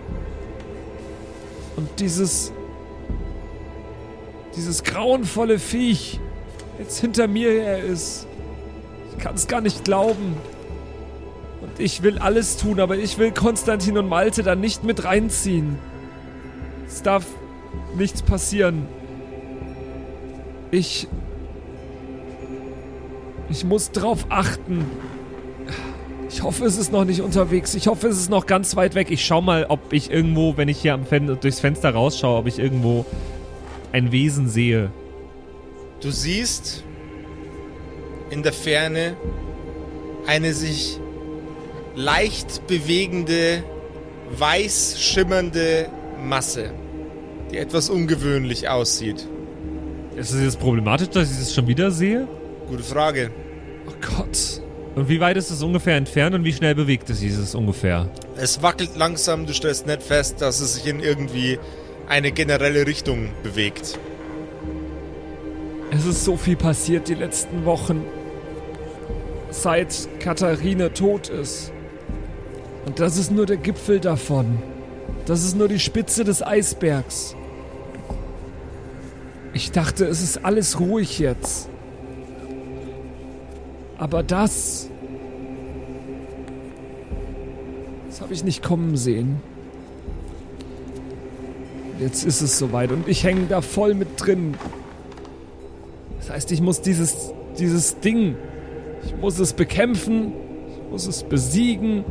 Und 1.77 2.01
dieses. 2.01 2.53
Dieses 4.57 4.83
grauenvolle 4.83 5.61
Viech 5.61 6.19
jetzt 6.81 6.99
hinter 6.99 7.29
mir 7.29 7.53
her 7.53 7.79
ist. 7.85 8.27
Ich 9.13 9.19
kann 9.23 9.37
es 9.37 9.47
gar 9.47 9.61
nicht 9.61 9.85
glauben. 9.85 10.37
Und 11.61 11.81
ich 11.81 12.03
will 12.03 12.19
alles 12.19 12.57
tun, 12.57 12.81
aber 12.81 12.97
ich 12.97 13.19
will 13.19 13.33
Konstantin 13.33 13.99
und 13.99 14.09
Malte 14.09 14.43
dann 14.43 14.61
nicht 14.61 14.85
mit 14.85 15.05
reinziehen. 15.05 15.79
Es 16.87 17.03
darf 17.03 17.27
nichts 17.97 18.23
passieren. 18.23 18.87
Ich. 20.71 21.09
Ich 23.51 23.65
muss 23.65 23.91
drauf 23.91 24.27
achten. 24.29 24.85
Ich 26.31 26.43
hoffe, 26.43 26.67
es 26.67 26.77
ist 26.77 26.93
noch 26.93 27.05
nicht 27.05 27.23
unterwegs. 27.23 27.75
Ich 27.75 27.89
hoffe, 27.89 28.09
es 28.09 28.19
ist 28.19 28.31
noch 28.31 28.47
ganz 28.47 28.77
weit 28.77 28.95
weg. 28.95 29.11
Ich 29.11 29.25
schau 29.25 29.41
mal, 29.41 29.67
ob 29.69 29.93
ich 29.93 30.11
irgendwo, 30.11 30.57
wenn 30.59 30.69
ich 30.69 30.79
hier 30.79 30.93
am 30.93 31.07
Fen 31.07 31.39
durchs 31.41 31.59
Fenster 31.59 31.91
rausschaue, 31.91 32.39
ob 32.39 32.47
ich 32.47 32.59
irgendwo 32.59 33.07
ein 33.93 34.13
Wesen 34.13 34.49
sehe. 34.49 34.91
Du 36.01 36.11
siehst 36.11 36.85
in 38.31 38.43
der 38.43 38.53
Ferne 38.53 39.17
eine 40.27 40.53
sich 40.53 41.01
leicht 41.99 42.67
bewegende, 42.69 43.65
weiß 44.31 45.01
schimmernde 45.01 45.89
Masse, 46.23 46.71
die 47.51 47.59
etwas 47.59 47.91
ungewöhnlich 47.91 48.69
aussieht. 48.69 49.27
Ist 50.15 50.33
es 50.33 50.43
jetzt 50.43 50.61
problematisch, 50.61 51.09
dass 51.09 51.31
ich 51.31 51.39
das 51.39 51.53
schon 51.53 51.67
wieder 51.67 51.91
sehe? 51.91 52.29
Gute 52.69 52.85
Frage. 52.85 53.31
Oh 53.89 53.93
Gott. 54.17 54.63
Und 54.95 55.09
wie 55.09 55.21
weit 55.21 55.37
ist 55.37 55.51
es 55.51 55.63
ungefähr 55.63 55.97
entfernt 55.97 56.35
und 56.37 56.45
wie 56.45 56.53
schnell 56.53 56.75
bewegt 56.75 57.11
es 57.11 57.19
sich 57.19 57.33
es 57.33 57.55
ungefähr? 57.55 58.09
Es 58.37 58.63
wackelt 58.63 58.97
langsam, 58.97 59.47
du 59.47 59.53
stellst 59.53 59.87
nicht 59.87 60.03
fest, 60.03 60.41
dass 60.41 60.61
es 60.61 60.75
sich 60.75 60.87
in 60.87 61.01
irgendwie 61.01 61.59
eine 62.09 62.31
generelle 62.31 62.87
Richtung 62.87 63.31
bewegt. 63.43 63.99
Es 65.91 66.07
ist 66.07 66.25
so 66.25 66.37
viel 66.37 66.57
passiert 66.57 67.09
die 67.09 67.15
letzten 67.15 67.65
Wochen. 67.65 68.05
Seit 69.51 70.09
Katharine 70.21 70.93
tot 70.93 71.29
ist. 71.29 71.73
Und 72.87 73.01
das 73.01 73.17
ist 73.17 73.31
nur 73.31 73.47
der 73.47 73.57
Gipfel 73.57 74.01
davon. 74.01 74.59
Das 75.27 75.45
ist 75.45 75.57
nur 75.57 75.69
die 75.69 75.79
Spitze 75.79 76.25
des 76.25 76.43
Eisbergs. 76.43 77.35
Ich 79.53 79.73
dachte, 79.73 80.05
es 80.07 80.23
ist 80.23 80.45
alles 80.45 80.81
ruhig 80.81 81.19
jetzt. 81.19 81.69
Aber 83.99 84.23
das. 84.23 84.89
Das 88.09 88.21
habe 88.21 88.33
ich 88.33 88.45
nicht 88.45 88.63
kommen 88.63 88.97
sehen. 88.97 89.41
Jetzt 91.99 92.25
ist 92.25 92.41
es 92.41 92.59
soweit 92.59 92.93
und 92.93 93.09
ich 93.09 93.25
hänge 93.25 93.47
da 93.49 93.61
voll 93.61 93.95
mit 93.95 94.09
drin. 94.17 94.55
Das 96.21 96.31
heißt, 96.31 96.53
ich 96.53 96.61
muss 96.61 96.81
dieses, 96.81 97.33
dieses 97.59 97.99
Ding, 97.99 98.37
ich 99.05 99.17
muss 99.17 99.39
es 99.41 99.53
bekämpfen, 99.53 100.33
ich 100.71 100.91
muss 100.91 101.07
es 101.07 101.25
besiegen. 101.25 102.05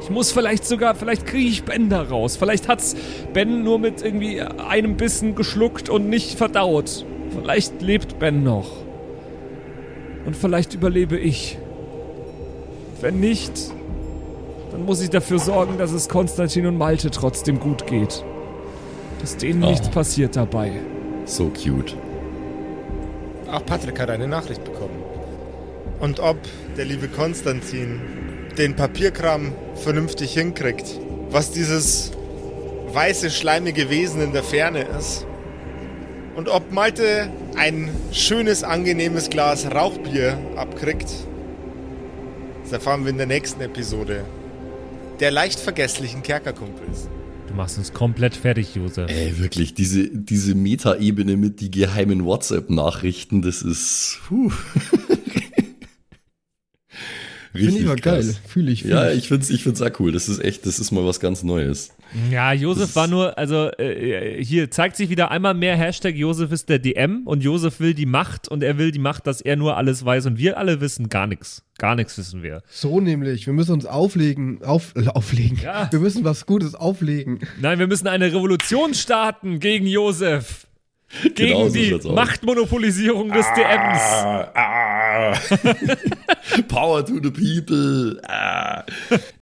Ich 0.00 0.10
muss 0.10 0.30
vielleicht 0.32 0.64
sogar, 0.64 0.94
vielleicht 0.94 1.26
kriege 1.26 1.48
ich 1.48 1.64
Ben 1.64 1.88
da 1.88 2.02
raus. 2.02 2.36
Vielleicht 2.36 2.68
hat's 2.68 2.94
Ben 3.32 3.62
nur 3.64 3.78
mit 3.78 4.02
irgendwie 4.02 4.40
einem 4.40 4.96
Bissen 4.96 5.34
geschluckt 5.34 5.88
und 5.88 6.08
nicht 6.08 6.38
verdaut. 6.38 7.04
Vielleicht 7.30 7.82
lebt 7.82 8.18
Ben 8.18 8.42
noch. 8.42 8.70
Und 10.24 10.36
vielleicht 10.36 10.74
überlebe 10.74 11.18
ich. 11.18 11.58
Wenn 13.00 13.20
nicht, 13.20 13.52
dann 14.72 14.84
muss 14.84 15.00
ich 15.00 15.10
dafür 15.10 15.38
sorgen, 15.38 15.78
dass 15.78 15.92
es 15.92 16.08
Konstantin 16.08 16.66
und 16.66 16.76
Malte 16.78 17.10
trotzdem 17.10 17.60
gut 17.60 17.86
geht. 17.86 18.24
Dass 19.20 19.36
denen 19.36 19.62
Oh. 19.64 19.70
nichts 19.70 19.88
passiert 19.88 20.36
dabei. 20.36 20.72
So 21.24 21.50
cute. 21.50 21.96
Auch 23.50 23.64
Patrick 23.64 23.98
hat 24.00 24.10
eine 24.10 24.28
Nachricht 24.28 24.64
bekommen. 24.64 25.02
Und 26.00 26.20
ob 26.20 26.36
der 26.76 26.84
liebe 26.84 27.08
Konstantin 27.08 28.00
den 28.58 28.74
Papierkram 28.74 29.52
vernünftig 29.76 30.34
hinkriegt, 30.34 30.98
was 31.30 31.52
dieses 31.52 32.10
weiße, 32.92 33.30
schleimige 33.30 33.88
Wesen 33.88 34.20
in 34.20 34.32
der 34.32 34.42
Ferne 34.42 34.84
ist. 34.98 35.24
Und 36.34 36.48
ob 36.48 36.72
Malte 36.72 37.30
ein 37.56 37.90
schönes, 38.12 38.64
angenehmes 38.64 39.30
Glas 39.30 39.70
Rauchbier 39.70 40.38
abkriegt, 40.56 41.08
das 42.62 42.72
erfahren 42.72 43.04
wir 43.04 43.10
in 43.10 43.18
der 43.18 43.26
nächsten 43.26 43.60
Episode 43.60 44.24
der 45.20 45.30
leicht 45.30 45.58
vergesslichen 45.58 46.22
Kerkerkumpels. 46.22 47.08
Du 47.48 47.54
machst 47.54 47.78
uns 47.78 47.92
komplett 47.92 48.36
fertig, 48.36 48.74
Josef. 48.74 49.10
Ey, 49.10 49.38
wirklich, 49.38 49.74
diese, 49.74 50.08
diese 50.08 50.54
Meta-Ebene 50.54 51.36
mit 51.36 51.60
die 51.60 51.70
geheimen 51.70 52.24
WhatsApp-Nachrichten, 52.24 53.42
das 53.42 53.62
ist. 53.62 54.20
Puh. 54.28 54.52
Finde 57.66 57.80
ich 57.80 57.86
aber 57.86 57.96
geil. 57.96 58.34
Fühle 58.46 58.70
ich. 58.72 58.82
Fühl 58.82 58.90
Ja, 58.92 59.10
ich. 59.10 59.18
ich 59.18 59.28
find's, 59.28 59.50
ich 59.50 59.62
find's 59.62 59.82
auch 59.82 59.90
cool. 60.00 60.12
Das 60.12 60.28
ist 60.28 60.38
echt, 60.42 60.64
das 60.66 60.78
ist 60.78 60.90
mal 60.92 61.04
was 61.04 61.20
ganz 61.20 61.42
Neues. 61.42 61.90
Ja, 62.30 62.52
Josef 62.52 62.84
Das- 62.86 62.96
war 62.96 63.06
nur, 63.06 63.36
also 63.36 63.70
äh, 63.78 64.42
hier 64.42 64.70
zeigt 64.70 64.96
sich 64.96 65.10
wieder 65.10 65.30
einmal 65.30 65.52
mehr 65.54 65.76
Hashtag 65.76 66.14
Josef 66.16 66.52
ist 66.52 66.68
der 66.68 66.78
DM 66.78 67.22
und 67.26 67.42
Josef 67.42 67.80
will 67.80 67.92
die 67.94 68.06
Macht 68.06 68.48
und 68.48 68.62
er 68.62 68.78
will 68.78 68.92
die 68.92 68.98
Macht, 68.98 69.26
dass 69.26 69.40
er 69.42 69.56
nur 69.56 69.76
alles 69.76 70.04
weiß 70.04 70.24
und 70.26 70.38
wir 70.38 70.56
alle 70.58 70.80
wissen 70.80 71.08
gar 71.10 71.26
nichts. 71.26 71.62
Gar 71.78 71.96
nichts 71.96 72.16
wissen 72.16 72.42
wir. 72.42 72.62
So 72.70 73.00
nämlich. 73.00 73.46
Wir 73.46 73.52
müssen 73.52 73.72
uns 73.72 73.86
auflegen. 73.86 74.62
Auf, 74.64 74.94
äh, 74.96 75.06
auflegen. 75.08 75.58
Ja. 75.62 75.88
Wir 75.92 76.00
müssen 76.00 76.24
was 76.24 76.46
Gutes 76.46 76.74
auflegen. 76.74 77.40
Nein, 77.60 77.78
wir 77.78 77.86
müssen 77.86 78.06
eine 78.08 78.26
Revolution 78.32 78.94
starten 78.94 79.60
gegen 79.60 79.86
Josef. 79.86 80.66
Gegen 81.22 81.34
Genau 81.36 81.68
so 81.68 81.74
die. 81.74 82.12
Machtmonopolisierung 82.12 83.32
des 83.32 83.46
DMs. 83.56 84.00
Ah, 84.54 85.32
Power 86.68 87.04
to 87.04 87.14
the 87.22 87.30
people. 87.30 88.20
Ah. 88.28 88.84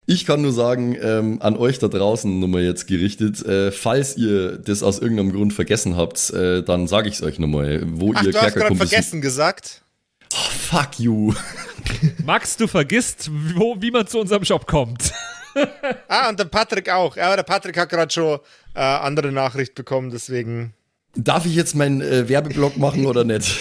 Ich 0.06 0.24
kann 0.26 0.42
nur 0.42 0.52
sagen, 0.52 0.96
ähm, 1.00 1.38
an 1.42 1.56
euch 1.56 1.80
da 1.80 1.88
draußen 1.88 2.38
nochmal 2.38 2.62
jetzt 2.62 2.86
gerichtet, 2.86 3.44
äh, 3.44 3.72
falls 3.72 4.16
ihr 4.16 4.58
das 4.58 4.84
aus 4.84 5.00
irgendeinem 5.00 5.32
Grund 5.32 5.52
vergessen 5.52 5.96
habt, 5.96 6.30
äh, 6.30 6.62
dann 6.62 6.86
sage 6.86 7.08
ich 7.08 7.16
es 7.16 7.22
euch 7.22 7.40
nochmal, 7.40 7.82
wo 7.84 8.12
Ach, 8.14 8.22
ihr 8.22 8.30
du 8.30 8.40
hast 8.40 8.54
gerade 8.54 8.76
vergessen 8.76 9.20
gesagt. 9.20 9.82
Oh, 10.32 10.36
fuck 10.36 11.00
you. 11.00 11.34
Max, 12.24 12.56
du 12.56 12.68
vergisst, 12.68 13.28
wo, 13.56 13.76
wie 13.80 13.90
man 13.90 14.06
zu 14.06 14.20
unserem 14.20 14.44
Shop 14.44 14.66
kommt. 14.68 15.12
ah, 16.08 16.28
und 16.28 16.38
der 16.38 16.44
Patrick 16.44 16.88
auch. 16.90 17.16
Ja, 17.16 17.34
der 17.34 17.42
Patrick 17.42 17.76
hat 17.76 17.88
gerade 17.88 18.12
schon 18.12 18.38
äh, 18.74 18.80
andere 18.80 19.32
Nachricht 19.32 19.74
bekommen, 19.74 20.10
deswegen. 20.10 20.72
Darf 21.16 21.46
ich 21.46 21.54
jetzt 21.54 21.74
meinen 21.74 22.00
äh, 22.00 22.28
Werbeblock 22.28 22.76
machen 22.76 23.06
oder 23.06 23.24
nicht? 23.24 23.58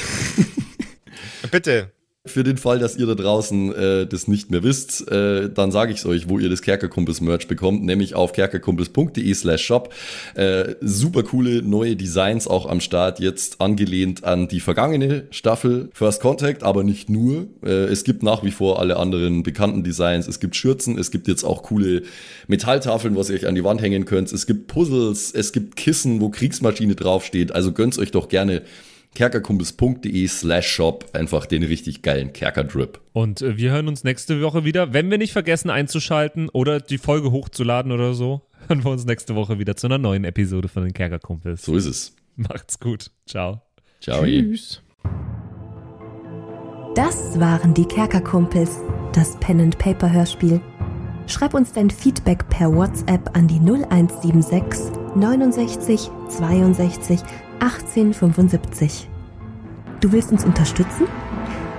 Bitte. 1.51 1.94
Für 2.27 2.43
den 2.43 2.57
Fall, 2.57 2.79
dass 2.79 2.97
ihr 2.97 3.05
da 3.05 3.13
draußen 3.13 3.75
äh, 3.75 4.07
das 4.07 4.27
nicht 4.27 4.49
mehr 4.49 4.63
wisst, 4.63 5.11
äh, 5.11 5.47
dann 5.47 5.71
sage 5.71 5.91
ich 5.91 5.99
es 5.99 6.05
euch, 6.07 6.27
wo 6.27 6.39
ihr 6.39 6.49
das 6.49 6.63
Kerkerkumpels-Merch 6.63 7.47
bekommt, 7.47 7.83
nämlich 7.83 8.15
auf 8.15 8.33
kerkerkumpels.de 8.33 9.31
slash 9.35 9.63
shop. 9.63 9.93
Äh, 10.33 10.73
super 10.81 11.21
coole 11.21 11.61
neue 11.61 11.95
Designs 11.95 12.47
auch 12.47 12.65
am 12.65 12.79
Start, 12.79 13.19
jetzt 13.19 13.61
angelehnt 13.61 14.23
an 14.23 14.47
die 14.47 14.59
vergangene 14.59 15.27
Staffel 15.29 15.89
First 15.93 16.19
Contact, 16.19 16.63
aber 16.63 16.83
nicht 16.83 17.11
nur. 17.11 17.45
Äh, 17.63 17.85
es 17.85 18.03
gibt 18.03 18.23
nach 18.23 18.43
wie 18.43 18.51
vor 18.51 18.79
alle 18.79 18.97
anderen 18.97 19.43
bekannten 19.43 19.83
Designs. 19.83 20.27
Es 20.27 20.39
gibt 20.39 20.55
Schürzen, 20.55 20.97
es 20.97 21.11
gibt 21.11 21.27
jetzt 21.27 21.43
auch 21.43 21.61
coole 21.61 22.01
Metalltafeln, 22.47 23.15
was 23.15 23.29
ihr 23.29 23.35
euch 23.35 23.47
an 23.47 23.53
die 23.53 23.63
Wand 23.63 23.83
hängen 23.83 24.05
könnt. 24.05 24.33
Es 24.33 24.47
gibt 24.47 24.65
Puzzles, 24.65 25.31
es 25.31 25.53
gibt 25.53 25.75
Kissen, 25.75 26.21
wo 26.21 26.29
Kriegsmaschine 26.29 26.95
draufsteht. 26.95 27.51
Also 27.51 27.71
gönnt's 27.71 27.99
euch 27.99 28.09
doch 28.09 28.29
gerne 28.29 28.63
kerkerkumpels.de 29.15 30.27
slash 30.27 30.67
shop 30.67 31.05
einfach 31.13 31.45
den 31.45 31.63
richtig 31.63 32.01
geilen 32.03 32.33
Kerkerdrip. 32.33 32.99
Und 33.13 33.41
äh, 33.41 33.57
wir 33.57 33.71
hören 33.71 33.87
uns 33.87 34.03
nächste 34.03 34.41
Woche 34.41 34.63
wieder. 34.63 34.93
Wenn 34.93 35.09
wir 35.09 35.17
nicht 35.17 35.33
vergessen 35.33 35.69
einzuschalten 35.69 36.49
oder 36.49 36.79
die 36.79 36.97
Folge 36.97 37.31
hochzuladen 37.31 37.91
oder 37.91 38.13
so, 38.13 38.41
hören 38.67 38.83
wir 38.83 38.91
uns 38.91 39.05
nächste 39.05 39.35
Woche 39.35 39.57
wieder 39.57 39.75
zu 39.75 39.87
einer 39.87 39.97
neuen 39.97 40.25
Episode 40.25 40.67
von 40.67 40.83
den 40.83 40.93
Kerkerkumpels. 40.93 41.63
So 41.63 41.75
ist 41.75 41.85
es. 41.85 42.15
Macht's 42.35 42.79
gut. 42.79 43.09
Ciao. 43.25 43.61
Ciao. 44.01 44.23
Tschüss. 44.23 44.81
Das 46.95 47.39
waren 47.39 47.73
die 47.73 47.85
Kerkerkumpels, 47.85 48.79
das 49.13 49.37
Pen 49.39 49.59
and 49.59 49.77
Paper 49.77 50.11
Hörspiel. 50.11 50.61
Schreib 51.27 51.53
uns 51.53 51.73
dein 51.73 51.89
Feedback 51.89 52.47
per 52.49 52.73
WhatsApp 52.73 53.35
an 53.35 53.47
die 53.47 53.59
0176 53.59 54.91
69 55.15 56.09
62 56.29 57.19
1875. 57.59 59.07
Du 60.01 60.11
willst 60.11 60.31
uns 60.31 60.45
unterstützen? 60.45 61.07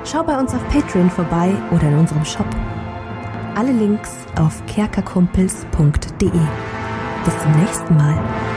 Schau 0.04 0.22
bei 0.22 0.38
uns 0.38 0.54
auf 0.54 0.66
Patreon 0.68 1.10
vorbei 1.10 1.52
oder 1.72 1.88
in 1.88 1.98
unserem 1.98 2.24
Shop. 2.24 2.46
Alle 3.54 3.72
Links 3.72 4.12
auf 4.36 4.64
kerkerkumpels.de. 4.66 6.30
Bis 7.24 7.42
zum 7.42 7.52
nächsten 7.60 7.96
Mal. 7.96 8.56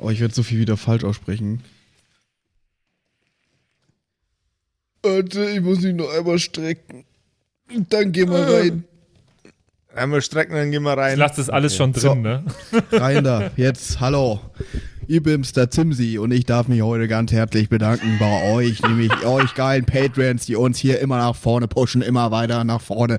Oh, 0.00 0.10
ich 0.10 0.20
werde 0.20 0.32
so 0.32 0.42
viel 0.42 0.58
wieder 0.58 0.76
falsch 0.76 1.04
aussprechen. 1.04 1.62
Warte, 5.16 5.44
ich 5.50 5.60
muss 5.60 5.80
mich 5.80 5.94
noch 5.94 6.12
einmal 6.12 6.38
strecken. 6.38 7.04
Dann 7.90 8.12
geh 8.12 8.24
mal 8.26 8.42
rein. 8.42 8.84
Einmal 9.94 10.22
strecken, 10.22 10.54
dann 10.54 10.70
gehen 10.70 10.82
wir 10.82 10.92
Ich 10.92 10.98
rein. 10.98 11.18
lasse 11.18 11.36
das 11.36 11.50
alles 11.50 11.74
schon 11.76 11.92
drin, 11.92 12.00
So. 12.02 12.14
ne? 12.14 12.44
Rein 12.92 13.24
da. 13.24 13.50
Jetzt, 13.56 13.98
hallo. 14.00 14.40
Ich 15.08 15.22
bin's, 15.22 15.52
der 15.54 15.70
Zimsi, 15.70 16.18
und 16.18 16.30
ich 16.32 16.44
darf 16.44 16.68
mich 16.68 16.82
heute 16.82 17.08
ganz 17.08 17.32
herzlich 17.32 17.68
bedanken 17.68 18.16
bei 18.20 18.52
euch, 18.52 18.82
nämlich 18.82 19.10
euch 19.24 19.54
geilen 19.54 19.86
Patreons, 19.86 20.44
die 20.46 20.54
uns 20.56 20.78
hier 20.78 21.00
immer 21.00 21.16
nach 21.16 21.34
vorne 21.34 21.66
pushen, 21.66 22.02
immer 22.02 22.30
weiter 22.30 22.62
nach 22.64 22.80
vorne. 22.82 23.18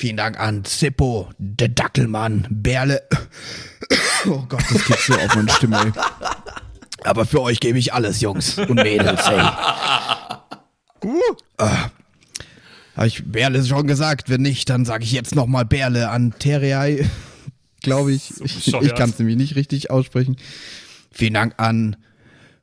vielen 0.00 0.16
Dank 0.16 0.40
an 0.40 0.64
Zippo, 0.64 1.28
der 1.36 1.68
Dackelmann, 1.68 2.46
Berle, 2.48 3.02
oh 4.26 4.46
Gott, 4.48 4.64
das 4.72 4.86
geht 4.86 4.98
so 4.98 5.12
auf 5.12 5.34
meine 5.36 5.50
Stimme, 5.50 5.78
ey. 5.78 5.92
Aber 7.04 7.26
für 7.26 7.42
euch 7.42 7.60
gebe 7.60 7.78
ich 7.78 7.92
alles, 7.92 8.22
Jungs 8.22 8.56
und 8.56 8.76
Mädels, 8.76 9.28
hey. 9.28 9.42
Habe 12.96 13.06
ich 13.06 13.30
Berle 13.30 13.62
schon 13.62 13.86
gesagt? 13.86 14.30
Wenn 14.30 14.40
nicht, 14.40 14.70
dann 14.70 14.86
sage 14.86 15.04
ich 15.04 15.12
jetzt 15.12 15.34
nochmal 15.34 15.66
Berle 15.66 16.08
an 16.08 16.32
Terrei. 16.38 17.06
Glaube 17.82 18.12
ich. 18.12 18.30
ich 18.42 18.54
bescheuert. 18.64 18.84
ich 18.84 18.94
kann 18.94 19.10
es 19.10 19.18
nämlich 19.18 19.36
nicht 19.36 19.54
richtig 19.54 19.90
aussprechen. 19.90 20.36
Vielen 21.10 21.34
Dank 21.34 21.54
an 21.58 21.96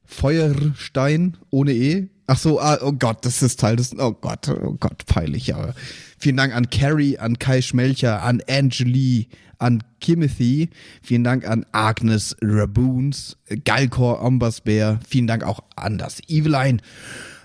Feuerstein 0.06 1.38
ohne 1.52 1.74
E. 1.74 2.08
Ach 2.26 2.40
so, 2.40 2.60
ah, 2.60 2.80
oh 2.82 2.94
Gott, 2.94 3.26
das 3.26 3.44
ist 3.44 3.60
Teil 3.60 3.76
des. 3.76 3.96
Oh 3.98 4.14
Gott, 4.14 4.50
oh 4.50 4.76
Gott, 4.80 5.06
peinlich, 5.06 5.54
aber. 5.54 5.76
Vielen 6.18 6.38
Dank 6.38 6.56
an 6.56 6.70
Carrie, 6.70 7.18
an 7.18 7.38
Kai 7.40 7.62
Schmelcher, 7.62 8.24
an 8.24 8.42
Angeli, 8.48 9.28
an 9.60 9.84
Kimothy. 10.02 10.70
Vielen 11.02 11.24
Dank 11.24 11.48
an 11.48 11.66
Agnes 11.72 12.36
Raboons, 12.42 13.38
Galkor 13.66 14.22
Ombasbär. 14.22 15.00
Vielen 15.08 15.28
Dank 15.28 15.44
auch 15.44 15.60
an 15.76 15.98
das 15.98 16.20
Eveline, 16.28 16.80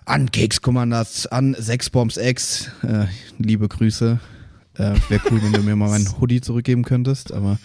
an 0.05 0.31
Keks 0.31 0.63
Commanders, 0.63 1.27
an 1.27 1.55
Sexbombs 1.59 2.17
X. 2.17 2.71
Äh, 2.83 3.07
liebe 3.39 3.69
Grüße. 3.69 4.19
Äh, 4.75 4.95
Wäre 5.09 5.21
cool, 5.31 5.43
wenn 5.43 5.53
du 5.53 5.63
mir 5.63 5.77
mal 5.77 5.91
meinen 5.91 6.09
Hoodie 6.19 6.41
zurückgeben 6.41 6.83
könntest, 6.83 7.33
aber 7.33 7.59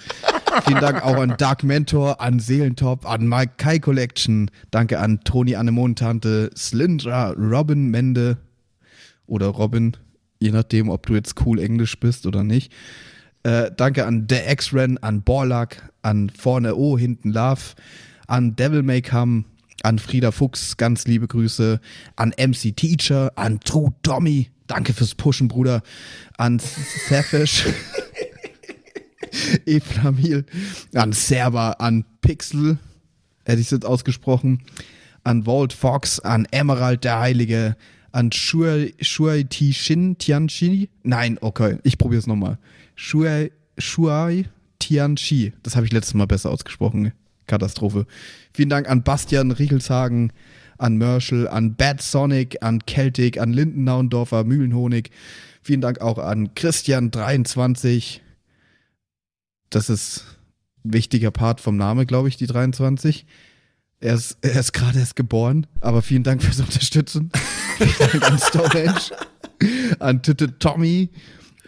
vielen 0.66 0.82
Dank 0.82 1.04
auch 1.04 1.16
an 1.16 1.36
Dark 1.38 1.64
Mentor, 1.64 2.20
an 2.20 2.40
Seelentop, 2.40 3.10
an 3.10 3.28
Mike 3.28 3.54
Kai 3.56 3.80
Collection. 3.80 4.52
Danke 4.72 5.00
an 5.00 5.22
Toni 5.24 5.56
Anemontante, 5.56 6.50
Slyndra, 6.56 7.32
Robin 7.32 7.88
Mende 7.90 8.38
oder 9.26 9.48
Robin, 9.48 9.96
je 10.40 10.52
nachdem, 10.52 10.90
ob 10.90 11.06
du 11.06 11.16
jetzt 11.16 11.36
cool 11.46 11.60
Englisch 11.60 12.00
bist 12.00 12.26
oder 12.26 12.44
nicht. 12.44 12.72
Äh, 13.44 13.72
danke 13.76 14.06
an 14.06 14.28
The 14.30 14.40
X-Ren, 14.48 14.98
an 14.98 15.22
Borlak, 15.22 15.92
an 16.02 16.30
Vorne 16.30 16.76
O, 16.76 16.98
hinten 16.98 17.32
Love, 17.32 17.62
an 18.28 18.56
Devil 18.56 18.84
May 18.84 19.02
Come, 19.02 19.46
an 19.84 20.00
Frieda 20.00 20.32
Fuchs, 20.32 20.78
ganz 20.78 21.06
liebe 21.06 21.28
Grüße, 21.28 21.80
an 22.16 22.34
MC 22.38 22.76
Teacher, 22.76 23.32
an 23.36 23.60
True 23.60 23.94
Tommy, 24.04 24.50
danke 24.68 24.94
fürs 24.94 25.16
Pushen, 25.16 25.48
Bruder, 25.48 25.82
an 26.38 26.60
Safish, 26.60 27.66
Eflamil, 29.66 30.46
an 30.94 31.14
Server, 31.14 31.80
an 31.80 32.06
Pixel, 32.22 32.80
hätte 33.46 33.60
ich 33.60 33.68
es 33.68 33.72
jetzt 33.72 33.86
ausgesprochen, 33.86 34.64
an 35.24 35.46
Walt 35.46 35.74
Fox, 35.74 36.20
an 36.20 36.48
Emerald 36.52 37.04
der 37.04 37.20
Heilige, 37.20 37.78
an 38.18 38.32
Shuai, 38.32 38.96
Shuai 39.00 39.44
Ti 39.48 39.74
Shin 39.74 40.18
Tianchi. 40.18 40.90
Nein, 41.04 41.38
okay, 41.40 41.78
ich 41.84 42.00
probiere 42.00 42.20
es 42.20 42.26
nochmal. 42.26 42.58
Shuai, 42.96 43.52
Shuai 43.78 44.46
Tianchi. 44.80 45.54
Das 45.62 45.76
habe 45.76 45.86
ich 45.86 45.92
letztes 45.92 46.16
Mal 46.16 46.26
besser 46.26 46.50
ausgesprochen. 46.50 47.14
Katastrophe. 47.46 48.08
Vielen 48.54 48.70
Dank 48.70 48.90
an 48.90 49.04
Bastian 49.04 49.52
Riechelshagen, 49.52 50.34
an 50.80 50.98
Merschel, 50.98 51.48
an 51.48 51.76
Bad 51.76 52.02
Sonic, 52.02 52.58
an 52.62 52.80
Celtic, 52.90 53.40
an 53.40 53.54
Lindennaundorfer, 53.54 54.44
Mühlenhonig. 54.44 55.12
Vielen 55.62 55.82
Dank 55.82 56.02
auch 56.02 56.18
an 56.18 56.50
Christian23. 56.56 58.22
Das 59.70 59.92
ist 59.92 60.26
ein 60.84 60.94
wichtiger 60.94 61.30
Part 61.30 61.62
vom 61.62 61.78
Name, 61.78 62.08
glaube 62.08 62.30
ich, 62.30 62.36
die 62.36 62.48
23. 62.48 63.28
Er 64.00 64.16
ist, 64.16 64.40
er 64.42 64.60
ist 64.60 64.74
gerade 64.74 64.98
erst 64.98 65.16
geboren, 65.16 65.68
aber 65.82 66.02
vielen 66.02 66.24
Dank 66.24 66.42
fürs 66.42 66.60
Unterstützen. 66.60 67.32
Vielen 67.78 68.10
Dank 68.22 68.24
an 68.32 68.40
Storage, 68.40 69.12
an 70.00 70.22
Titte 70.22 70.58
Tommy, 70.60 71.10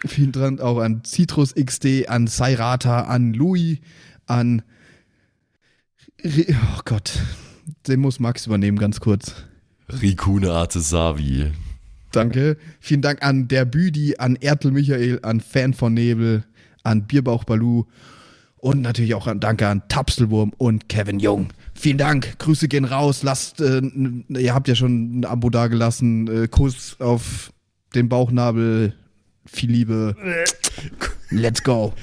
vielen 0.06 0.32
Dank 0.32 0.60
auch 0.60 0.78
an 0.78 1.02
Citrus 1.04 1.54
XD, 1.54 2.08
an 2.08 2.26
Sairata, 2.26 3.02
an 3.02 3.32
Louis, 3.34 3.80
an. 4.26 4.62
Ri- 6.22 6.54
Oh 6.76 6.80
Gott, 6.84 7.12
den 7.88 8.00
muss 8.00 8.20
Max 8.20 8.46
übernehmen, 8.46 8.78
ganz 8.78 9.00
kurz. 9.00 9.34
Rikune 9.88 10.50
Artesavi. 10.52 11.50
Danke. 12.12 12.56
Vielen 12.80 13.02
Dank 13.02 13.22
an 13.22 13.48
der 13.48 13.64
Büdi, 13.64 14.16
an 14.18 14.36
Ertel 14.36 14.70
Michael, 14.72 15.20
an 15.22 15.40
Fan 15.40 15.74
von 15.74 15.94
Nebel, 15.94 16.44
an 16.82 17.06
Bierbauch 17.06 17.44
Balu 17.44 17.84
und 18.56 18.82
natürlich 18.82 19.14
auch 19.14 19.26
an, 19.26 19.40
danke 19.40 19.66
an 19.68 19.82
Tapselwurm 19.88 20.52
und 20.58 20.88
Kevin 20.88 21.20
Jung. 21.20 21.48
Vielen 21.80 21.96
Dank, 21.96 22.38
Grüße 22.38 22.68
gehen 22.68 22.84
raus, 22.84 23.22
lasst, 23.22 23.62
äh, 23.62 23.80
ihr 24.28 24.52
habt 24.52 24.68
ja 24.68 24.74
schon 24.74 25.20
ein 25.20 25.24
Abo 25.24 25.48
dagelassen, 25.48 26.28
äh, 26.28 26.46
Kuss 26.46 27.00
auf 27.00 27.54
den 27.94 28.10
Bauchnabel, 28.10 28.92
viel 29.46 29.70
Liebe. 29.70 30.14
Let's 31.30 31.62
go. 31.62 31.94